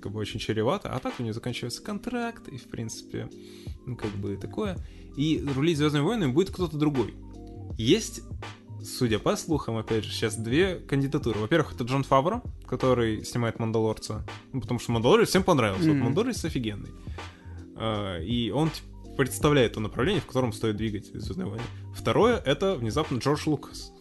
как 0.00 0.12
бы 0.12 0.18
очень 0.18 0.40
чревато. 0.40 0.92
А 0.92 0.98
так 0.98 1.14
у 1.18 1.22
нее 1.22 1.32
заканчивается 1.32 1.82
контракт, 1.82 2.48
и, 2.48 2.56
в 2.56 2.64
принципе, 2.64 3.28
ну, 3.86 3.96
как 3.96 4.10
бы 4.12 4.36
такое. 4.36 4.76
И 5.16 5.44
рулить 5.54 5.76
Звездными 5.76 6.02
войнами 6.04 6.32
будет 6.32 6.50
кто-то 6.50 6.76
другой. 6.76 7.14
Есть, 7.78 8.22
судя 8.82 9.18
по 9.18 9.36
слухам, 9.36 9.76
опять 9.76 10.04
же, 10.04 10.10
сейчас 10.10 10.36
две 10.36 10.76
кандидатуры. 10.76 11.38
Во-первых, 11.38 11.74
это 11.74 11.84
Джон 11.84 12.02
Фавро, 12.02 12.42
который 12.66 13.24
снимает 13.24 13.58
Мандалорца. 13.58 14.26
Ну, 14.52 14.60
потому 14.60 14.80
что 14.80 14.92
Мандалорец 14.92 15.28
всем 15.28 15.42
понравился. 15.44 15.86
Вот 15.88 15.94
Мгм. 15.94 16.04
Мандалорец 16.06 16.44
офигенный. 16.44 16.90
А, 17.76 18.18
И 18.20 18.50
он 18.50 18.70
типа, 18.70 18.86
представляет 19.16 19.74
то 19.74 19.80
направление, 19.80 20.20
в 20.20 20.26
котором 20.26 20.52
стоит 20.52 20.76
двигать 20.76 21.06
Звездные 21.06 21.46
войны. 21.48 21.64
Второе— 21.94 22.36
это 22.46 22.74
внезапно 22.76 23.18
Джордж 23.18 23.42
Лукас. 23.48 23.92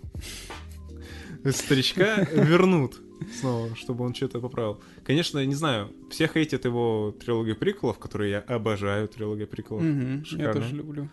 Старичка 1.52 2.24
вернут 2.32 3.00
снова, 3.40 3.76
чтобы 3.76 4.06
он 4.06 4.14
что-то 4.14 4.40
поправил. 4.40 4.82
Конечно, 5.06 5.44
не 5.46 5.56
знаю, 5.56 5.92
все 6.10 6.28
хейтят 6.28 6.66
его 6.66 7.14
трилогию 7.20 7.56
приколов, 7.56 7.98
которую 8.00 8.30
я 8.30 8.40
обожаю, 8.40 9.08
трилогия 9.08 9.48
приколов. 9.48 9.84
Мгм, 9.84 10.24
Я 10.32 10.54
тоже 10.54 10.76
люблю. 10.76 11.10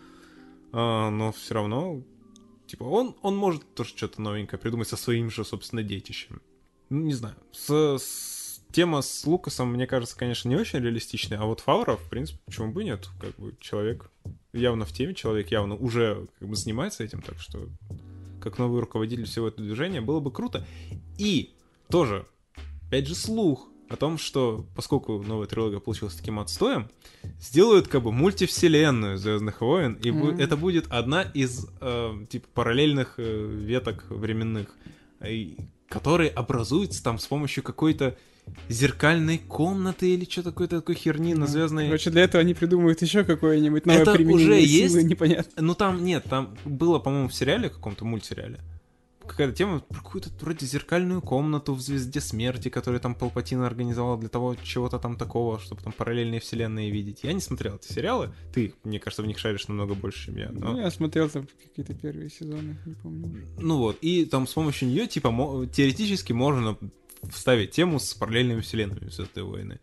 А, 0.73 1.11
но 1.11 1.33
все 1.33 1.55
равно, 1.55 2.03
типа, 2.67 2.85
он, 2.85 3.15
он 3.23 3.37
может 3.37 3.63
тоже 3.75 3.91
что-то 3.91 4.21
новенькое 4.21 4.59
придумать 4.61 4.89
со 4.89 4.97
своим 4.97 5.31
же, 5.31 5.45
собственно, 5.45 5.83
детищем. 5.83 6.41
Ну, 6.91 7.03
не 7.03 7.15
знаю. 7.15 7.37
С, 7.53 7.71
с- 7.99 8.36
тема 8.73 9.01
с 9.03 9.25
Лукасом, 9.27 9.73
мне 9.73 9.87
кажется, 9.87 10.17
конечно, 10.17 10.49
не 10.49 10.57
очень 10.57 10.81
реалистичная, 10.81 11.39
а 11.41 11.45
вот 11.47 11.61
Фавро, 11.61 11.97
в 11.97 12.09
принципе, 12.09 12.39
почему 12.45 12.73
бы 12.73 12.85
нет? 12.85 13.09
Как 13.21 13.35
бы 13.37 13.55
человек 13.61 14.11
явно 14.53 14.85
в 14.85 14.93
теме, 14.93 15.15
человек 15.15 15.51
явно 15.51 15.75
уже 15.77 16.27
как 16.39 16.49
бы 16.49 16.57
занимается 16.57 17.05
этим, 17.05 17.23
так 17.23 17.39
что 17.41 17.69
как 18.41 18.59
новый 18.59 18.81
руководитель 18.81 19.25
всего 19.25 19.49
этого 19.49 19.67
движения 19.67 20.01
было 20.01 20.21
бы 20.21 20.31
круто. 20.31 20.65
И 21.19 21.55
тоже, 21.91 22.27
опять 22.87 23.07
же, 23.09 23.15
слух 23.15 23.69
о 23.89 23.97
том, 23.97 24.19
что 24.19 24.67
поскольку 24.75 25.23
новая 25.23 25.47
трилогия 25.47 25.79
получилась 25.81 26.15
таким 26.15 26.39
отстоем, 26.39 26.89
сделают 27.41 27.89
как 27.89 28.03
бы 28.03 28.13
мультивселенную 28.13 29.17
Звездных 29.19 29.61
войн, 29.61 29.95
и 29.95 30.11
Мгм. 30.11 30.39
это 30.39 30.57
будет 30.57 30.87
одна 30.91 31.23
из 31.23 31.67
э, 31.81 32.27
типа 32.29 32.49
параллельных 32.55 33.15
э, 33.19 33.47
веток 33.47 34.05
временных, 34.11 34.75
и- 35.25 35.57
которые 35.89 36.31
образуются 36.31 37.03
там 37.03 37.19
с 37.19 37.27
помощью 37.27 37.63
какой-то 37.63 38.17
зеркальной 38.69 39.39
комнаты 39.39 40.13
или 40.15 40.25
что 40.29 40.43
такое 40.43 40.67
такой 40.69 40.95
херни 40.95 41.35
на 41.35 41.47
звездной. 41.47 41.87
Короче, 41.87 42.11
для 42.11 42.23
этого 42.23 42.41
они 42.43 42.55
придумают 42.55 43.03
еще 43.03 43.25
какое-нибудь 43.25 43.87
новое 43.87 44.03
Это 44.03 44.13
применение 44.13 44.59
уже 44.59 44.67
силы, 44.67 44.99
есть? 44.99 45.09
непонятно. 45.11 45.63
Ну 45.63 45.75
там 45.75 46.05
нет, 46.05 46.25
там 46.29 46.57
было, 46.65 46.99
по-моему, 46.99 47.29
в 47.29 47.35
сериале 47.35 47.69
каком-то 47.71 48.05
мультсериале. 48.05 48.61
Какая-то 49.27 49.55
тема 49.55 49.81
про 49.81 50.01
какую-то 50.01 50.31
вроде 50.41 50.67
зеркальную 50.67 51.21
комнату 51.21 51.75
в 51.75 51.81
Звезде 51.81 52.21
Смерти, 52.21 52.69
которую 52.69 53.01
там 53.01 53.17
Палпатин 53.17 53.61
организовал 53.63 54.17
для 54.17 54.29
того, 54.29 54.55
чего-то 54.63 55.01
там 55.01 55.17
такого, 55.17 55.59
чтобы 55.59 55.83
там 55.83 55.93
параллельные 55.93 56.39
вселенные 56.39 56.93
видеть. 56.93 57.21
Я 57.25 57.33
не 57.33 57.41
смотрел 57.41 57.75
эти 57.75 57.93
сериалы. 57.93 58.33
Ты, 58.55 58.75
мне 58.85 59.01
кажется, 59.01 59.25
в 59.25 59.27
них 59.27 59.39
шаришь 59.39 59.67
намного 59.67 59.95
больше, 59.95 60.27
чем 60.27 60.37
я. 60.37 60.51
но- 60.53 60.73
Ну, 60.75 60.79
я 60.81 60.89
смотрел 60.93 61.29
там 61.29 61.49
какие-то 61.61 61.93
первые 61.95 62.31
сезоны, 62.31 62.77
не 62.87 62.95
помню 62.95 63.27
уже. 63.27 63.45
Ну 63.59 63.79
вот, 63.79 63.99
и 64.01 64.27
там 64.27 64.47
с 64.47 64.53
помощью 64.53 64.89
нее, 64.91 65.09
типа, 65.09 65.31
теоретически 65.75 66.33
можно 66.33 66.77
вставить 67.31 67.73
тему 67.73 67.99
с 67.99 68.15
параллельными 68.15 68.61
вселенными 68.61 69.09
в 69.09 69.15
Звездные 69.15 69.45
войны. 69.45 69.81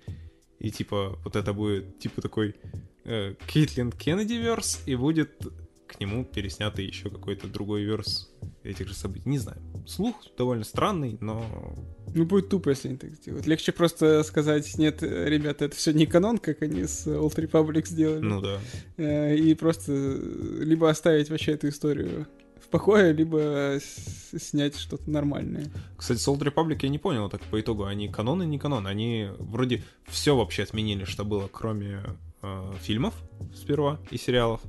И 0.59 0.71
типа, 0.71 1.19
вот 1.23 1.35
это 1.35 1.53
будет, 1.53 1.99
типа, 1.99 2.21
такой 2.21 2.55
э, 3.03 3.35
Кейтлин 3.47 3.91
Кеннеди 3.91 4.33
верс, 4.33 4.81
и 4.85 4.95
будет 4.95 5.45
к 5.87 5.99
нему 5.99 6.25
переснятый 6.25 6.85
еще 6.85 7.09
какой-то 7.09 7.47
другой 7.47 7.83
верс 7.83 8.29
этих 8.63 8.87
же 8.87 8.95
событий. 8.95 9.29
Не 9.29 9.37
знаю. 9.37 9.61
Слух 9.85 10.15
довольно 10.37 10.63
странный, 10.63 11.17
но... 11.19 11.75
Ну, 12.13 12.25
будет 12.25 12.49
тупо, 12.49 12.69
если 12.69 12.89
они 12.89 12.97
так 12.97 13.13
сделают. 13.15 13.45
Легче 13.45 13.71
просто 13.71 14.23
сказать, 14.23 14.77
нет, 14.77 15.03
ребята, 15.03 15.65
это 15.65 15.75
все 15.75 15.91
не 15.91 16.05
канон, 16.05 16.37
как 16.37 16.61
они 16.61 16.83
с 16.85 17.05
Old 17.07 17.35
Republic 17.35 17.85
сделали. 17.85 18.23
Ну 18.23 18.41
да. 18.41 18.59
Э, 18.97 19.35
И 19.35 19.53
просто 19.55 19.91
э, 19.91 20.63
либо 20.63 20.89
оставить 20.89 21.29
вообще 21.29 21.51
эту 21.53 21.67
историю 21.69 22.27
в 22.63 22.69
покое, 22.69 23.13
либо 23.13 23.77
снять 23.81 24.77
что-то 24.77 25.09
нормальное. 25.09 25.71
Кстати, 25.97 26.19
Old 26.27 26.39
Republic 26.39 26.79
я 26.81 26.89
не 26.89 26.99
понял 26.99 27.29
так 27.29 27.41
по 27.41 27.59
итогу. 27.59 27.85
Они 27.85 28.07
канон 28.07 28.43
и 28.43 28.45
не 28.45 28.59
канон. 28.59 28.87
Они 28.87 29.29
вроде 29.37 29.83
все 30.07 30.35
вообще 30.35 30.63
отменили, 30.63 31.03
что 31.05 31.23
было, 31.25 31.47
кроме 31.51 32.01
э, 32.41 32.73
фильмов 32.81 33.13
сперва 33.55 33.99
и 34.11 34.17
сериалов. 34.17 34.61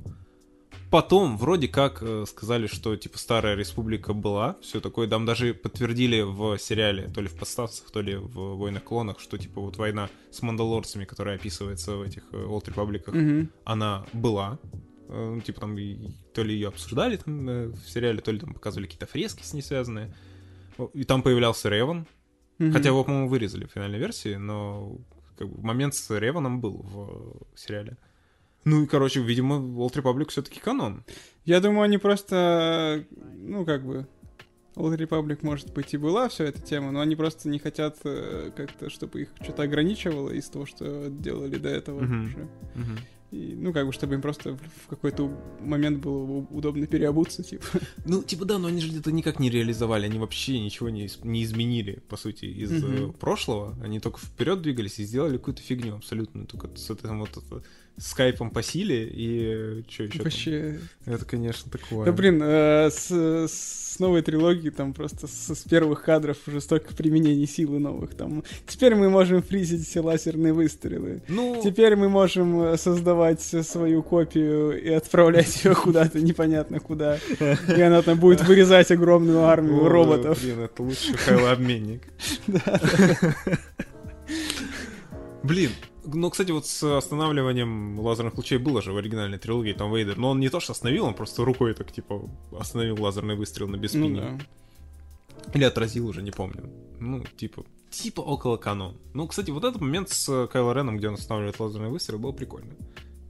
Потом 0.91 1.37
вроде 1.37 1.67
как 1.67 2.01
э, 2.01 2.25
сказали, 2.27 2.67
что 2.67 2.95
типа 2.95 3.17
Старая 3.17 3.55
Республика 3.55 4.13
была, 4.13 4.55
все 4.61 4.79
такое. 4.79 5.07
Там 5.07 5.25
даже 5.25 5.53
подтвердили 5.53 6.21
в 6.21 6.57
сериале, 6.57 7.09
то 7.13 7.21
ли 7.21 7.27
в 7.27 7.35
подставцах, 7.35 7.89
то 7.91 8.01
ли 8.01 8.15
в 8.15 8.55
Войнах 8.55 8.83
клонах, 8.83 9.19
что 9.19 9.37
типа 9.37 9.61
вот 9.61 9.77
война 9.77 10.09
с 10.31 10.41
мандалорцами, 10.41 11.05
которая 11.05 11.35
описывается 11.35 11.95
в 11.95 12.01
этих 12.01 12.23
э, 12.31 12.37
Old 12.37 12.71
Мгм. 13.11 13.49
она 13.65 14.05
была. 14.13 14.59
Э, 15.09 15.33
ну, 15.35 15.41
Типа 15.41 15.61
там 15.61 15.77
то 16.33 16.43
ли 16.43 16.53
ее 16.53 16.69
обсуждали 16.69 17.17
там 17.17 17.49
э, 17.49 17.67
в 17.67 17.89
сериале, 17.89 18.21
то 18.21 18.31
ли 18.31 18.39
там 18.39 18.53
показывали 18.53 18.85
какие-то 18.85 19.05
фрески 19.05 19.43
с 19.43 19.53
ней 19.53 19.61
связанные. 19.61 20.13
И 20.93 21.03
там 21.03 21.21
появлялся 21.21 21.69
Реван. 21.69 22.05
Мгм. 22.57 22.73
Хотя 22.73 22.89
его, 22.89 23.03
по-моему, 23.03 23.27
вырезали 23.29 23.65
в 23.65 23.71
финальной 23.71 23.99
версии, 23.99 24.35
но 24.35 24.97
как 25.37 25.49
бы, 25.49 25.61
момент 25.61 25.93
с 25.93 26.17
Реваном 26.17 26.61
был 26.61 26.77
в 26.77 27.41
э, 27.53 27.57
сериале. 27.57 27.97
Ну 28.63 28.83
и, 28.83 28.87
короче, 28.87 29.21
видимо, 29.21 29.55
Old 29.55 29.93
Republic 29.93 30.29
все-таки 30.29 30.59
канон. 30.59 31.03
Я 31.43 31.59
думаю, 31.59 31.83
они 31.83 31.97
просто, 31.97 33.05
ну, 33.37 33.63
как 33.63 33.85
бы, 33.85 34.07
Old 34.75 34.97
Republic, 34.97 35.39
может 35.43 35.71
быть, 35.73 35.93
и 35.93 35.97
была 35.97 36.29
вся 36.29 36.45
эта 36.45 36.61
тема, 36.61 36.91
но 36.91 36.99
они 37.01 37.15
просто 37.15 37.47
не 37.47 37.59
хотят 37.59 37.99
как-то, 37.99 38.89
чтобы 38.89 39.21
их 39.21 39.29
что-то 39.41 39.63
ограничивало 39.63 40.31
из 40.31 40.49
того, 40.49 40.65
что 40.65 41.09
делали 41.09 41.57
до 41.57 41.69
этого 41.69 42.01
Мгм. 42.01 42.25
уже. 42.25 42.49
И, 43.31 43.55
ну, 43.57 43.73
как 43.73 43.85
бы, 43.87 43.91
чтобы 43.91 44.13
им 44.15 44.21
просто 44.21 44.57
в 44.83 44.87
какой-то 44.87 45.29
момент 45.59 45.99
было 45.99 46.45
удобно 46.51 46.85
переобуться, 46.87 47.43
типа. 47.43 47.65
Ну, 48.05 48.23
типа, 48.23 48.45
да, 48.45 48.57
но 48.59 48.67
они 48.67 48.79
же 48.81 48.97
это 48.97 49.11
никак 49.11 49.39
не 49.39 49.49
реализовали, 49.49 50.05
они 50.05 50.19
вообще 50.19 50.59
ничего 50.59 50.89
не, 50.89 51.09
не 51.23 51.43
изменили, 51.43 52.03
по 52.07 52.17
сути, 52.17 52.45
из 52.45 52.71
Мгм. 52.71 53.13
прошлого. 53.13 53.75
Они 53.83 53.99
только 53.99 54.19
вперед 54.19 54.61
двигались 54.61 54.99
и 54.99 55.03
сделали 55.05 55.37
какую-то 55.37 55.61
фигню 55.61 55.95
абсолютно. 55.95 56.45
Только 56.45 56.69
с 56.75 56.89
этим 56.89 57.19
вот 57.19 57.31
это, 57.35 57.63
скайпом 57.97 58.49
по 58.49 58.61
силе 58.61 59.07
и 59.07 59.83
что 59.89 60.03
еще? 60.03 60.23
Вообще. 60.23 60.79
Это, 61.05 61.25
конечно, 61.25 61.71
такое. 61.71 62.05
Да, 62.05 62.11
блин, 62.11 62.41
э, 62.43 62.89
с, 62.91 63.09
с 63.47 63.99
новой 63.99 64.21
трилогии 64.21 64.69
там 64.69 64.93
просто 64.93 65.27
с, 65.27 65.55
с 65.55 65.63
первых 65.63 66.03
кадров 66.03 66.37
уже 66.47 66.61
столько 66.61 66.93
применений 66.93 67.47
силы 67.47 67.79
новых. 67.79 68.15
Там 68.15 68.43
теперь 68.67 68.95
мы 68.95 69.09
можем 69.09 69.41
фризить 69.41 69.87
все 69.87 70.01
лазерные 70.01 70.53
выстрелы. 70.53 71.21
Ну, 71.27 71.61
Теперь 71.63 71.95
мы 71.95 72.09
можем 72.09 72.61
э, 72.61 72.77
создавать 72.77 73.41
свою 73.41 74.03
копию 74.03 74.81
и 74.81 74.89
отправлять 74.89 75.63
ее 75.63 75.75
куда-то 75.83 76.19
непонятно 76.19 76.79
куда. 76.79 77.17
И 77.75 77.81
она 77.81 78.01
там 78.01 78.19
будет 78.19 78.41
вырезать 78.41 78.91
огромную 78.91 79.43
армию 79.43 79.87
роботов. 79.87 80.39
Блин, 80.41 80.59
это 80.61 80.83
лучший 80.83 81.15
Хайло-обменник. 81.15 82.01
Блин, 85.43 85.69
ну, 86.05 86.29
кстати, 86.29 86.51
вот 86.51 86.65
с 86.65 86.97
останавливанием 86.97 87.99
лазерных 87.99 88.35
лучей 88.37 88.57
было 88.57 88.81
же 88.81 88.91
в 88.93 88.97
оригинальной 88.97 89.37
трилогии, 89.37 89.73
там 89.73 89.93
Вейдер, 89.93 90.17
но 90.17 90.29
он 90.31 90.39
не 90.39 90.49
то 90.49 90.59
что 90.59 90.73
остановил, 90.73 91.05
он 91.05 91.13
просто 91.13 91.43
рукой 91.45 91.73
так, 91.73 91.91
типа, 91.91 92.29
остановил 92.59 93.01
лазерный 93.01 93.35
выстрел 93.35 93.67
на 93.67 93.75
Ну 93.77 93.81
беспине. 93.81 94.21
да. 94.21 95.51
Или 95.53 95.63
отразил 95.63 96.07
уже, 96.07 96.21
не 96.21 96.31
помню. 96.31 96.69
Ну, 96.99 97.23
типа, 97.37 97.63
типа 97.91 98.21
около 98.21 98.57
канон. 98.57 98.97
Ну, 99.13 99.27
кстати, 99.27 99.51
вот 99.51 99.63
этот 99.63 99.81
момент 99.81 100.09
с 100.09 100.47
Кайло 100.47 100.73
Реном, 100.73 100.97
где 100.97 101.07
он 101.07 101.15
останавливает 101.15 101.59
лазерный 101.59 101.89
выстрел, 101.89 102.19
был 102.19 102.33
прикольно. 102.33 102.73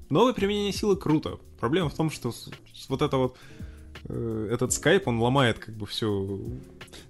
Новое 0.09 0.33
применение 0.33 0.71
силы 0.71 0.95
круто. 0.95 1.39
Проблема 1.59 1.89
в 1.89 1.95
том, 1.95 2.09
что 2.11 2.31
вот 2.89 3.01
это 3.01 3.17
вот 3.17 3.35
э, 3.59 3.63
этот 4.03 4.73
скайп, 4.73 5.07
он 5.07 5.19
ломает 5.19 5.59
как 5.59 5.75
бы 5.75 5.85
всю 5.85 6.59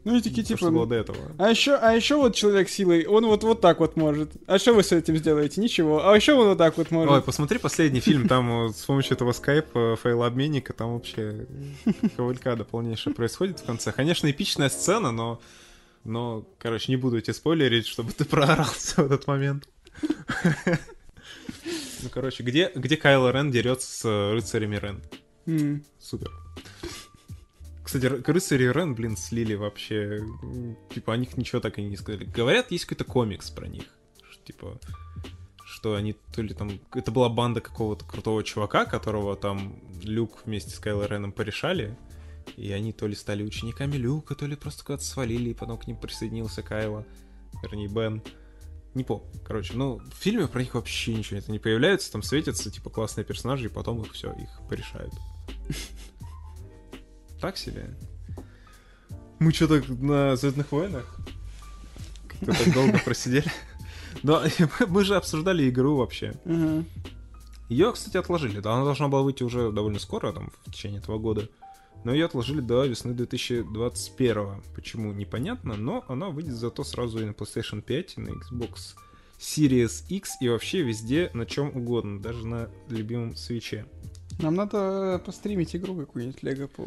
Ну 0.03 0.15
и 0.15 0.21
такие 0.21 0.43
типа... 0.43 0.57
что 0.57 0.71
было 0.71 0.87
до 0.87 0.95
этого. 0.95 1.17
А 1.37 1.49
еще, 1.49 1.75
а 1.75 1.93
еще 1.93 2.15
вот 2.15 2.35
человек 2.35 2.69
силой, 2.69 3.05
он 3.05 3.25
вот 3.25 3.43
вот 3.43 3.61
так 3.61 3.79
вот 3.79 3.95
может. 3.95 4.31
А 4.47 4.59
что 4.59 4.73
вы 4.73 4.83
с 4.83 4.91
этим 4.91 5.17
сделаете? 5.17 5.61
Ничего. 5.61 6.07
А 6.07 6.15
еще 6.15 6.33
он 6.33 6.49
вот 6.49 6.57
так 6.57 6.77
вот 6.77 6.91
может. 6.91 7.11
Ой, 7.11 7.21
посмотри 7.21 7.57
последний 7.57 7.99
фильм, 7.99 8.27
там 8.27 8.67
вот 8.67 8.77
с 8.77 8.85
помощью 8.85 9.13
этого 9.13 9.31
скайпа, 9.31 9.97
файлообменника, 10.01 10.73
там 10.73 10.93
вообще 10.93 11.47
кавалькада 12.15 12.63
полнейшая 12.63 13.13
происходит 13.13 13.59
в 13.59 13.65
конце. 13.65 13.91
Конечно, 13.91 14.29
эпичная 14.29 14.69
сцена, 14.69 15.11
но, 15.11 15.41
но, 16.03 16.45
короче, 16.59 16.91
не 16.91 16.97
буду 16.97 17.19
тебе 17.19 17.33
спойлерить, 17.33 17.87
чтобы 17.87 18.11
ты 18.13 18.25
проорался 18.25 19.01
в 19.01 19.05
этот 19.05 19.27
момент. 19.27 19.67
Ну, 22.03 22.09
короче, 22.11 22.43
где, 22.43 22.71
где 22.75 22.97
Кайло 22.97 23.31
Рен 23.31 23.49
дерется 23.49 23.87
с 23.87 24.33
рыцарями 24.33 24.77
Рен? 24.77 25.81
Супер. 25.99 26.31
Кстати, 27.85 28.05
р- 28.05 28.23
рыцари 28.25 28.63
Рен, 28.71 28.95
блин, 28.95 29.15
слили 29.15 29.53
вообще. 29.53 30.25
Типа, 30.93 31.13
о 31.13 31.17
них 31.17 31.37
ничего 31.37 31.61
так 31.61 31.77
и 31.77 31.83
не 31.83 31.95
сказали. 31.95 32.25
Говорят, 32.25 32.71
есть 32.71 32.85
какой-то 32.85 33.03
комикс 33.05 33.51
про 33.51 33.67
них. 33.67 33.85
Типа, 34.43 34.79
что 35.65 35.95
они 35.95 36.13
то 36.33 36.41
ли 36.41 36.53
там... 36.53 36.79
Это 36.93 37.11
была 37.11 37.29
банда 37.29 37.61
какого-то 37.61 38.03
крутого 38.03 38.43
чувака, 38.43 38.85
которого 38.85 39.35
там 39.35 39.79
Люк 40.01 40.41
вместе 40.45 40.71
с 40.71 40.79
Кайло 40.79 41.05
Реном 41.05 41.31
порешали. 41.31 41.95
И 42.57 42.71
они 42.71 42.91
то 42.91 43.05
ли 43.05 43.15
стали 43.15 43.43
учениками 43.43 43.97
Люка, 43.97 44.33
то 44.33 44.47
ли 44.47 44.55
просто 44.55 44.83
куда-то 44.83 45.03
свалили, 45.03 45.49
и 45.49 45.53
потом 45.53 45.77
к 45.77 45.85
ним 45.87 45.97
присоединился 45.97 46.63
Кайло. 46.63 47.05
Вернее, 47.61 47.87
Бен. 47.87 48.23
Не 48.95 49.03
помню. 49.03 49.27
Короче, 49.45 49.73
ну, 49.75 49.97
в 49.97 50.15
фильме 50.15 50.47
про 50.47 50.61
них 50.61 50.73
вообще 50.73 51.13
ничего 51.13 51.37
это 51.37 51.51
не 51.51 51.59
появляется, 51.59 52.11
там 52.11 52.23
светятся, 52.23 52.71
типа, 52.71 52.89
классные 52.89 53.25
персонажи, 53.25 53.65
и 53.65 53.69
потом 53.69 54.01
их 54.01 54.13
все, 54.13 54.31
их 54.33 54.49
порешают. 54.69 55.13
Так 57.45 57.57
себе. 57.57 57.91
Мы 59.37 59.53
что-то 59.53 59.83
на 59.93 60.35
Звездных 60.35 60.71
войнах 60.71 61.05
как-то 62.27 62.63
так 62.63 62.73
долго 62.73 62.97
просидели. 62.97 63.45
Но 64.23 64.41
мы 64.87 65.03
же 65.03 65.15
обсуждали 65.15 65.69
игру 65.69 65.95
вообще. 65.97 66.33
Ее, 67.69 67.91
кстати, 67.91 68.17
отложили. 68.17 68.61
Да, 68.61 68.73
она 68.73 68.83
должна 68.83 69.09
была 69.09 69.21
выйти 69.21 69.43
уже 69.43 69.71
довольно 69.71 69.99
скоро, 69.99 70.33
там, 70.33 70.51
в 70.63 70.71
течение 70.71 71.01
этого 71.01 71.19
года. 71.19 71.47
Но 72.03 72.15
ее 72.15 72.25
отложили 72.25 72.61
до 72.61 72.83
весны 72.83 73.13
2021. 73.13 74.63
Почему, 74.73 75.13
непонятно, 75.13 75.75
но 75.75 76.03
она 76.07 76.29
выйдет 76.29 76.55
зато 76.55 76.83
сразу 76.83 77.21
и 77.21 77.25
на 77.25 77.31
PlayStation 77.33 77.83
5, 77.83 78.13
и 78.17 78.21
на 78.21 78.29
Xbox 78.29 78.95
Series 79.37 80.03
X, 80.09 80.37
и 80.41 80.49
вообще 80.49 80.81
везде, 80.81 81.29
на 81.35 81.45
чем 81.45 81.67
угодно, 81.77 82.19
даже 82.19 82.47
на 82.47 82.71
любимом 82.89 83.35
свече. 83.35 83.85
Нам 84.39 84.55
надо 84.55 85.21
постримить 85.25 85.75
игру 85.75 85.95
какую-нибудь 85.95 86.43
Лего 86.43 86.67
по 86.67 86.83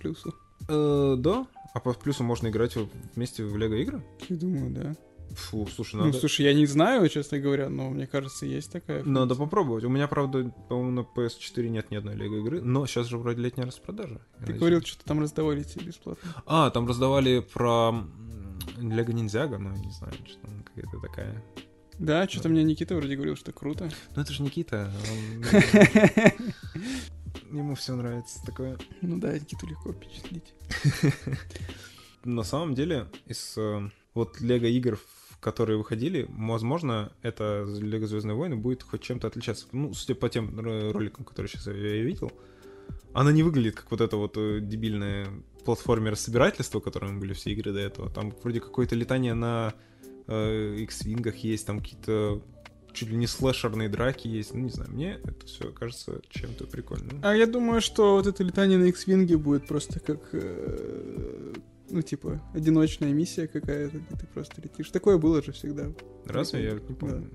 плюсу. 0.00 0.34
Э, 0.68 1.16
да. 1.18 1.46
А 1.74 1.80
по 1.80 1.92
плюсу 1.92 2.22
можно 2.24 2.48
играть 2.48 2.76
вместе 3.16 3.44
в 3.44 3.56
Лего 3.56 3.74
игры? 3.74 4.02
Я 4.28 4.36
думаю, 4.36 4.70
да. 4.70 4.94
Фу, 5.34 5.66
слушай, 5.66 5.96
Ну, 5.96 6.04
надо... 6.06 6.18
слушай, 6.18 6.44
я 6.44 6.54
не 6.54 6.66
знаю, 6.66 7.08
честно 7.08 7.38
говоря, 7.40 7.68
но 7.68 7.90
мне 7.90 8.06
кажется, 8.06 8.46
есть 8.46 8.70
такая. 8.70 9.02
Надо 9.02 9.34
функция. 9.34 9.44
попробовать. 9.44 9.84
У 9.84 9.88
меня, 9.88 10.06
правда, 10.06 10.52
по-моему, 10.68 10.90
на 10.90 11.00
PS4 11.00 11.68
нет 11.68 11.90
ни 11.90 11.96
одной 11.96 12.14
Лего 12.14 12.36
игры, 12.36 12.60
но 12.60 12.86
сейчас 12.86 13.08
же 13.08 13.18
вроде 13.18 13.42
летняя 13.42 13.64
распродажа. 13.66 14.20
Ты 14.34 14.40
надеюсь. 14.40 14.60
говорил, 14.60 14.80
что 14.82 15.04
там 15.04 15.20
раздавали 15.20 15.62
тебе 15.64 15.86
бесплатно. 15.86 16.42
А, 16.46 16.70
там 16.70 16.86
раздавали 16.86 17.40
про 17.40 18.04
Лего 18.78 19.10
Ниндзяго, 19.10 19.58
но 19.58 19.70
я 19.72 19.78
не 19.78 19.90
знаю, 19.90 20.14
что 20.24 20.38
там 20.42 20.62
какая-то 20.62 21.00
такая. 21.00 21.42
Да, 21.98 22.28
что-то 22.28 22.48
мне 22.48 22.64
Никита 22.64 22.94
вроде 22.94 23.16
говорил, 23.16 23.36
что 23.36 23.52
круто. 23.52 23.88
Ну 24.16 24.22
это 24.22 24.32
же 24.32 24.42
Никита. 24.42 24.90
Ему 27.50 27.74
все 27.76 27.94
нравится 27.94 28.44
такое. 28.44 28.78
Ну 29.00 29.18
да, 29.18 29.38
Никиту 29.38 29.66
легко 29.66 29.92
впечатлить. 29.92 30.54
На 32.24 32.42
самом 32.42 32.74
деле, 32.74 33.06
из 33.26 33.54
э, 33.56 33.90
вот 34.14 34.40
Лего 34.40 34.66
игр, 34.66 34.98
которые 35.40 35.76
выходили, 35.76 36.26
возможно, 36.30 37.12
это 37.22 37.64
Лего 37.64 38.06
Звездные 38.06 38.34
войны 38.34 38.56
будет 38.56 38.82
хоть 38.82 39.02
чем-то 39.02 39.28
отличаться. 39.28 39.66
Ну, 39.72 39.94
судя 39.94 40.14
по 40.14 40.28
тем 40.28 40.58
ро- 40.58 40.90
роликам, 40.90 41.24
которые 41.24 41.50
сейчас 41.50 41.66
я 41.66 42.02
видел, 42.02 42.32
она 43.12 43.30
не 43.30 43.42
выглядит 43.42 43.76
как 43.76 43.90
вот 43.90 44.00
это 44.00 44.16
вот 44.16 44.36
э, 44.36 44.60
дебильное 44.60 45.28
платформер-собирательство, 45.64 46.80
которым 46.80 47.20
были 47.20 47.34
все 47.34 47.52
игры 47.52 47.72
до 47.72 47.80
этого. 47.80 48.10
Там 48.10 48.32
вроде 48.42 48.60
какое-то 48.60 48.96
летание 48.96 49.34
на 49.34 49.74
э, 50.26 50.76
X-вингах 50.80 51.36
есть, 51.36 51.66
там 51.66 51.80
какие-то 51.80 52.42
чуть 52.92 53.08
ли 53.08 53.16
не 53.16 53.26
слэшерные 53.26 53.88
драки 53.88 54.28
есть. 54.28 54.54
Ну, 54.54 54.60
не 54.60 54.70
знаю, 54.70 54.90
мне 54.92 55.18
это 55.24 55.46
все 55.46 55.72
кажется 55.72 56.20
чем-то 56.30 56.66
прикольным. 56.66 57.20
А 57.22 57.34
я 57.34 57.46
думаю, 57.46 57.80
что 57.80 58.14
вот 58.14 58.26
это 58.26 58.42
летание 58.44 58.78
на 58.78 58.84
X-Wing 58.84 59.36
будет 59.36 59.66
просто 59.66 59.98
как... 60.00 60.20
э, 60.32 61.54
Ну, 61.90 62.02
типа, 62.02 62.40
одиночная 62.54 63.12
миссия 63.12 63.46
какая-то, 63.48 63.98
где 63.98 64.16
ты 64.16 64.26
просто 64.26 64.62
летишь. 64.62 64.90
Такое 64.90 65.18
было 65.18 65.42
же 65.42 65.52
всегда. 65.52 65.92
Разве? 66.24 66.64
Я 66.64 66.72
не 66.74 66.94
помню. 66.94 67.30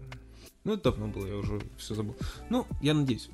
Ну, 0.66 0.74
это 0.74 0.84
давно 0.92 1.08
было, 1.08 1.26
я 1.26 1.36
уже 1.38 1.60
все 1.78 1.96
забыл. 1.96 2.16
Ну, 2.50 2.66
я 2.82 2.94
надеюсь. 2.94 3.30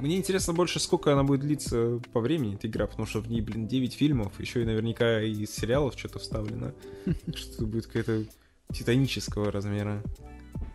Мне 0.00 0.16
интересно 0.16 0.52
больше, 0.52 0.80
сколько 0.80 1.12
она 1.12 1.22
будет 1.24 1.40
длиться 1.40 2.00
по 2.12 2.20
времени, 2.20 2.54
эта 2.56 2.66
игра, 2.66 2.86
потому 2.86 3.06
что 3.06 3.20
в 3.20 3.28
ней, 3.28 3.40
блин, 3.40 3.68
9 3.68 3.94
фильмов, 3.94 4.38
еще 4.40 4.62
и 4.62 4.64
наверняка 4.64 5.22
из 5.22 5.50
сериалов 5.50 5.94
что-то 5.96 6.18
вставлено. 6.18 6.72
Что 7.34 7.54
это 7.54 7.66
будет 7.66 7.86
какая-то 7.86 8.24
титанического 8.72 9.50
размера 9.50 10.02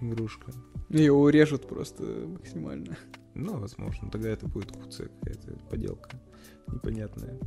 игрушка. 0.01 0.51
Ее 0.89 1.13
урежут 1.13 1.67
просто 1.67 2.03
максимально. 2.03 2.97
Ну, 3.33 3.57
возможно, 3.57 4.09
тогда 4.11 4.29
это 4.29 4.47
будет 4.47 4.71
куция 4.71 5.09
какая-то 5.09 5.57
поделка 5.69 6.09
непонятная. 6.67 7.39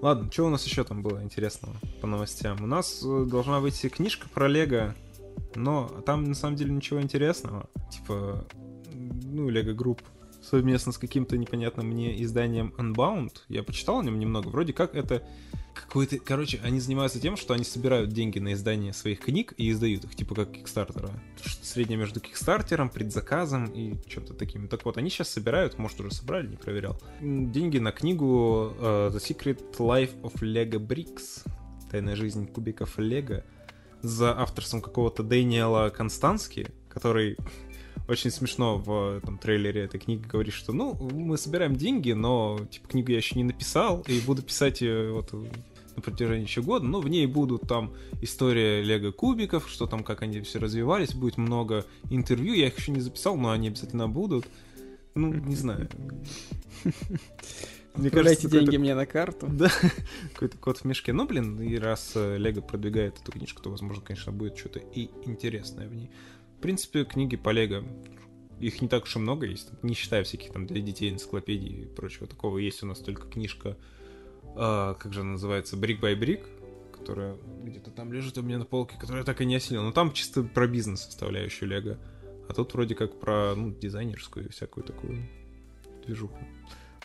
Ладно, 0.00 0.30
что 0.30 0.46
у 0.46 0.50
нас 0.50 0.64
еще 0.66 0.84
там 0.84 1.02
было 1.02 1.22
интересного 1.22 1.76
по 2.00 2.06
новостям? 2.06 2.62
У 2.62 2.66
нас 2.66 3.02
э, 3.04 3.26
должна 3.28 3.60
выйти 3.60 3.88
книжка 3.88 4.28
про 4.28 4.46
Лего, 4.46 4.94
но 5.54 5.88
там 6.04 6.24
на 6.24 6.34
самом 6.34 6.56
деле 6.56 6.72
ничего 6.72 7.00
интересного. 7.00 7.68
Типа, 7.90 8.46
ну, 8.92 9.48
Lego 9.48 9.72
Group 9.72 10.02
совместно 10.42 10.92
с 10.92 10.98
каким-то 10.98 11.36
непонятным 11.38 11.88
мне 11.88 12.22
изданием 12.22 12.74
Unbound. 12.76 13.32
Я 13.48 13.62
почитал 13.62 14.00
о 14.00 14.04
нем 14.04 14.18
немного. 14.18 14.48
Вроде 14.48 14.72
как 14.72 14.94
это 14.94 15.22
какой-то... 15.82 16.18
Короче, 16.18 16.60
они 16.62 16.80
занимаются 16.80 17.20
тем, 17.20 17.36
что 17.36 17.54
они 17.54 17.64
собирают 17.64 18.10
деньги 18.10 18.38
на 18.38 18.52
издание 18.52 18.92
своих 18.92 19.20
книг 19.20 19.54
и 19.56 19.70
издают 19.70 20.04
их, 20.04 20.14
типа 20.14 20.34
как 20.34 20.52
Кикстартера. 20.52 21.10
Среднее 21.62 21.98
между 21.98 22.20
Кикстартером, 22.20 22.88
предзаказом 22.88 23.66
и 23.66 23.94
чем-то 24.08 24.34
таким. 24.34 24.68
Так 24.68 24.84
вот, 24.84 24.96
они 24.96 25.10
сейчас 25.10 25.28
собирают, 25.28 25.78
может, 25.78 26.00
уже 26.00 26.12
собрали, 26.12 26.46
не 26.46 26.56
проверял, 26.56 27.00
деньги 27.20 27.78
на 27.78 27.92
книгу 27.92 28.74
э, 28.78 29.10
The 29.12 29.18
Secret 29.18 29.76
Life 29.78 30.20
of 30.22 30.40
Lego 30.40 30.78
Bricks. 30.78 31.46
Тайная 31.90 32.16
жизнь 32.16 32.46
кубиков 32.46 32.98
Лего. 32.98 33.44
За 34.02 34.38
авторством 34.38 34.82
какого-то 34.82 35.22
Дэниела 35.22 35.90
Констански, 35.90 36.68
который 36.88 37.36
очень 38.08 38.30
смешно 38.30 38.78
в 38.78 39.18
этом 39.18 39.38
трейлере 39.38 39.82
этой 39.82 39.98
книги 39.98 40.26
говорит, 40.26 40.54
что 40.54 40.72
ну, 40.72 40.94
мы 40.94 41.36
собираем 41.36 41.76
деньги, 41.76 42.12
но 42.12 42.60
типа 42.70 42.88
книгу 42.88 43.10
я 43.10 43.16
еще 43.16 43.36
не 43.36 43.44
написал, 43.44 44.04
и 44.06 44.20
буду 44.20 44.42
писать 44.42 44.80
ее 44.80 45.12
вот 45.12 45.32
на 45.96 46.02
протяжении 46.02 46.44
еще 46.44 46.62
года, 46.62 46.84
но 46.84 47.00
в 47.00 47.08
ней 47.08 47.26
будут 47.26 47.62
там 47.62 47.94
история 48.20 48.82
лего 48.82 49.10
кубиков, 49.10 49.68
что 49.68 49.86
там, 49.86 50.04
как 50.04 50.22
они 50.22 50.40
все 50.42 50.58
развивались, 50.58 51.14
будет 51.14 51.38
много 51.38 51.84
интервью, 52.10 52.54
я 52.54 52.68
их 52.68 52.78
еще 52.78 52.92
не 52.92 53.00
записал, 53.00 53.36
но 53.36 53.50
они 53.50 53.68
обязательно 53.68 54.08
будут. 54.08 54.46
Ну, 55.14 55.32
не 55.32 55.56
знаю. 55.56 55.88
Мне 57.96 58.10
кажется, 58.10 58.50
деньги 58.50 58.76
мне 58.76 58.94
на 58.94 59.06
карту. 59.06 59.46
да, 59.50 59.70
какой-то 60.34 60.58
кот 60.58 60.78
в 60.78 60.84
мешке. 60.84 61.12
Ну, 61.12 61.26
блин, 61.26 61.60
и 61.60 61.76
раз 61.76 62.12
э, 62.14 62.36
Лего 62.36 62.60
продвигает 62.60 63.18
эту 63.22 63.32
книжку, 63.32 63.62
то, 63.62 63.70
возможно, 63.70 64.02
конечно, 64.02 64.32
будет 64.32 64.58
что-то 64.58 64.80
и 64.80 65.08
интересное 65.24 65.88
в 65.88 65.94
ней. 65.94 66.10
В 66.66 66.68
принципе, 66.68 67.04
книги 67.04 67.36
по 67.36 67.50
Лего, 67.50 67.84
их 68.58 68.82
не 68.82 68.88
так 68.88 69.04
уж 69.04 69.14
и 69.14 69.20
много 69.20 69.46
есть, 69.46 69.70
не 69.84 69.94
считая 69.94 70.24
всяких 70.24 70.52
там 70.52 70.66
для 70.66 70.80
детей 70.80 71.12
энциклопедий 71.12 71.82
и 71.82 71.84
прочего 71.84 72.26
такого. 72.26 72.58
Есть 72.58 72.82
у 72.82 72.86
нас 72.86 72.98
только 72.98 73.28
книжка, 73.28 73.76
а, 74.56 74.94
как 74.94 75.12
же 75.12 75.20
она 75.20 75.34
называется, 75.34 75.76
Brick 75.76 76.00
by 76.00 76.18
Brick, 76.18 76.44
которая 76.90 77.36
где-то 77.62 77.92
там 77.92 78.12
лежит 78.12 78.36
у 78.38 78.42
меня 78.42 78.58
на 78.58 78.64
полке, 78.64 78.96
которая 78.98 79.22
так 79.22 79.40
и 79.42 79.44
не 79.46 79.54
осилил. 79.54 79.84
Но 79.84 79.92
там 79.92 80.12
чисто 80.12 80.42
про 80.42 80.66
бизнес 80.66 81.02
составляющую 81.02 81.68
Лего. 81.68 82.00
А 82.48 82.52
тут 82.52 82.74
вроде 82.74 82.96
как 82.96 83.20
про 83.20 83.54
ну, 83.54 83.70
дизайнерскую 83.70 84.50
всякую 84.50 84.82
такую 84.82 85.22
движуху. 86.04 86.36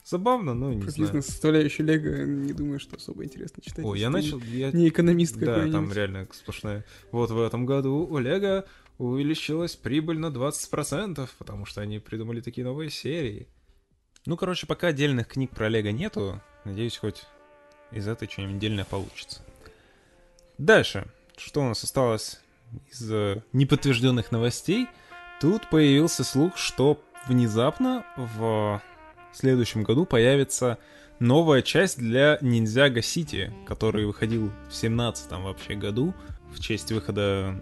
Забавно, 0.03 0.55
но 0.55 0.73
не 0.73 0.81
Про 0.81 0.89
знаю. 0.89 1.07
бизнес 1.07 1.27
составляющую 1.27 1.85
Лего 1.85 2.25
не 2.25 2.53
думаю, 2.53 2.79
что 2.79 2.95
особо 2.95 3.23
интересно 3.23 3.61
читать. 3.61 3.85
Если 3.85 3.99
я 3.99 4.09
начал... 4.09 4.39
Я... 4.39 4.71
Не 4.71 4.89
экономист 4.89 5.37
Да, 5.37 5.45
какой-нибудь. 5.45 5.71
там 5.73 5.93
реально 5.93 6.27
сплошная. 6.31 6.83
Вот 7.11 7.29
в 7.29 7.39
этом 7.39 7.67
году 7.67 8.07
у 8.09 8.17
Лего 8.17 8.65
увеличилась 9.01 9.75
прибыль 9.75 10.19
на 10.19 10.27
20%, 10.27 11.27
потому 11.37 11.65
что 11.65 11.81
они 11.81 11.99
придумали 11.99 12.41
такие 12.41 12.65
новые 12.65 12.89
серии. 12.89 13.47
Ну, 14.25 14.37
короче, 14.37 14.67
пока 14.67 14.87
отдельных 14.87 15.27
книг 15.27 15.51
про 15.51 15.69
Лего 15.69 15.89
нету, 15.89 16.41
надеюсь, 16.65 16.97
хоть 16.97 17.23
из 17.91 18.07
этой 18.07 18.29
что-нибудь 18.29 18.57
отдельное 18.57 18.85
получится. 18.85 19.41
Дальше. 20.57 21.07
Что 21.35 21.61
у 21.61 21.69
нас 21.69 21.83
осталось 21.83 22.39
из 22.91 23.11
э, 23.11 23.41
неподтвержденных 23.53 24.31
новостей? 24.31 24.87
Тут 25.39 25.67
появился 25.71 26.23
слух, 26.23 26.55
что 26.57 27.03
внезапно 27.27 28.05
в 28.15 28.81
следующем 29.33 29.81
году 29.81 30.05
появится 30.05 30.77
новая 31.17 31.63
часть 31.63 31.97
для 31.97 32.37
Ниндзяго 32.41 33.01
Сити, 33.01 33.51
который 33.65 34.05
выходил 34.05 34.51
в 34.69 34.75
17 34.75 35.31
вообще 35.31 35.73
году 35.73 36.13
в 36.53 36.59
честь 36.59 36.91
выхода 36.91 37.59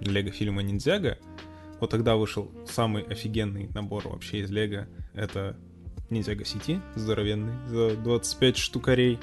лего 0.00 0.30
фильма 0.30 0.62
Ниндзяго. 0.62 1.18
Вот 1.80 1.90
тогда 1.90 2.16
вышел 2.16 2.50
самый 2.66 3.02
офигенный 3.02 3.68
набор 3.74 4.08
вообще 4.08 4.40
из 4.40 4.50
лего. 4.50 4.86
Это 5.14 5.56
Ниндзяго 6.10 6.44
Сити, 6.44 6.80
здоровенный, 6.94 7.54
за 7.68 7.96
25 7.96 8.56
штукарей. 8.56 9.18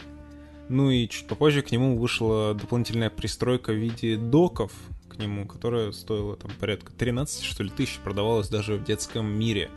Ну 0.69 0.91
и 0.91 1.07
чуть 1.07 1.27
попозже 1.27 1.61
к 1.61 1.71
нему 1.71 1.97
вышла 1.97 2.53
дополнительная 2.53 3.09
пристройка 3.09 3.71
в 3.71 3.75
виде 3.75 4.17
доков 4.17 4.71
к 5.09 5.17
нему, 5.17 5.45
которая 5.45 5.91
стоила 5.91 6.35
там 6.35 6.51
порядка 6.59 6.91
13, 6.93 7.43
что 7.43 7.63
ли, 7.63 7.69
тысяч, 7.69 7.99
продавалась 8.03 8.49
даже 8.49 8.75
в 8.75 8.83
детском 8.83 9.25
мире. 9.27 9.69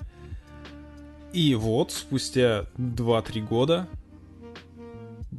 И 1.32 1.54
вот, 1.54 1.92
спустя 1.92 2.66
2-3 2.78 3.46
года, 3.46 3.88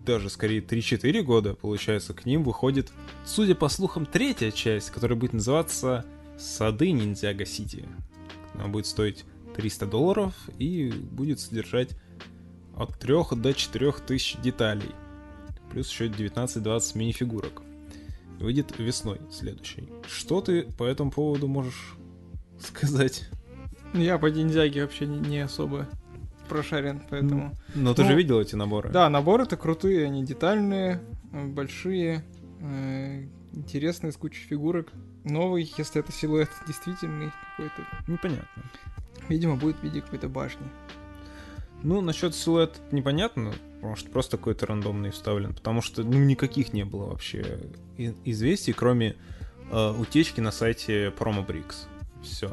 даже 0.06 0.30
скорее 0.30 0.62
3-4 0.62 1.22
года, 1.24 1.54
получается, 1.54 2.14
к 2.14 2.26
ним 2.26 2.44
выходит, 2.44 2.92
судя 3.26 3.56
по 3.56 3.70
слухам, 3.70 4.06
третья 4.06 4.52
часть, 4.52 4.92
которая 4.92 5.18
будет 5.18 5.34
называться 5.34 6.06
«Сады 6.38 6.92
Ниндзяго 6.92 7.46
Сити». 7.46 7.88
Она 8.54 8.68
будет 8.68 8.86
стоить 8.86 9.26
300 9.56 9.86
долларов 9.86 10.34
и 10.58 10.90
будет 10.90 11.40
содержать 11.40 11.92
от 12.76 12.98
3 13.00 13.14
до 13.36 13.54
4 13.54 13.92
тысяч 14.06 14.38
деталей. 14.42 14.92
Плюс 15.72 15.90
еще 15.90 16.08
19-20 16.08 16.98
мини-фигурок. 16.98 17.62
Выйдет 18.40 18.78
весной 18.78 19.20
следующей. 19.32 19.90
Что 20.08 20.42
ты 20.42 20.64
по 20.64 20.84
этому 20.84 21.12
поводу 21.12 21.48
можешь 21.48 21.96
сказать? 22.60 23.28
Я 23.94 24.18
по 24.20 24.28
ниндзяге 24.28 24.84
вообще 24.84 25.08
не, 25.08 25.40
особо 25.40 25.88
прошарен, 26.48 27.02
поэтому... 27.10 27.56
Но 27.76 27.94
ты 27.94 28.04
Ну, 28.04 28.10
же 28.10 28.16
видел 28.16 28.40
эти 28.40 28.56
наборы? 28.56 28.90
Да, 28.90 29.10
наборы-то 29.10 29.58
крутые, 29.58 30.06
они 30.06 30.24
детальные, 30.24 31.02
большие, 31.32 32.24
э, 32.62 33.24
интересные, 33.54 34.12
с 34.12 34.18
кучей 34.18 34.42
фигурок. 34.48 34.88
Новый, 35.24 35.72
если 35.78 36.00
это 36.02 36.12
силуэт 36.12 36.50
действительный 36.68 37.32
какой-то. 37.58 38.12
Непонятно. 38.12 38.64
Видимо, 39.30 39.56
будет 39.56 39.78
в 39.78 39.84
виде 39.84 40.02
какой-то 40.02 40.30
башни. 40.30 40.66
Ну, 41.84 42.02
насчет 42.02 42.34
силуэта 42.34 42.80
непонятно, 42.92 43.54
потому 43.76 43.96
что 43.96 44.10
просто 44.10 44.38
какой-то 44.38 44.66
рандомный 44.66 45.12
вставлен, 45.12 45.54
потому 45.54 45.82
что, 45.82 46.04
ну, 46.04 46.18
никаких 46.18 46.74
не 46.74 46.86
было 46.86 47.06
вообще 47.10 47.60
известий, 48.26 48.74
кроме 48.74 49.16
э, 49.72 49.92
утечки 49.92 50.40
на 50.40 50.52
сайте 50.52 51.10
PromoBricks. 51.10 51.88
Все. 52.24 52.52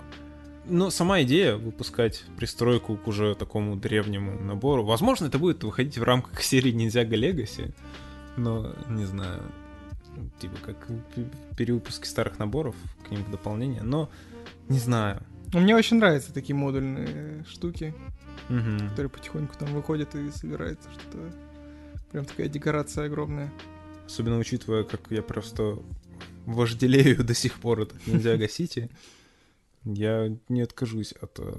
Но 0.67 0.91
сама 0.91 1.23
идея 1.23 1.57
выпускать 1.57 2.25
пристройку 2.37 2.97
к 2.97 3.07
уже 3.07 3.35
такому 3.35 3.77
древнему 3.77 4.41
набору, 4.41 4.83
возможно, 4.85 5.27
это 5.27 5.39
будет 5.39 5.63
выходить 5.63 5.99
в 5.99 6.03
рамках 6.03 6.43
серии 6.43 6.71
Ниндзяго 6.73 7.17
Legacy, 7.17 7.75
но 8.37 8.75
не 8.89 9.05
знаю, 9.05 9.43
типа 10.41 10.57
как 10.65 10.89
перевыпуски 11.57 12.07
старых 12.07 12.39
наборов, 12.39 12.75
к 13.07 13.11
ним 13.11 13.25
дополнение, 13.31 13.83
но 13.83 14.09
не 14.69 14.79
знаю. 14.79 15.23
Но 15.53 15.61
мне 15.61 15.77
очень 15.77 15.99
нравятся 15.99 16.33
такие 16.33 16.55
модульные 16.57 17.45
штуки, 17.49 17.95
Мгм. 18.49 18.89
которые 18.91 19.11
потихоньку 19.11 19.55
там 19.59 19.69
выходят 19.73 20.15
и 20.15 20.31
собирается 20.31 20.89
что-то. 20.93 21.33
Прям 22.11 22.25
такая 22.25 22.49
декорация 22.49 23.07
огромная. 23.07 23.53
Особенно 24.07 24.39
учитывая, 24.39 24.83
как 24.85 25.03
я 25.11 25.23
просто 25.23 25.79
вожделею 26.47 27.23
до 27.25 27.35
сих 27.35 27.55
пор 27.61 27.83
от 27.83 28.07
Ниндзяго 28.07 28.49
Сити, 28.49 28.91
я 29.85 30.37
не 30.49 30.63
откажусь 30.63 31.13
от 31.13 31.39
э, 31.39 31.53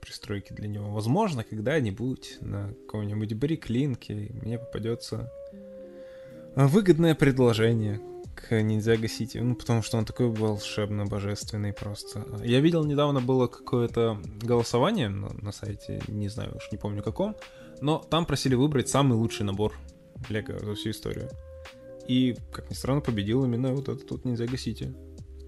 пристройки 0.00 0.52
для 0.52 0.68
него. 0.68 0.90
Возможно, 0.90 1.44
когда-нибудь 1.44 2.38
на 2.40 2.68
каком-нибудь 2.68 3.34
бриклинке 3.34 4.30
мне 4.42 4.58
попадется 4.58 5.30
э, 5.52 6.66
выгодное 6.66 7.14
предложение 7.14 8.00
к 8.34 8.62
Ниндзяго 8.62 9.08
Сити, 9.08 9.38
ну, 9.38 9.56
потому 9.56 9.82
что 9.82 9.98
он 9.98 10.04
такой 10.04 10.28
волшебно 10.28 11.06
божественный 11.06 11.72
просто. 11.72 12.24
Я 12.44 12.60
видел 12.60 12.84
недавно 12.84 13.20
было 13.20 13.48
какое-то 13.48 14.20
голосование 14.40 15.08
на, 15.08 15.30
на 15.42 15.52
сайте, 15.52 16.00
не 16.06 16.28
знаю 16.28 16.56
уж, 16.56 16.70
не 16.70 16.78
помню 16.78 17.02
каком, 17.02 17.36
но 17.80 17.98
там 17.98 18.26
просили 18.26 18.54
выбрать 18.54 18.88
самый 18.88 19.14
лучший 19.14 19.44
набор 19.44 19.74
Лего 20.28 20.58
за 20.58 20.74
всю 20.74 20.90
историю. 20.90 21.28
И, 22.06 22.36
как 22.52 22.70
ни 22.70 22.74
странно, 22.74 23.00
победил 23.00 23.44
именно 23.44 23.74
вот 23.74 23.88
этот 23.88 24.10
вот 24.10 24.24
Ниндзяго 24.24 24.56
Сити. 24.56 24.94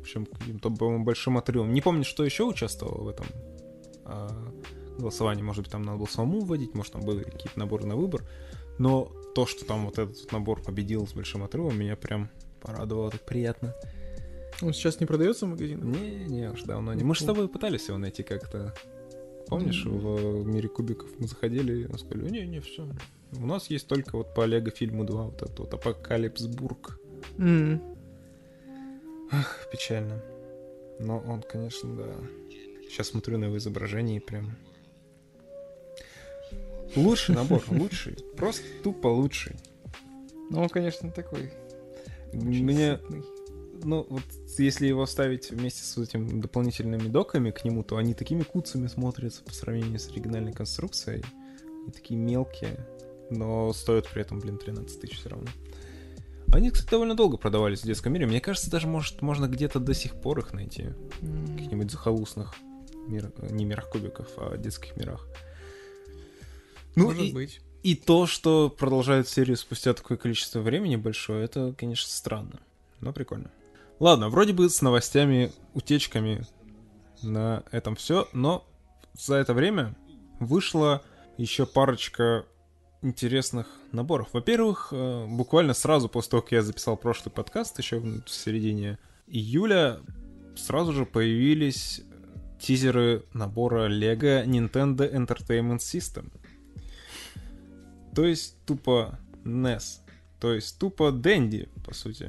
Причем 0.03 0.27
каким-то, 0.27 0.71
большим 0.71 1.39
отрывом. 1.39 1.73
Не 1.73 1.81
помню, 1.81 2.05
что 2.05 2.25
еще 2.25 2.45
участвовало 2.45 3.05
в 3.05 3.09
этом 3.09 3.27
а, 4.05 4.29
голосовании. 4.99 5.43
Может 5.43 5.65
быть, 5.65 5.73
там 5.73 5.83
надо 5.83 5.99
было 5.99 6.07
самому 6.07 6.41
вводить, 6.41 6.75
может, 6.75 6.93
там 6.93 7.03
были 7.03 7.23
какие-то 7.23 7.59
наборы 7.59 7.87
на 7.87 7.97
выбор. 7.97 8.25
Но 8.79 9.13
то, 9.35 9.47
что 9.47 9.65
там 9.65 9.87
вот 9.87 9.99
этот 9.99 10.31
набор 10.33 10.63
победил 10.63 11.07
с 11.07 11.13
большим 11.13 11.43
отрывом, 11.43 11.79
меня 11.79 11.97
прям 11.97 12.31
порадовало, 12.61 13.11
так 13.11 13.21
приятно. 13.23 13.75
Он 14.63 14.73
сейчас 14.73 15.01
не 15.01 15.07
продается 15.07 15.47
в 15.47 15.51
магазинах? 15.51 15.85
Не-не, 15.85 16.51
уж 16.51 16.63
давно 16.63 16.93
не. 16.95 17.05
Мы 17.05 17.15
же 17.15 17.23
с 17.23 17.25
тобой 17.25 17.49
пытались 17.49 17.89
его 17.89 17.99
найти 17.99 18.23
как-то. 18.23 18.75
Помнишь, 19.49 19.85
в 19.85 20.45
мире 20.47 20.69
кубиков 20.69 21.09
мы 21.19 21.27
заходили 21.27 21.85
и 21.85 21.99
сказали, 21.99 22.31
не-не, 22.31 22.61
все. 22.61 22.87
У 23.33 23.47
нас 23.47 23.71
есть 23.71 23.87
только 23.87 24.17
вот 24.17 24.35
по 24.35 24.45
Лего 24.45 24.71
фильму 24.71 25.05
2 25.05 25.23
вот 25.25 25.43
этот 25.43 25.59
вот 25.59 25.75
Апокалипсбург. 25.75 26.99
М. 27.39 27.83
Ах, 29.31 29.69
печально. 29.71 30.21
Но 30.99 31.19
он, 31.21 31.43
конечно, 31.43 31.95
да. 31.97 32.15
Сейчас 32.89 33.09
смотрю 33.09 33.39
на 33.39 33.47
его 33.47 33.57
изображение 33.59 34.17
и 34.17 34.21
прям... 34.21 34.57
Лучший 36.97 37.37
набор, 37.37 37.63
лучший. 37.69 38.17
Просто 38.37 38.65
тупо 38.83 39.07
лучший. 39.07 39.57
Ну, 40.51 40.63
он, 40.63 40.69
конечно, 40.69 41.11
такой. 41.13 41.53
очень 42.33 42.65
Мне, 42.65 42.97
сытный. 42.97 43.23
ну, 43.85 44.05
вот 44.11 44.25
если 44.59 44.89
его 44.89 45.07
ставить 45.07 45.51
вместе 45.51 45.85
с 45.85 45.97
этими 45.97 46.41
дополнительными 46.41 47.07
доками 47.09 47.53
к 47.53 47.65
нему, 47.65 47.85
то 47.85 47.97
они 47.97 48.15
такими 48.15 48.43
куцами 48.43 48.89
смотрятся 48.89 49.45
по 49.45 49.53
сравнению 49.55 50.01
с 50.01 50.09
оригинальной 50.09 50.53
конструкцией. 50.53 51.25
И 51.87 51.93
такие 51.93 52.19
мелкие, 52.19 52.85
но 53.31 53.73
стоят 53.73 54.09
при 54.09 54.23
этом, 54.23 54.41
блин, 54.41 54.59
13 54.59 55.01
тысяч 55.01 55.21
все 55.21 55.29
равно. 55.29 55.49
Они, 56.53 56.71
кстати, 56.71 56.91
довольно 56.91 57.15
долго 57.15 57.37
продавались 57.37 57.81
в 57.83 57.87
детском 57.87 58.13
мире. 58.13 58.27
Мне 58.27 58.41
кажется, 58.41 58.71
даже, 58.71 58.87
может, 58.87 59.23
можно 59.23 59.47
где-то 59.47 59.79
до 59.79 59.95
сих 59.95 60.21
пор 60.21 60.41
их 60.41 60.53
найти. 60.53 60.91
М. 61.23 61.47
каких-нибудь 61.57 61.91
захолустных 61.91 62.55
мир, 63.07 63.33
не 63.51 63.65
мирах 63.65 63.89
кубиков, 63.89 64.29
а 64.37 64.57
детских 64.57 64.97
мирах. 64.97 65.27
Ну 66.97 67.07
Может 67.07 67.23
и, 67.23 67.33
быть. 67.33 67.61
и 67.83 67.95
то, 67.95 68.27
что 68.27 68.69
продолжают 68.69 69.29
серию 69.29 69.57
спустя 69.57 69.95
такое 69.95 70.19
количество 70.19 70.61
времени 70.61 70.97
большое, 70.97 71.45
это, 71.45 71.73
конечно, 71.79 72.11
странно, 72.11 72.61
но 73.01 73.13
прикольно. 73.13 73.51
Ладно, 74.01 74.29
вроде 74.29 74.53
бы 74.53 74.69
с 74.69 74.83
новостями, 74.83 75.53
утечками 75.75 76.47
на 77.23 77.63
этом 77.71 77.95
все, 77.95 78.29
но 78.33 78.67
за 79.13 79.37
это 79.37 79.55
время 79.55 79.95
вышло 80.41 81.03
еще 81.37 81.65
парочка 81.65 82.45
интересных 83.03 83.67
наборов. 83.93 84.29
Во-первых, 84.33 84.89
э, 84.93 85.27
буквально 85.27 85.75
сразу 85.75 86.09
после 86.09 86.31
того, 86.33 86.43
как 86.43 86.53
я 86.53 86.63
записал 86.63 86.97
прошлый 86.97 87.33
подкаст, 87.33 87.79
еще 87.79 87.99
в 87.99 88.29
середине 88.29 88.99
июля, 89.27 90.01
сразу 90.57 90.93
же 90.93 91.07
появились 91.07 92.03
тизеры 92.61 93.25
набора 93.33 93.89
Lego 93.89 94.45
Nintendo 94.45 95.11
Entertainment 95.11 95.79
System. 95.79 96.31
То 98.15 98.25
есть 98.25 98.57
тупо 98.67 99.19
NES. 99.45 100.01
То 100.41 100.53
есть 100.53 100.79
тупо 100.79 101.11
Дэнди, 101.13 101.69
по 101.85 101.95
сути. 101.95 102.29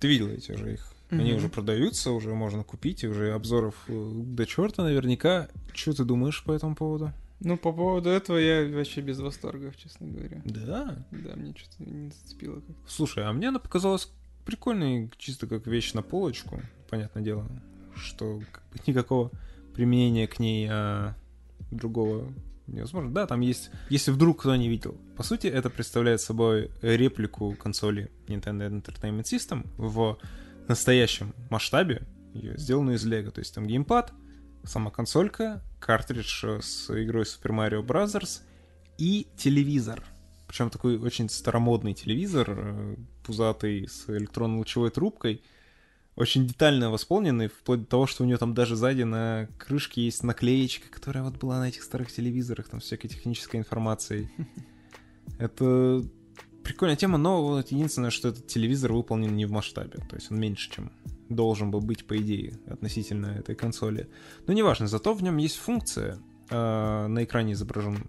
Ты 0.00 0.08
видел 0.08 0.28
эти 0.28 0.52
уже 0.52 0.74
их? 0.74 0.88
Они 1.10 1.30
Мгм. 1.30 1.36
уже 1.36 1.48
продаются, 1.50 2.10
уже 2.12 2.34
можно 2.34 2.64
купить, 2.64 3.04
и 3.04 3.08
уже 3.08 3.32
обзоров 3.34 3.74
э, 3.88 4.10
до 4.14 4.46
черта 4.46 4.82
наверняка. 4.82 5.48
Что 5.74 5.92
ты 5.92 6.04
думаешь 6.04 6.42
по 6.42 6.52
этому 6.52 6.74
поводу? 6.74 7.12
Ну, 7.44 7.56
по 7.56 7.72
поводу 7.72 8.08
этого 8.10 8.36
я 8.38 8.68
вообще 8.68 9.00
без 9.00 9.18
восторгов, 9.18 9.76
честно 9.76 10.06
говоря. 10.06 10.40
Да. 10.44 11.04
Да, 11.10 11.36
мне 11.36 11.54
что-то 11.56 11.90
не 11.90 12.10
зацепило 12.10 12.60
как 12.60 12.76
Слушай, 12.86 13.24
а 13.24 13.32
мне 13.32 13.48
она 13.48 13.58
показалась 13.58 14.10
прикольной, 14.44 15.10
чисто 15.18 15.46
как 15.46 15.66
вещь 15.66 15.92
на 15.92 16.02
полочку. 16.02 16.60
Понятное 16.88 17.22
дело, 17.22 17.48
что 17.96 18.40
как 18.52 18.62
бы 18.70 18.78
никакого 18.86 19.30
применения 19.74 20.26
к 20.26 20.38
ней 20.38 20.68
а, 20.70 21.14
другого 21.70 22.32
невозможно. 22.66 23.12
Да, 23.12 23.26
там 23.26 23.40
есть... 23.40 23.70
Если 23.88 24.10
вдруг 24.10 24.40
кто 24.40 24.54
не 24.54 24.68
видел. 24.68 24.96
По 25.16 25.22
сути, 25.22 25.46
это 25.46 25.70
представляет 25.70 26.20
собой 26.20 26.70
реплику 26.80 27.54
консоли 27.54 28.10
Nintendo 28.26 28.70
Entertainment 28.70 29.24
System 29.24 29.66
в 29.76 30.18
настоящем 30.68 31.34
масштабе, 31.50 32.02
ее 32.34 32.56
сделанную 32.56 32.96
из 32.96 33.04
Лего. 33.04 33.30
То 33.30 33.40
есть 33.40 33.54
там 33.54 33.66
геймпад, 33.66 34.12
сама 34.64 34.90
консолька, 34.90 35.62
картридж 35.82 36.44
э, 36.44 36.60
с 36.62 36.90
игрой 36.90 37.24
Super 37.24 37.50
Mario 37.50 37.84
Bros. 37.84 38.40
и 38.98 39.26
телевизор. 39.36 40.02
Причем 40.46 40.70
такой 40.70 40.98
очень 40.98 41.28
старомодный 41.28 41.94
телевизор, 41.94 42.54
э, 42.56 42.96
пузатый, 43.24 43.88
с 43.88 44.08
электронно-лучевой 44.08 44.90
трубкой, 44.90 45.42
очень 46.14 46.46
детально 46.46 46.90
восполненный, 46.90 47.48
вплоть 47.48 47.80
до 47.80 47.86
того, 47.86 48.06
что 48.06 48.22
у 48.22 48.26
него 48.26 48.38
там 48.38 48.54
даже 48.54 48.76
сзади 48.76 49.02
на 49.02 49.48
крышке 49.58 50.04
есть 50.04 50.22
наклеечка, 50.22 50.90
которая 50.90 51.24
вот 51.24 51.36
была 51.36 51.58
на 51.58 51.68
этих 51.68 51.82
старых 51.82 52.12
телевизорах, 52.12 52.68
там 52.68 52.80
всякой 52.80 53.08
технической 53.08 53.58
информацией. 53.58 54.30
Это 55.38 56.04
прикольная 56.62 56.96
тема, 56.96 57.18
но 57.18 57.42
вот 57.42 57.72
единственное, 57.72 58.10
что 58.10 58.28
этот 58.28 58.46
телевизор 58.46 58.92
выполнен 58.92 59.34
не 59.34 59.46
в 59.46 59.50
масштабе. 59.50 59.98
То 60.08 60.16
есть 60.16 60.30
он 60.30 60.38
меньше, 60.38 60.70
чем 60.70 60.92
должен 61.34 61.70
был 61.70 61.80
быть, 61.80 62.06
по 62.06 62.16
идее, 62.16 62.58
относительно 62.66 63.26
этой 63.26 63.54
консоли. 63.54 64.08
Но 64.46 64.52
неважно, 64.52 64.86
зато 64.86 65.14
в 65.14 65.22
нем 65.22 65.36
есть 65.36 65.56
функция. 65.56 66.18
Э, 66.50 67.06
на 67.06 67.24
экране 67.24 67.52
изображен 67.52 68.06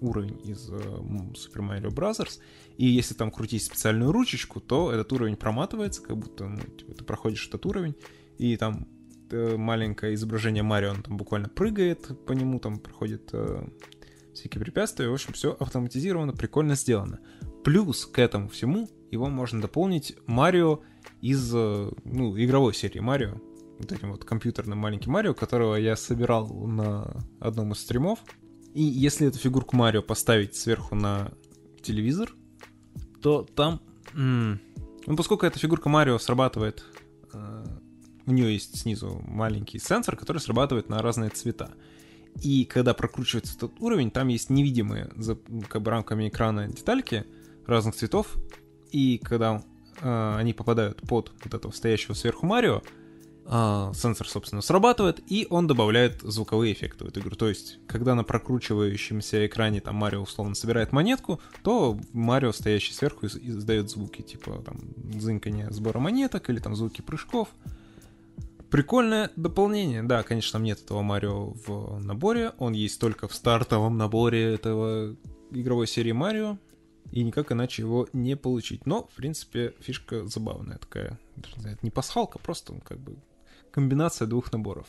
уровень 0.00 0.40
из 0.44 0.68
э, 0.70 0.74
Super 0.74 1.60
Mario 1.60 1.88
Bros. 1.88 2.40
И 2.76 2.86
если 2.86 3.14
там 3.14 3.30
крутить 3.30 3.62
специальную 3.62 4.12
ручечку, 4.12 4.60
то 4.60 4.92
этот 4.92 5.12
уровень 5.12 5.36
проматывается, 5.36 6.02
как 6.02 6.16
будто 6.16 6.46
ну, 6.46 6.60
типа, 6.60 6.94
ты 6.94 7.04
проходишь 7.04 7.46
этот 7.48 7.64
уровень, 7.66 7.94
и 8.38 8.56
там 8.56 8.88
э, 9.30 9.56
маленькое 9.56 10.14
изображение 10.14 10.62
Марио, 10.62 10.90
он 10.90 11.02
там 11.02 11.16
буквально 11.16 11.48
прыгает 11.48 12.10
по 12.26 12.32
нему, 12.32 12.58
там 12.58 12.78
проходит 12.78 13.30
э, 13.32 13.66
всякие 14.34 14.60
препятствия. 14.60 15.08
В 15.08 15.14
общем, 15.14 15.32
все 15.32 15.56
автоматизировано, 15.58 16.32
прикольно 16.32 16.74
сделано. 16.74 17.20
Плюс 17.62 18.06
к 18.06 18.18
этому 18.18 18.48
всему 18.48 18.90
его 19.10 19.28
можно 19.28 19.60
дополнить 19.60 20.16
Марио 20.26 20.80
из 21.24 21.54
э, 21.54 21.90
ну, 22.04 22.38
игровой 22.38 22.74
серии 22.74 22.98
Марио. 22.98 23.40
Вот 23.78 23.90
этим 23.90 24.12
вот 24.12 24.26
компьютерным 24.26 24.78
маленьким 24.78 25.12
Марио, 25.12 25.32
которого 25.32 25.76
я 25.76 25.96
собирал 25.96 26.46
на 26.66 27.16
одном 27.40 27.72
из 27.72 27.78
стримов. 27.78 28.18
И 28.74 28.82
если 28.82 29.28
эту 29.28 29.38
фигурку 29.38 29.74
Марио 29.74 30.02
поставить 30.02 30.54
сверху 30.54 30.94
на 30.94 31.32
телевизор, 31.82 32.30
то 33.22 33.46
там... 33.54 33.80
Ну, 34.12 35.16
поскольку 35.16 35.46
эта 35.46 35.58
фигурка 35.58 35.88
Марио 35.88 36.18
срабатывает... 36.18 36.84
Э, 37.32 37.64
у 38.26 38.30
нее 38.30 38.52
есть 38.52 38.78
снизу 38.78 39.22
маленький 39.26 39.78
сенсор, 39.78 40.16
который 40.16 40.38
срабатывает 40.38 40.90
на 40.90 41.00
разные 41.00 41.30
цвета. 41.30 41.72
И 42.42 42.66
когда 42.66 42.92
прокручивается 42.92 43.56
этот 43.56 43.80
уровень, 43.80 44.10
там 44.10 44.28
есть 44.28 44.50
невидимые 44.50 45.10
за 45.16 45.38
как 45.68 45.80
бы, 45.80 45.90
рамками 45.90 46.28
экрана 46.28 46.68
детальки 46.68 47.24
разных 47.66 47.94
цветов. 47.94 48.36
И 48.92 49.16
когда 49.16 49.62
э, 50.00 50.36
они 50.36 50.52
попадают 50.52 51.00
под 51.02 51.32
вот 51.42 51.54
этого 51.54 51.72
стоящего 51.72 52.14
сверху 52.14 52.46
Марио, 52.46 52.82
э, 53.46 53.92
сенсор, 53.94 54.28
собственно, 54.28 54.62
срабатывает, 54.62 55.20
и 55.26 55.46
он 55.50 55.66
добавляет 55.66 56.20
звуковые 56.22 56.72
эффекты 56.72 57.04
в 57.04 57.08
эту 57.08 57.20
игру. 57.20 57.36
То 57.36 57.48
есть, 57.48 57.78
когда 57.86 58.14
на 58.14 58.24
прокручивающемся 58.24 59.46
экране 59.46 59.80
там 59.80 59.96
Марио 59.96 60.22
условно 60.22 60.54
собирает 60.54 60.92
монетку, 60.92 61.40
то 61.62 61.98
Марио, 62.12 62.52
стоящий 62.52 62.94
сверху, 62.94 63.26
издает 63.26 63.90
звуки 63.90 64.22
типа 64.22 64.62
там 64.64 64.78
зынкания 65.18 65.70
сбора 65.70 65.98
монеток 65.98 66.50
или 66.50 66.58
там 66.58 66.74
звуки 66.74 67.00
прыжков. 67.00 67.48
Прикольное 68.70 69.30
дополнение. 69.36 70.02
Да, 70.02 70.24
конечно, 70.24 70.58
там 70.58 70.64
нет 70.64 70.80
этого 70.82 71.00
Марио 71.02 71.54
в 71.66 72.00
наборе. 72.02 72.52
Он 72.58 72.72
есть 72.72 72.98
только 72.98 73.28
в 73.28 73.34
стартовом 73.34 73.96
наборе 73.96 74.54
этого 74.54 75.14
игровой 75.52 75.86
серии 75.86 76.10
Марио. 76.10 76.58
И 77.10 77.22
никак 77.22 77.52
иначе 77.52 77.82
его 77.82 78.08
не 78.12 78.36
получить. 78.36 78.86
Но, 78.86 79.06
в 79.06 79.14
принципе, 79.14 79.74
фишка 79.80 80.26
забавная 80.26 80.78
такая. 80.78 81.18
Это 81.36 81.78
не 81.82 81.90
пасхалка, 81.90 82.38
просто 82.38 82.74
как 82.84 82.98
бы 82.98 83.16
комбинация 83.70 84.26
двух 84.26 84.52
наборов. 84.52 84.86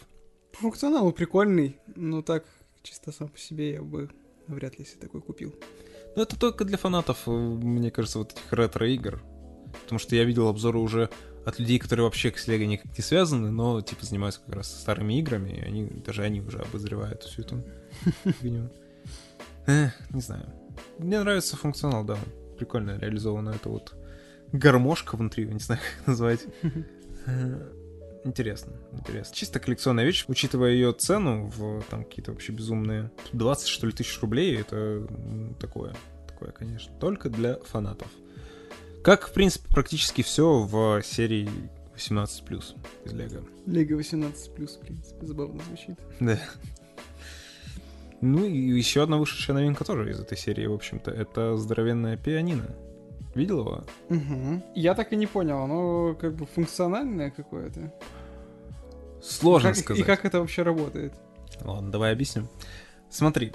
По 0.53 0.59
функционалу 0.59 1.11
прикольный, 1.11 1.79
но 1.95 2.21
так 2.21 2.45
чисто 2.81 3.11
сам 3.11 3.29
по 3.29 3.37
себе 3.37 3.73
я 3.73 3.81
бы 3.81 4.09
вряд 4.47 4.79
ли 4.79 4.85
себе 4.85 5.01
такой 5.01 5.21
купил. 5.21 5.53
Ну, 6.15 6.21
это 6.21 6.39
только 6.39 6.63
для 6.63 6.77
фанатов, 6.77 7.27
мне 7.27 7.91
кажется, 7.91 8.19
вот 8.19 8.31
этих 8.31 8.53
ретро-игр. 8.53 9.21
Потому 9.83 9.99
что 9.99 10.15
я 10.15 10.23
видел 10.23 10.47
обзоры 10.47 10.79
уже 10.79 11.09
от 11.45 11.59
людей, 11.59 11.77
которые 11.79 12.05
вообще 12.05 12.33
с 12.35 12.47
Лего 12.47 12.63
никак 12.63 12.97
не 12.97 13.03
связаны, 13.03 13.51
но 13.51 13.81
типа 13.81 14.05
занимаются 14.05 14.41
как 14.41 14.55
раз 14.55 14.79
старыми 14.79 15.19
играми, 15.19 15.49
и 15.49 15.61
они, 15.61 15.85
даже 15.85 16.23
они 16.23 16.41
уже 16.41 16.59
обозревают 16.59 17.23
всю 17.23 17.41
эту 17.41 17.63
фигню. 18.23 18.69
не 19.67 20.21
знаю. 20.21 20.64
Мне 20.99 21.19
нравится 21.19 21.57
функционал, 21.57 22.03
да. 22.03 22.17
Прикольно 22.57 22.97
реализовано 22.97 23.49
это 23.49 23.69
вот 23.69 23.95
гармошка 24.51 25.17
внутри, 25.17 25.45
не 25.45 25.59
знаю, 25.59 25.81
как 25.97 26.07
назвать. 26.07 26.45
Э, 27.27 27.73
интересно, 28.23 28.73
интересно. 28.91 29.33
Чисто 29.35 29.59
коллекционная 29.59 30.05
вещь, 30.05 30.25
учитывая 30.27 30.73
ее 30.73 30.93
цену 30.93 31.47
в 31.47 31.81
там 31.89 32.03
какие-то 32.03 32.33
вообще 32.33 32.51
безумные 32.51 33.09
20, 33.33 33.67
что 33.67 33.87
ли, 33.87 33.93
тысяч 33.93 34.21
рублей, 34.21 34.55
это 34.55 35.07
такое, 35.59 35.95
такое, 36.27 36.51
конечно, 36.51 36.93
только 36.99 37.31
для 37.31 37.55
фанатов. 37.55 38.09
Как, 39.03 39.27
в 39.27 39.33
принципе, 39.33 39.67
практически 39.69 40.21
все 40.21 40.59
в 40.59 41.01
серии 41.01 41.49
18+, 41.95 42.75
из 43.05 43.13
Лего. 43.13 43.43
Лего 43.65 43.99
18+, 43.99 44.33
в 44.67 44.79
принципе, 44.81 45.25
забавно 45.25 45.63
звучит. 45.63 45.97
Да. 46.19 46.39
Ну 48.21 48.45
и 48.45 48.57
еще 48.57 49.03
одна 49.03 49.17
вышедшая 49.17 49.55
новинка 49.55 49.83
тоже 49.83 50.09
из 50.09 50.19
этой 50.19 50.37
серии, 50.37 50.65
в 50.65 50.73
общем-то, 50.73 51.11
это 51.11 51.57
здоровенная 51.57 52.17
пианино. 52.17 52.75
Видел 53.35 53.59
его? 53.59 53.83
Угу. 54.09 54.63
Я 54.75 54.95
так 54.95 55.11
и 55.11 55.15
не 55.17 55.27
понял, 55.27 55.59
оно 55.59 56.15
как 56.15 56.35
бы 56.35 56.45
функциональное 56.45 57.31
какое-то. 57.31 57.93
Сложно 59.21 59.69
как, 59.69 59.77
сказать. 59.77 60.01
И 60.01 60.05
как 60.05 60.23
это 60.23 60.39
вообще 60.39 60.63
работает? 60.63 61.13
Ладно, 61.61 61.91
давай 61.91 62.13
объясню. 62.13 62.47
Смотри, 63.09 63.53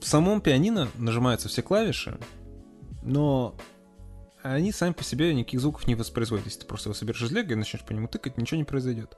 в 0.00 0.06
самом 0.06 0.40
пианино 0.40 0.88
нажимаются 0.96 1.48
все 1.48 1.62
клавиши, 1.62 2.18
но 3.02 3.54
они 4.42 4.72
сами 4.72 4.92
по 4.92 5.04
себе 5.04 5.34
никаких 5.34 5.60
звуков 5.60 5.86
не 5.86 5.94
воспроизводят. 5.94 6.46
Если 6.46 6.60
ты 6.60 6.66
просто 6.66 6.88
его 6.88 6.94
соберешь 6.94 7.22
из 7.22 7.30
лего 7.30 7.52
и 7.52 7.54
начнешь 7.54 7.84
по 7.84 7.92
нему 7.92 8.08
тыкать, 8.08 8.38
ничего 8.38 8.58
не 8.58 8.64
произойдет. 8.64 9.16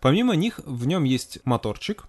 Помимо 0.00 0.34
них, 0.34 0.60
в 0.64 0.86
нем 0.86 1.04
есть 1.04 1.40
моторчик, 1.44 2.04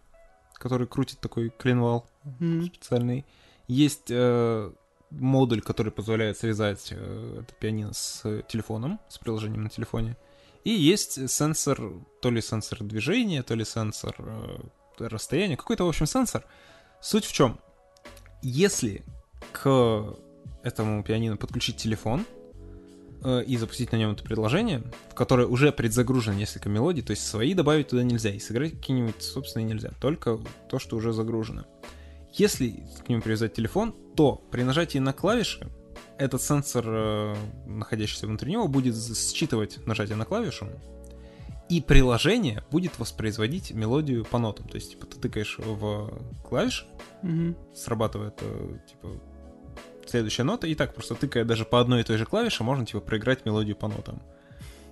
который 0.61 0.87
крутит 0.87 1.19
такой 1.19 1.49
клинвал 1.49 2.07
mm. 2.39 2.65
специальный. 2.67 3.25
Есть 3.67 4.09
э, 4.11 4.71
модуль, 5.09 5.61
который 5.61 5.91
позволяет 5.91 6.37
связать 6.37 6.89
э, 6.91 7.41
это 7.41 7.53
пианино 7.55 7.93
с 7.93 8.43
телефоном, 8.47 8.99
с 9.09 9.17
приложением 9.17 9.63
на 9.63 9.69
телефоне. 9.69 10.15
И 10.63 10.69
есть 10.69 11.29
сенсор, 11.29 11.81
то 12.21 12.29
ли 12.29 12.41
сенсор 12.41 12.83
движения, 12.83 13.41
то 13.41 13.55
ли 13.55 13.65
сенсор 13.65 14.15
э, 14.19 14.57
расстояния, 14.99 15.57
какой-то, 15.57 15.85
в 15.85 15.89
общем, 15.89 16.05
сенсор. 16.05 16.45
Суть 17.01 17.25
в 17.25 17.33
чем? 17.33 17.59
Если 18.43 19.03
к 19.51 20.15
этому 20.61 21.03
пианино 21.03 21.37
подключить 21.37 21.77
телефон, 21.77 22.25
Э, 22.25 22.40
и 23.23 23.57
запустить 23.57 23.91
на 23.91 23.97
нем 23.97 24.11
это 24.11 24.23
предложение, 24.23 24.83
в 25.09 25.15
которое 25.15 25.47
уже 25.47 25.71
предзагружено 25.71 26.37
несколько 26.37 26.69
мелодий, 26.69 27.03
то 27.03 27.11
есть 27.11 27.25
свои 27.27 27.53
добавить 27.53 27.89
туда 27.89 28.03
нельзя, 28.03 28.31
и 28.31 28.39
сыграть 28.39 28.71
какие-нибудь 28.71 29.21
собственные 29.21 29.67
нельзя, 29.67 29.91
только 29.99 30.39
то, 30.69 30.79
что 30.79 30.95
уже 30.95 31.13
загружено. 31.13 31.65
Если 32.33 32.83
к 33.05 33.09
нему 33.09 33.21
привязать 33.21 33.53
телефон, 33.53 33.93
то 34.15 34.35
при 34.51 34.63
нажатии 34.63 34.99
на 34.99 35.13
клавиши 35.13 35.69
этот 36.17 36.41
сенсор, 36.41 36.85
э, 36.87 37.35
находящийся 37.65 38.27
внутри 38.27 38.51
него, 38.51 38.67
будет 38.67 38.95
считывать 38.95 39.85
нажатие 39.85 40.15
на 40.15 40.25
клавишу, 40.25 40.67
и 41.67 41.81
приложение 41.81 42.63
будет 42.69 42.99
воспроизводить 42.99 43.71
мелодию 43.71 44.25
по 44.25 44.37
нотам. 44.37 44.67
То 44.67 44.75
есть, 44.75 44.91
типа, 44.91 45.05
ты 45.07 45.17
тыкаешь 45.19 45.57
в 45.57 46.11
клавиши, 46.47 46.85
mm-hmm. 47.23 47.75
срабатывает, 47.75 48.35
э, 48.41 48.77
типа, 48.89 49.21
следующая 50.07 50.43
нота, 50.43 50.67
и 50.67 50.75
так 50.75 50.93
просто 50.93 51.15
тыкая 51.15 51.45
даже 51.45 51.65
по 51.65 51.79
одной 51.79 52.01
и 52.01 52.03
той 52.03 52.17
же 52.17 52.25
клавише, 52.25 52.63
можно, 52.63 52.85
типа, 52.85 52.99
проиграть 52.99 53.45
мелодию 53.45 53.75
по 53.75 53.87
нотам. 53.87 54.21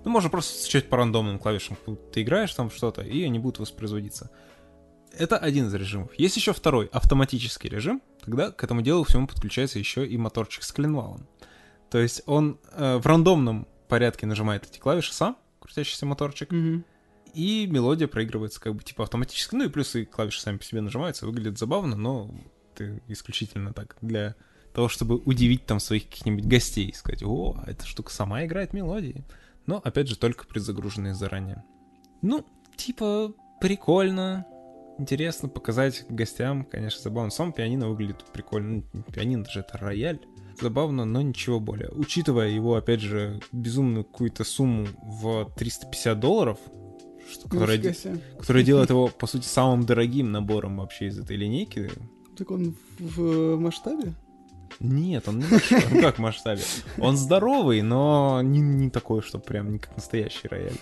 Ну, 0.05 0.11
можно 0.11 0.29
просто 0.29 0.57
стучать 0.61 0.89
по 0.89 0.97
рандомным 0.97 1.39
клавишам. 1.39 1.77
Ты 2.13 2.21
играешь 2.21 2.53
там 2.53 2.71
что-то, 2.71 3.01
и 3.01 3.23
они 3.23 3.39
будут 3.39 3.59
воспроизводиться. 3.59 4.29
Это 5.17 5.37
один 5.37 5.67
из 5.67 5.73
режимов. 5.73 6.11
Есть 6.17 6.37
еще 6.37 6.53
второй, 6.53 6.87
автоматический 6.87 7.67
режим. 7.67 8.01
Тогда 8.23 8.51
к 8.51 8.63
этому 8.63 8.81
делу 8.81 9.03
всему 9.03 9.27
подключается 9.27 9.79
еще 9.79 10.05
и 10.07 10.17
моторчик 10.17 10.63
с 10.63 10.71
коленвалом. 10.71 11.27
То 11.89 11.97
есть 11.97 12.21
он 12.25 12.59
э, 12.71 12.97
в 12.97 13.05
рандомном 13.05 13.67
порядке 13.87 14.27
нажимает 14.27 14.65
эти 14.65 14.79
клавиши 14.79 15.13
сам, 15.13 15.37
крутящийся 15.59 16.05
моторчик, 16.05 16.51
mm-hmm. 16.53 16.83
и 17.33 17.67
мелодия 17.67 18.07
проигрывается 18.07 18.61
как 18.61 18.75
бы 18.75 18.83
типа 18.83 19.03
автоматически. 19.03 19.55
Ну 19.55 19.65
и 19.65 19.69
плюс 19.69 19.95
и 19.95 20.05
клавиши 20.05 20.41
сами 20.41 20.57
по 20.57 20.63
себе 20.63 20.81
нажимаются, 20.81 21.25
выглядит 21.25 21.57
забавно, 21.57 21.95
но 21.95 22.31
это 22.73 22.99
исключительно 23.07 23.73
так 23.73 23.97
для 24.01 24.35
того, 24.73 24.87
чтобы 24.87 25.17
удивить 25.17 25.65
там 25.65 25.79
своих 25.79 26.05
каких-нибудь 26.09 26.45
гостей 26.45 26.87
и 26.87 26.93
сказать, 26.93 27.23
о, 27.23 27.57
эта 27.67 27.85
штука 27.85 28.11
сама 28.11 28.45
играет 28.45 28.73
мелодии. 28.73 29.23
Но, 29.65 29.81
опять 29.83 30.07
же, 30.07 30.17
только 30.17 30.47
предзагруженные 30.47 31.13
заранее. 31.13 31.63
Ну, 32.21 32.45
типа, 32.75 33.33
прикольно, 33.61 34.45
интересно 34.97 35.47
показать 35.49 36.05
гостям, 36.09 36.65
конечно, 36.65 37.01
забавно. 37.01 37.31
Сам 37.31 37.53
пианино 37.53 37.87
выглядит 37.89 38.25
прикольно. 38.33 38.83
Ну, 38.93 39.03
пианино 39.03 39.45
же 39.49 39.61
это 39.61 39.77
рояль. 39.77 40.19
Забавно, 40.61 41.05
но 41.05 41.21
ничего 41.21 41.59
более. 41.59 41.89
Учитывая 41.91 42.49
его, 42.49 42.75
опять 42.75 42.99
же, 42.99 43.39
безумную 43.51 44.03
какую-то 44.03 44.43
сумму 44.43 44.87
в 45.01 45.51
350 45.57 46.19
долларов, 46.19 46.59
которая, 47.43 47.95
которая 48.37 48.63
делает 48.63 48.89
его, 48.89 49.07
по 49.07 49.27
сути, 49.27 49.45
самым 49.45 49.85
дорогим 49.85 50.31
набором 50.31 50.77
вообще 50.77 51.07
из 51.07 51.19
этой 51.19 51.37
линейки. 51.37 51.89
Так 52.37 52.51
он 52.51 52.75
в 52.97 53.55
масштабе? 53.57 54.13
Нет, 54.79 55.27
он 55.27 55.39
не 55.39 55.45
большой. 55.45 55.83
Ну 55.91 56.01
как 56.01 56.15
в 56.17 56.19
масштабе? 56.19 56.61
Он 56.97 57.17
здоровый, 57.17 57.81
но 57.81 58.41
не, 58.41 58.59
не 58.59 58.89
такой, 58.89 59.21
что 59.21 59.39
прям 59.39 59.71
не 59.71 59.79
как 59.79 59.95
настоящий 59.95 60.47
рояль. 60.47 60.73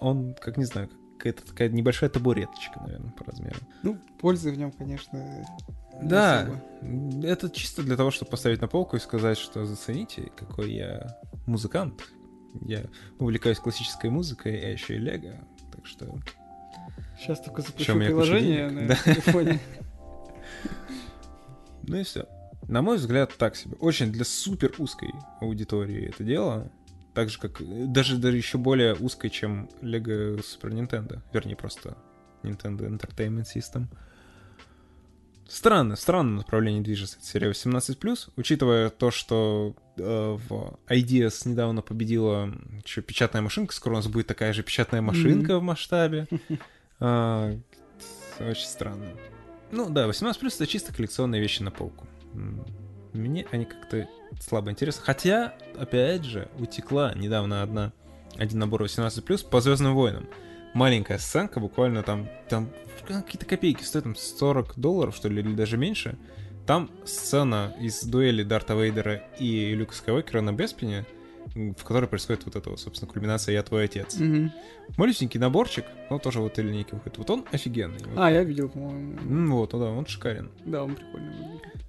Он, 0.00 0.34
как 0.40 0.56
не 0.56 0.64
знаю, 0.64 0.88
какая-то 1.18 1.46
такая 1.46 1.68
небольшая 1.68 2.10
табуреточка, 2.10 2.80
наверное, 2.80 3.12
по 3.12 3.24
размеру. 3.24 3.58
Ну, 3.82 3.98
пользы 4.20 4.50
в 4.50 4.58
нем, 4.58 4.72
конечно, 4.72 5.44
не 6.00 6.08
Да, 6.08 6.42
особо. 6.42 7.26
это 7.26 7.48
чисто 7.50 7.82
для 7.82 7.96
того, 7.96 8.10
чтобы 8.10 8.30
поставить 8.30 8.60
на 8.60 8.66
полку 8.68 8.96
и 8.96 9.00
сказать, 9.00 9.38
что 9.38 9.64
зацените, 9.64 10.32
какой 10.36 10.72
я 10.72 11.18
музыкант. 11.46 12.02
Я 12.60 12.82
увлекаюсь 13.18 13.58
классической 13.58 14.10
музыкой, 14.10 14.58
а 14.60 14.68
еще 14.70 14.96
и 14.96 14.98
лего. 14.98 15.36
Так 15.72 15.86
что 15.86 16.06
Сейчас 17.18 17.40
только 17.40 17.62
запишу 17.62 17.80
Ещё 17.82 17.94
у 17.94 17.96
меня 17.98 18.10
куча 18.10 18.22
приложение 18.22 18.70
на 18.70 18.88
да. 18.88 18.96
телефоне. 18.96 19.60
Ну 21.82 21.96
и 21.96 22.02
все. 22.02 22.26
На 22.68 22.82
мой 22.82 22.96
взгляд, 22.96 23.34
так 23.36 23.56
себе. 23.56 23.76
Очень 23.80 24.12
для 24.12 24.24
супер 24.24 24.72
узкой 24.78 25.12
аудитории 25.40 26.08
это 26.08 26.24
дело. 26.24 26.70
Так 27.14 27.28
же, 27.28 27.38
как... 27.38 27.60
Даже, 27.92 28.16
даже 28.16 28.36
еще 28.36 28.58
более 28.58 28.94
узкой, 28.94 29.30
чем 29.30 29.68
Lego 29.82 30.38
Super 30.38 30.70
Nintendo. 30.70 31.20
Вернее, 31.32 31.56
просто 31.56 31.96
Nintendo 32.42 32.88
Entertainment 32.88 33.46
System. 33.54 33.86
Странно, 35.48 35.96
странное 35.96 36.38
направление 36.38 36.82
движется 36.82 37.18
эта 37.18 37.26
серия 37.26 37.50
18+, 37.50 38.30
учитывая 38.36 38.88
то, 38.88 39.10
что 39.10 39.76
э, 39.98 40.38
в 40.48 40.78
Ideas 40.88 41.46
недавно 41.46 41.82
победила 41.82 42.50
еще 42.82 43.02
печатная 43.02 43.42
машинка, 43.42 43.74
скоро 43.74 43.92
у 43.92 43.96
нас 43.96 44.08
будет 44.08 44.28
такая 44.28 44.54
же 44.54 44.62
печатная 44.62 45.02
машинка 45.02 45.58
в 45.58 45.62
масштабе. 45.62 46.26
А, 47.04 47.58
Очень 48.38 48.66
странно. 48.66 49.06
Ну 49.72 49.88
да, 49.88 50.06
18 50.06 50.38
плюс 50.38 50.54
это 50.56 50.66
чисто 50.66 50.94
коллекционные 50.94 51.40
вещи 51.40 51.62
на 51.62 51.70
полку. 51.70 52.06
Мне 53.14 53.46
они 53.50 53.64
как-то 53.64 54.06
слабо 54.38 54.70
интересны. 54.70 55.02
Хотя, 55.02 55.54
опять 55.78 56.24
же, 56.24 56.48
утекла 56.58 57.14
недавно 57.14 57.62
одна, 57.62 57.92
один 58.36 58.58
набор 58.58 58.82
18 58.82 59.24
плюс 59.24 59.42
по 59.42 59.62
Звездным 59.62 59.94
войнам. 59.94 60.28
Маленькая 60.74 61.18
сценка, 61.18 61.58
буквально 61.58 62.02
там, 62.02 62.28
там 62.48 62.70
какие-то 63.06 63.46
копейки 63.46 63.82
стоят, 63.82 64.04
там 64.04 64.14
40 64.14 64.78
долларов, 64.78 65.16
что 65.16 65.28
ли, 65.28 65.40
или 65.40 65.54
даже 65.54 65.78
меньше. 65.78 66.18
Там 66.66 66.90
сцена 67.04 67.74
из 67.80 68.02
дуэли 68.04 68.42
Дарта 68.42 68.74
Вейдера 68.74 69.22
и 69.38 69.74
Люка 69.74 69.94
Скайуокера 69.94 70.42
на 70.42 70.52
Беспине, 70.52 71.06
в 71.54 71.84
которой 71.84 72.06
происходит 72.06 72.44
вот 72.44 72.56
это, 72.56 72.70
вот, 72.70 72.80
собственно, 72.80 73.10
кульминация 73.12 73.52
«Я 73.54 73.62
твой 73.62 73.84
отец». 73.84 74.16
Мгм. 74.18 74.52
Малюсенький 74.96 75.38
наборчик, 75.40 75.84
ну, 76.10 76.18
тоже 76.18 76.40
вот 76.40 76.58
и 76.58 76.62
линейки 76.62 76.94
выходит. 76.94 77.18
Вот 77.18 77.30
он 77.30 77.44
офигенный. 77.52 77.98
Вот. 78.04 78.18
А, 78.18 78.30
я 78.30 78.42
видел, 78.44 78.68
по-моему. 78.68 79.56
Вот, 79.56 79.72
ну 79.72 79.78
да, 79.80 79.86
он 79.90 80.06
шикарен. 80.06 80.50
Да, 80.64 80.84
он 80.84 80.94
прикольный. 80.94 81.34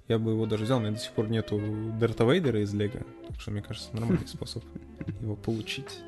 Я 0.08 0.18
бы 0.18 0.32
его 0.32 0.44
даже 0.46 0.64
взял, 0.64 0.78
у 0.78 0.80
меня 0.82 0.90
до 0.92 0.98
сих 0.98 1.12
пор 1.12 1.28
нету 1.28 1.60
Дарта 1.98 2.24
Вейдера 2.24 2.62
из 2.62 2.74
Лего, 2.74 3.00
так 3.28 3.40
что, 3.40 3.50
мне 3.50 3.62
кажется, 3.62 3.88
нормальный 3.94 4.26
способ 4.28 4.62
его 5.20 5.34
получить. 5.36 6.00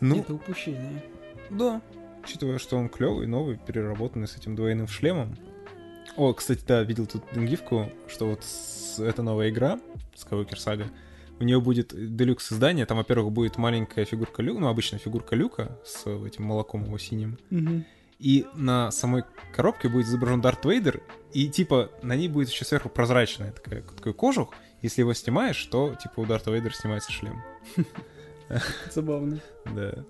Ну, 0.00 0.20
Это 0.20 0.34
упущение. 0.34 1.02
да, 1.50 1.80
учитывая, 2.24 2.58
что 2.58 2.76
он 2.76 2.88
клевый, 2.88 3.26
новый, 3.26 3.56
переработанный 3.56 4.26
с 4.28 4.36
этим 4.36 4.54
двойным 4.56 4.88
шлемом. 4.88 5.36
О, 6.16 6.32
кстати, 6.32 6.64
да, 6.66 6.82
видел 6.82 7.06
тут 7.06 7.22
гифку, 7.36 7.90
что 8.08 8.26
вот 8.30 8.42
с- 8.42 8.98
эта 8.98 9.22
новая 9.22 9.50
игра, 9.50 9.78
Skywalker 10.16 10.56
Saga, 10.56 10.86
у 11.40 11.44
нее 11.44 11.60
будет 11.60 11.92
делюкс 12.16 12.52
издание, 12.52 12.84
там, 12.86 12.96
во-первых, 12.98 13.32
будет 13.32 13.56
маленькая 13.58 14.04
фигурка 14.04 14.42
Люка, 14.42 14.60
ну, 14.60 14.68
обычная 14.68 14.98
фигурка 14.98 15.36
Люка 15.36 15.78
с 15.84 16.06
этим 16.06 16.44
молоком 16.44 16.84
его 16.84 16.98
синим, 16.98 17.38
Мгм. 17.50 17.84
и 18.18 18.46
на 18.54 18.90
самой 18.90 19.22
коробке 19.54 19.88
будет 19.88 20.06
изображен 20.06 20.40
Дарт 20.40 20.64
Вейдер, 20.64 21.02
и 21.32 21.48
типа 21.48 21.90
на 22.02 22.16
ней 22.16 22.28
будет 22.28 22.48
еще 22.48 22.64
сверху 22.64 22.88
прозрачная 22.88 23.52
такая, 23.52 23.82
такой 23.82 24.14
кожух. 24.14 24.52
Если 24.82 25.02
его 25.02 25.12
снимаешь, 25.14 25.62
то 25.66 25.94
типа 26.00 26.20
у 26.20 26.26
Дарта 26.26 26.50
Вейдера 26.50 26.72
снимается 26.72 27.12
шлем. 27.12 27.42
Забавно. 28.90 29.40
Да. 29.74 30.04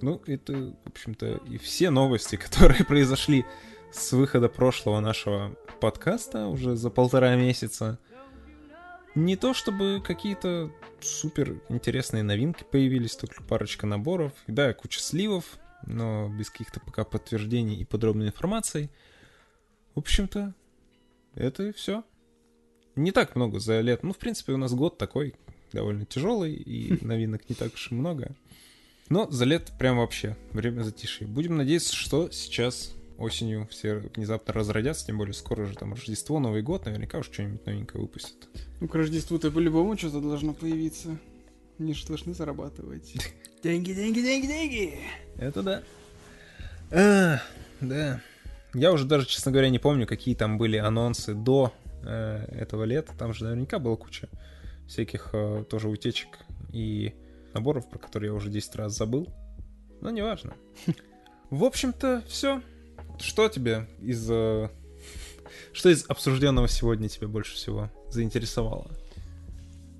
Ну, 0.00 0.20
это, 0.26 0.52
в 0.84 0.88
общем-то, 0.88 1.40
и 1.48 1.56
все 1.58 1.90
новости, 1.90 2.36
которые 2.44 2.84
произошли 2.84 3.44
с 3.92 4.12
выхода 4.12 4.48
прошлого 4.48 5.00
нашего 5.00 5.56
подкаста 5.80 6.46
уже 6.48 6.76
за 6.76 6.90
полтора 6.90 7.34
месяца. 7.36 7.98
Не 9.14 9.36
то 9.36 9.54
чтобы 9.54 10.02
какие-то 10.04 10.72
супер 11.00 11.60
интересные 11.68 12.22
новинки 12.22 12.64
появились, 12.64 13.14
только 13.14 13.42
парочка 13.44 13.86
наборов. 13.86 14.32
Да, 14.48 14.72
куча 14.74 15.00
сливов, 15.00 15.58
но 15.86 16.28
без 16.28 16.50
каких-то 16.50 16.80
пока 16.80 17.04
подтверждений 17.04 17.76
и 17.76 17.84
подробной 17.84 18.28
информации. 18.28 18.90
В 19.94 20.00
общем-то, 20.00 20.54
это 21.34 21.62
и 21.64 21.72
все. 21.72 22.02
Не 22.96 23.12
так 23.12 23.36
много 23.36 23.60
за 23.60 23.80
лет. 23.80 24.02
Ну, 24.02 24.12
в 24.12 24.18
принципе, 24.18 24.52
у 24.52 24.56
нас 24.56 24.72
год 24.72 24.98
такой 24.98 25.34
довольно 25.72 26.06
тяжелый, 26.06 26.54
и 26.54 27.04
новинок 27.04 27.48
не 27.48 27.54
так 27.54 27.74
уж 27.74 27.92
и 27.92 27.94
много. 27.94 28.34
Но 29.08 29.30
за 29.30 29.44
лет 29.44 29.72
прям 29.78 29.98
вообще 29.98 30.36
время 30.52 30.82
затишье. 30.82 31.26
Будем 31.26 31.56
надеяться, 31.56 31.94
что 31.94 32.30
сейчас 32.30 32.94
осенью 33.18 33.66
все 33.70 33.96
внезапно 34.14 34.52
разродятся, 34.52 35.06
тем 35.06 35.18
более 35.18 35.34
скоро 35.34 35.66
же 35.66 35.74
там 35.74 35.94
Рождество, 35.94 36.38
Новый 36.38 36.62
год, 36.62 36.86
наверняка 36.86 37.18
уж 37.18 37.26
что-нибудь 37.26 37.64
новенькое 37.66 38.02
выпустят. 38.02 38.48
Ну, 38.80 38.88
к 38.88 38.94
Рождеству-то 38.94 39.50
по-любому 39.50 39.96
что-то 39.96 40.20
должно 40.20 40.52
появиться. 40.52 41.16
Они 41.78 41.94
же 41.94 42.06
должны 42.06 42.34
зарабатывать. 42.34 43.14
Деньги, 43.62 43.92
деньги, 43.94 44.20
деньги, 44.20 44.46
деньги. 44.46 44.98
Это 45.36 45.62
да. 45.62 45.82
А, 46.90 47.40
да. 47.80 48.20
Я 48.74 48.92
уже 48.92 49.06
даже, 49.06 49.26
честно 49.26 49.52
говоря, 49.52 49.70
не 49.70 49.78
помню, 49.78 50.06
какие 50.06 50.34
там 50.34 50.58
были 50.58 50.76
анонсы 50.76 51.32
до 51.32 51.72
э, 52.02 52.44
этого 52.50 52.84
лета. 52.84 53.12
Там 53.18 53.32
же 53.32 53.44
наверняка 53.44 53.78
была 53.78 53.96
куча 53.96 54.28
всяких 54.86 55.30
э, 55.32 55.64
тоже 55.70 55.88
утечек 55.88 56.40
и 56.72 57.14
наборов, 57.54 57.88
про 57.88 57.98
которые 57.98 58.32
я 58.32 58.34
уже 58.34 58.50
10 58.50 58.76
раз 58.76 58.96
забыл. 58.96 59.28
Но 60.00 60.10
неважно. 60.10 60.54
В 61.50 61.64
общем-то, 61.64 62.22
все. 62.26 62.60
Что 63.18 63.48
тебе 63.48 63.88
из... 64.00 64.28
э, 64.30 64.68
Что 65.72 65.90
из 65.90 66.04
обсужденного 66.08 66.68
сегодня 66.68 67.08
тебя 67.08 67.28
больше 67.28 67.54
всего 67.54 67.90
заинтересовало? 68.10 68.90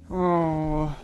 О, 0.09 0.95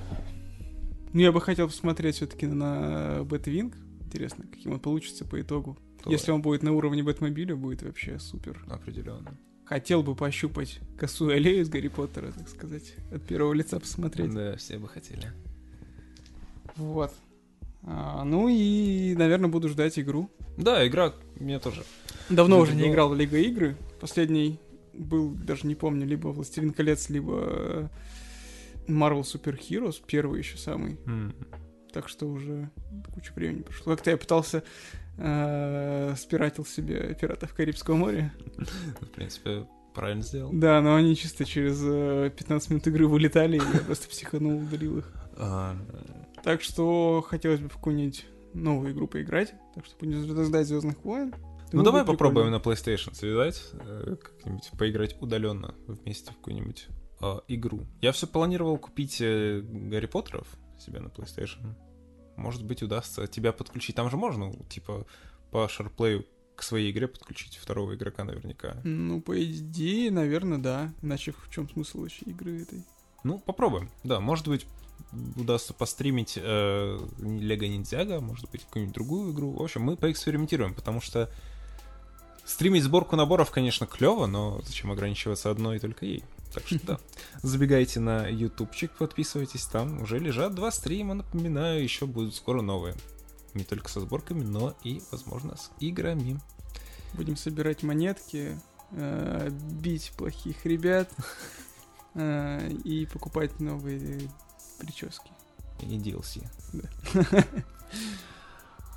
Ну, 1.12 1.20
я 1.20 1.32
бы 1.32 1.40
хотел 1.40 1.66
посмотреть 1.68 2.16
все-таки 2.16 2.46
на 2.46 3.24
Бэтвинг. 3.24 3.74
Интересно, 4.02 4.44
каким 4.46 4.72
он 4.72 4.80
получится 4.80 5.24
по 5.24 5.40
итогу. 5.40 5.78
Если 6.06 6.30
он 6.30 6.42
будет 6.42 6.62
на 6.62 6.72
уровне 6.72 7.02
Бэтмобиля, 7.02 7.56
будет 7.56 7.82
вообще 7.82 8.18
супер. 8.18 8.62
Определенно. 8.68 9.36
Хотел 9.64 10.02
бы 10.02 10.16
пощупать 10.16 10.80
косую 10.98 11.34
аллею 11.34 11.62
из 11.62 11.68
Гарри 11.68 11.88
Поттера, 11.88 12.32
так 12.32 12.48
сказать. 12.48 12.94
От 13.12 13.22
первого 13.24 13.52
лица 13.52 13.78
посмотреть. 13.78 14.32
Да, 14.34 14.56
все 14.56 14.78
бы 14.78 14.88
хотели. 14.88 15.32
Вот. 16.76 17.12
А, 17.82 18.24
ну 18.24 18.48
и, 18.48 19.14
наверное, 19.16 19.48
буду 19.50 19.68
ждать 19.68 19.98
игру. 19.98 20.30
Да, 20.56 20.86
игра 20.86 21.14
мне 21.36 21.58
тоже. 21.58 21.82
Давно 22.28 22.56
Да, 22.56 22.62
уже 22.62 22.74
не 22.74 22.88
играл 22.88 23.08
в 23.08 23.14
Лего 23.14 23.36
игры. 23.36 23.76
Последний 24.00 24.60
был, 24.92 25.30
даже 25.30 25.66
не 25.66 25.74
помню, 25.74 26.06
либо 26.06 26.28
Властелин 26.28 26.72
колец, 26.72 27.08
либо 27.08 27.38
э, 27.42 27.88
Marvel 28.86 29.22
Super 29.22 29.58
Heroes, 29.58 30.02
первый 30.06 30.38
еще 30.40 30.58
самый. 30.58 30.98
М. 31.06 31.34
Так 31.92 32.08
что 32.08 32.26
уже 32.26 32.70
куча 33.14 33.32
времени 33.34 33.62
прошло. 33.62 33.94
Как-то 33.94 34.10
я 34.10 34.16
пытался 34.16 34.62
э, 35.18 36.14
спиратил 36.16 36.64
себе 36.64 37.14
пиратов 37.20 37.54
Карибского 37.54 37.96
моря. 37.96 38.32
В 39.00 39.06
принципе, 39.06 39.66
правильно 39.94 40.22
сделал. 40.22 40.50
Да, 40.52 40.80
но 40.80 40.94
они 40.94 41.16
чисто 41.16 41.44
через 41.44 41.80
э, 41.82 42.30
15 42.36 42.70
минут 42.70 42.86
игры 42.86 43.06
вылетали, 43.06 43.56
и 43.56 43.74
я 43.74 43.80
просто 43.80 44.08
психанул, 44.08 44.58
удалил 44.62 44.98
их. 44.98 45.12
А, 45.36 45.76
Так 46.42 46.62
что 46.62 47.24
хотелось 47.26 47.60
бы 47.60 47.68
в 47.68 47.74
какую-нибудь 47.74 48.26
новую 48.54 48.92
игру 48.92 49.06
поиграть. 49.06 49.54
Так 49.74 49.84
что 49.86 49.96
будем 49.98 50.46
ждать 50.46 50.66
Звездных 50.66 51.04
войн. 51.04 51.34
Ну 51.72 51.84
Думаю, 51.84 51.84
давай 51.84 52.04
попробуем 52.04 52.50
на 52.50 52.56
PlayStation 52.56 53.14
связать, 53.14 53.62
э, 53.72 54.16
как-нибудь 54.20 54.70
поиграть 54.76 55.16
удаленно 55.20 55.74
вместе 55.86 56.32
в 56.32 56.36
какую-нибудь 56.36 56.88
э, 57.20 57.40
игру. 57.46 57.86
Я 58.00 58.10
все 58.10 58.26
планировал 58.26 58.76
купить 58.76 59.20
э, 59.20 59.60
Гарри 59.62 60.06
Поттеров 60.06 60.48
себе 60.80 60.98
на 60.98 61.08
PlayStation. 61.08 61.74
Может 62.36 62.64
быть, 62.64 62.82
удастся 62.82 63.28
тебя 63.28 63.52
подключить. 63.52 63.94
Там 63.94 64.10
же 64.10 64.16
можно, 64.16 64.52
типа, 64.68 65.06
по 65.52 65.68
шарплею 65.68 66.26
к 66.56 66.62
своей 66.62 66.90
игре 66.90 67.06
подключить 67.06 67.56
второго 67.56 67.94
игрока 67.94 68.24
наверняка. 68.24 68.76
Ну, 68.82 69.20
по 69.20 69.40
идее, 69.42 70.10
наверное, 70.10 70.58
да. 70.58 70.92
Иначе 71.02 71.32
в 71.32 71.50
чем 71.50 71.68
смысл 71.68 72.00
вообще 72.00 72.24
игры 72.26 72.62
этой? 72.62 72.84
Ну, 73.22 73.38
попробуем. 73.38 73.90
Да, 74.02 74.20
может 74.20 74.48
быть, 74.48 74.66
удастся 75.36 75.74
постримить 75.74 76.34
э, 76.36 76.98
Лего 77.18 77.64
Ниндзяго, 77.64 78.20
может 78.20 78.50
быть, 78.50 78.64
какую-нибудь 78.64 78.94
другую 78.94 79.32
игру. 79.32 79.52
В 79.52 79.62
общем, 79.62 79.82
мы 79.82 79.96
поэкспериментируем, 79.96 80.74
потому 80.74 81.00
что 81.00 81.30
стримить 82.44 82.84
сборку 82.84 83.16
наборов, 83.16 83.50
конечно, 83.50 83.86
клево, 83.86 84.26
но 84.26 84.60
зачем 84.64 84.90
ограничиваться 84.90 85.50
одной 85.50 85.76
и 85.76 85.80
только 85.80 86.06
ей? 86.06 86.24
Так 86.52 86.66
что 86.66 86.84
да, 86.84 87.00
забегайте 87.42 88.00
на 88.00 88.26
ютубчик, 88.26 88.90
подписывайтесь, 88.92 89.64
там 89.66 90.02
уже 90.02 90.18
лежат 90.18 90.54
два 90.54 90.70
стрима, 90.70 91.14
напоминаю, 91.14 91.82
еще 91.82 92.06
будут 92.06 92.34
скоро 92.34 92.60
новые. 92.60 92.94
Не 93.54 93.64
только 93.64 93.88
со 93.88 94.00
сборками, 94.00 94.42
но 94.44 94.74
и, 94.84 95.02
возможно, 95.10 95.56
с 95.56 95.70
играми. 95.80 96.40
Будем 97.14 97.36
собирать 97.36 97.82
монетки, 97.82 98.60
э, 98.92 99.50
бить 99.50 100.12
плохих 100.16 100.64
ребят 100.66 101.10
э, 102.14 102.70
и 102.84 103.06
покупать 103.06 103.58
новые 103.58 104.20
прически. 104.80 105.30
И 105.80 105.98
DLC. 105.98 106.46
Да. 106.72 107.44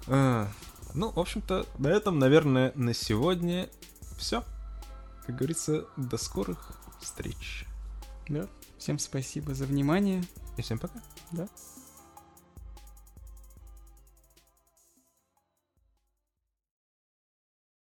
А, 0.08 0.50
Ну, 0.94 1.12
в 1.12 1.20
общем-то, 1.20 1.66
на 1.78 1.88
этом, 1.88 2.20
наверное, 2.20 2.72
на 2.76 2.94
сегодня 2.94 3.70
все. 4.18 4.44
Как 5.26 5.36
говорится, 5.38 5.86
до 5.96 6.18
скорых 6.18 6.78
встреч. 7.00 7.66
Да. 8.28 8.48
Всем 8.78 9.00
спасибо 9.00 9.56
за 9.56 9.66
внимание. 9.66 10.24
И 10.58 10.62
всем 10.62 10.78
пока. 10.78 11.02
Да. 11.32 11.48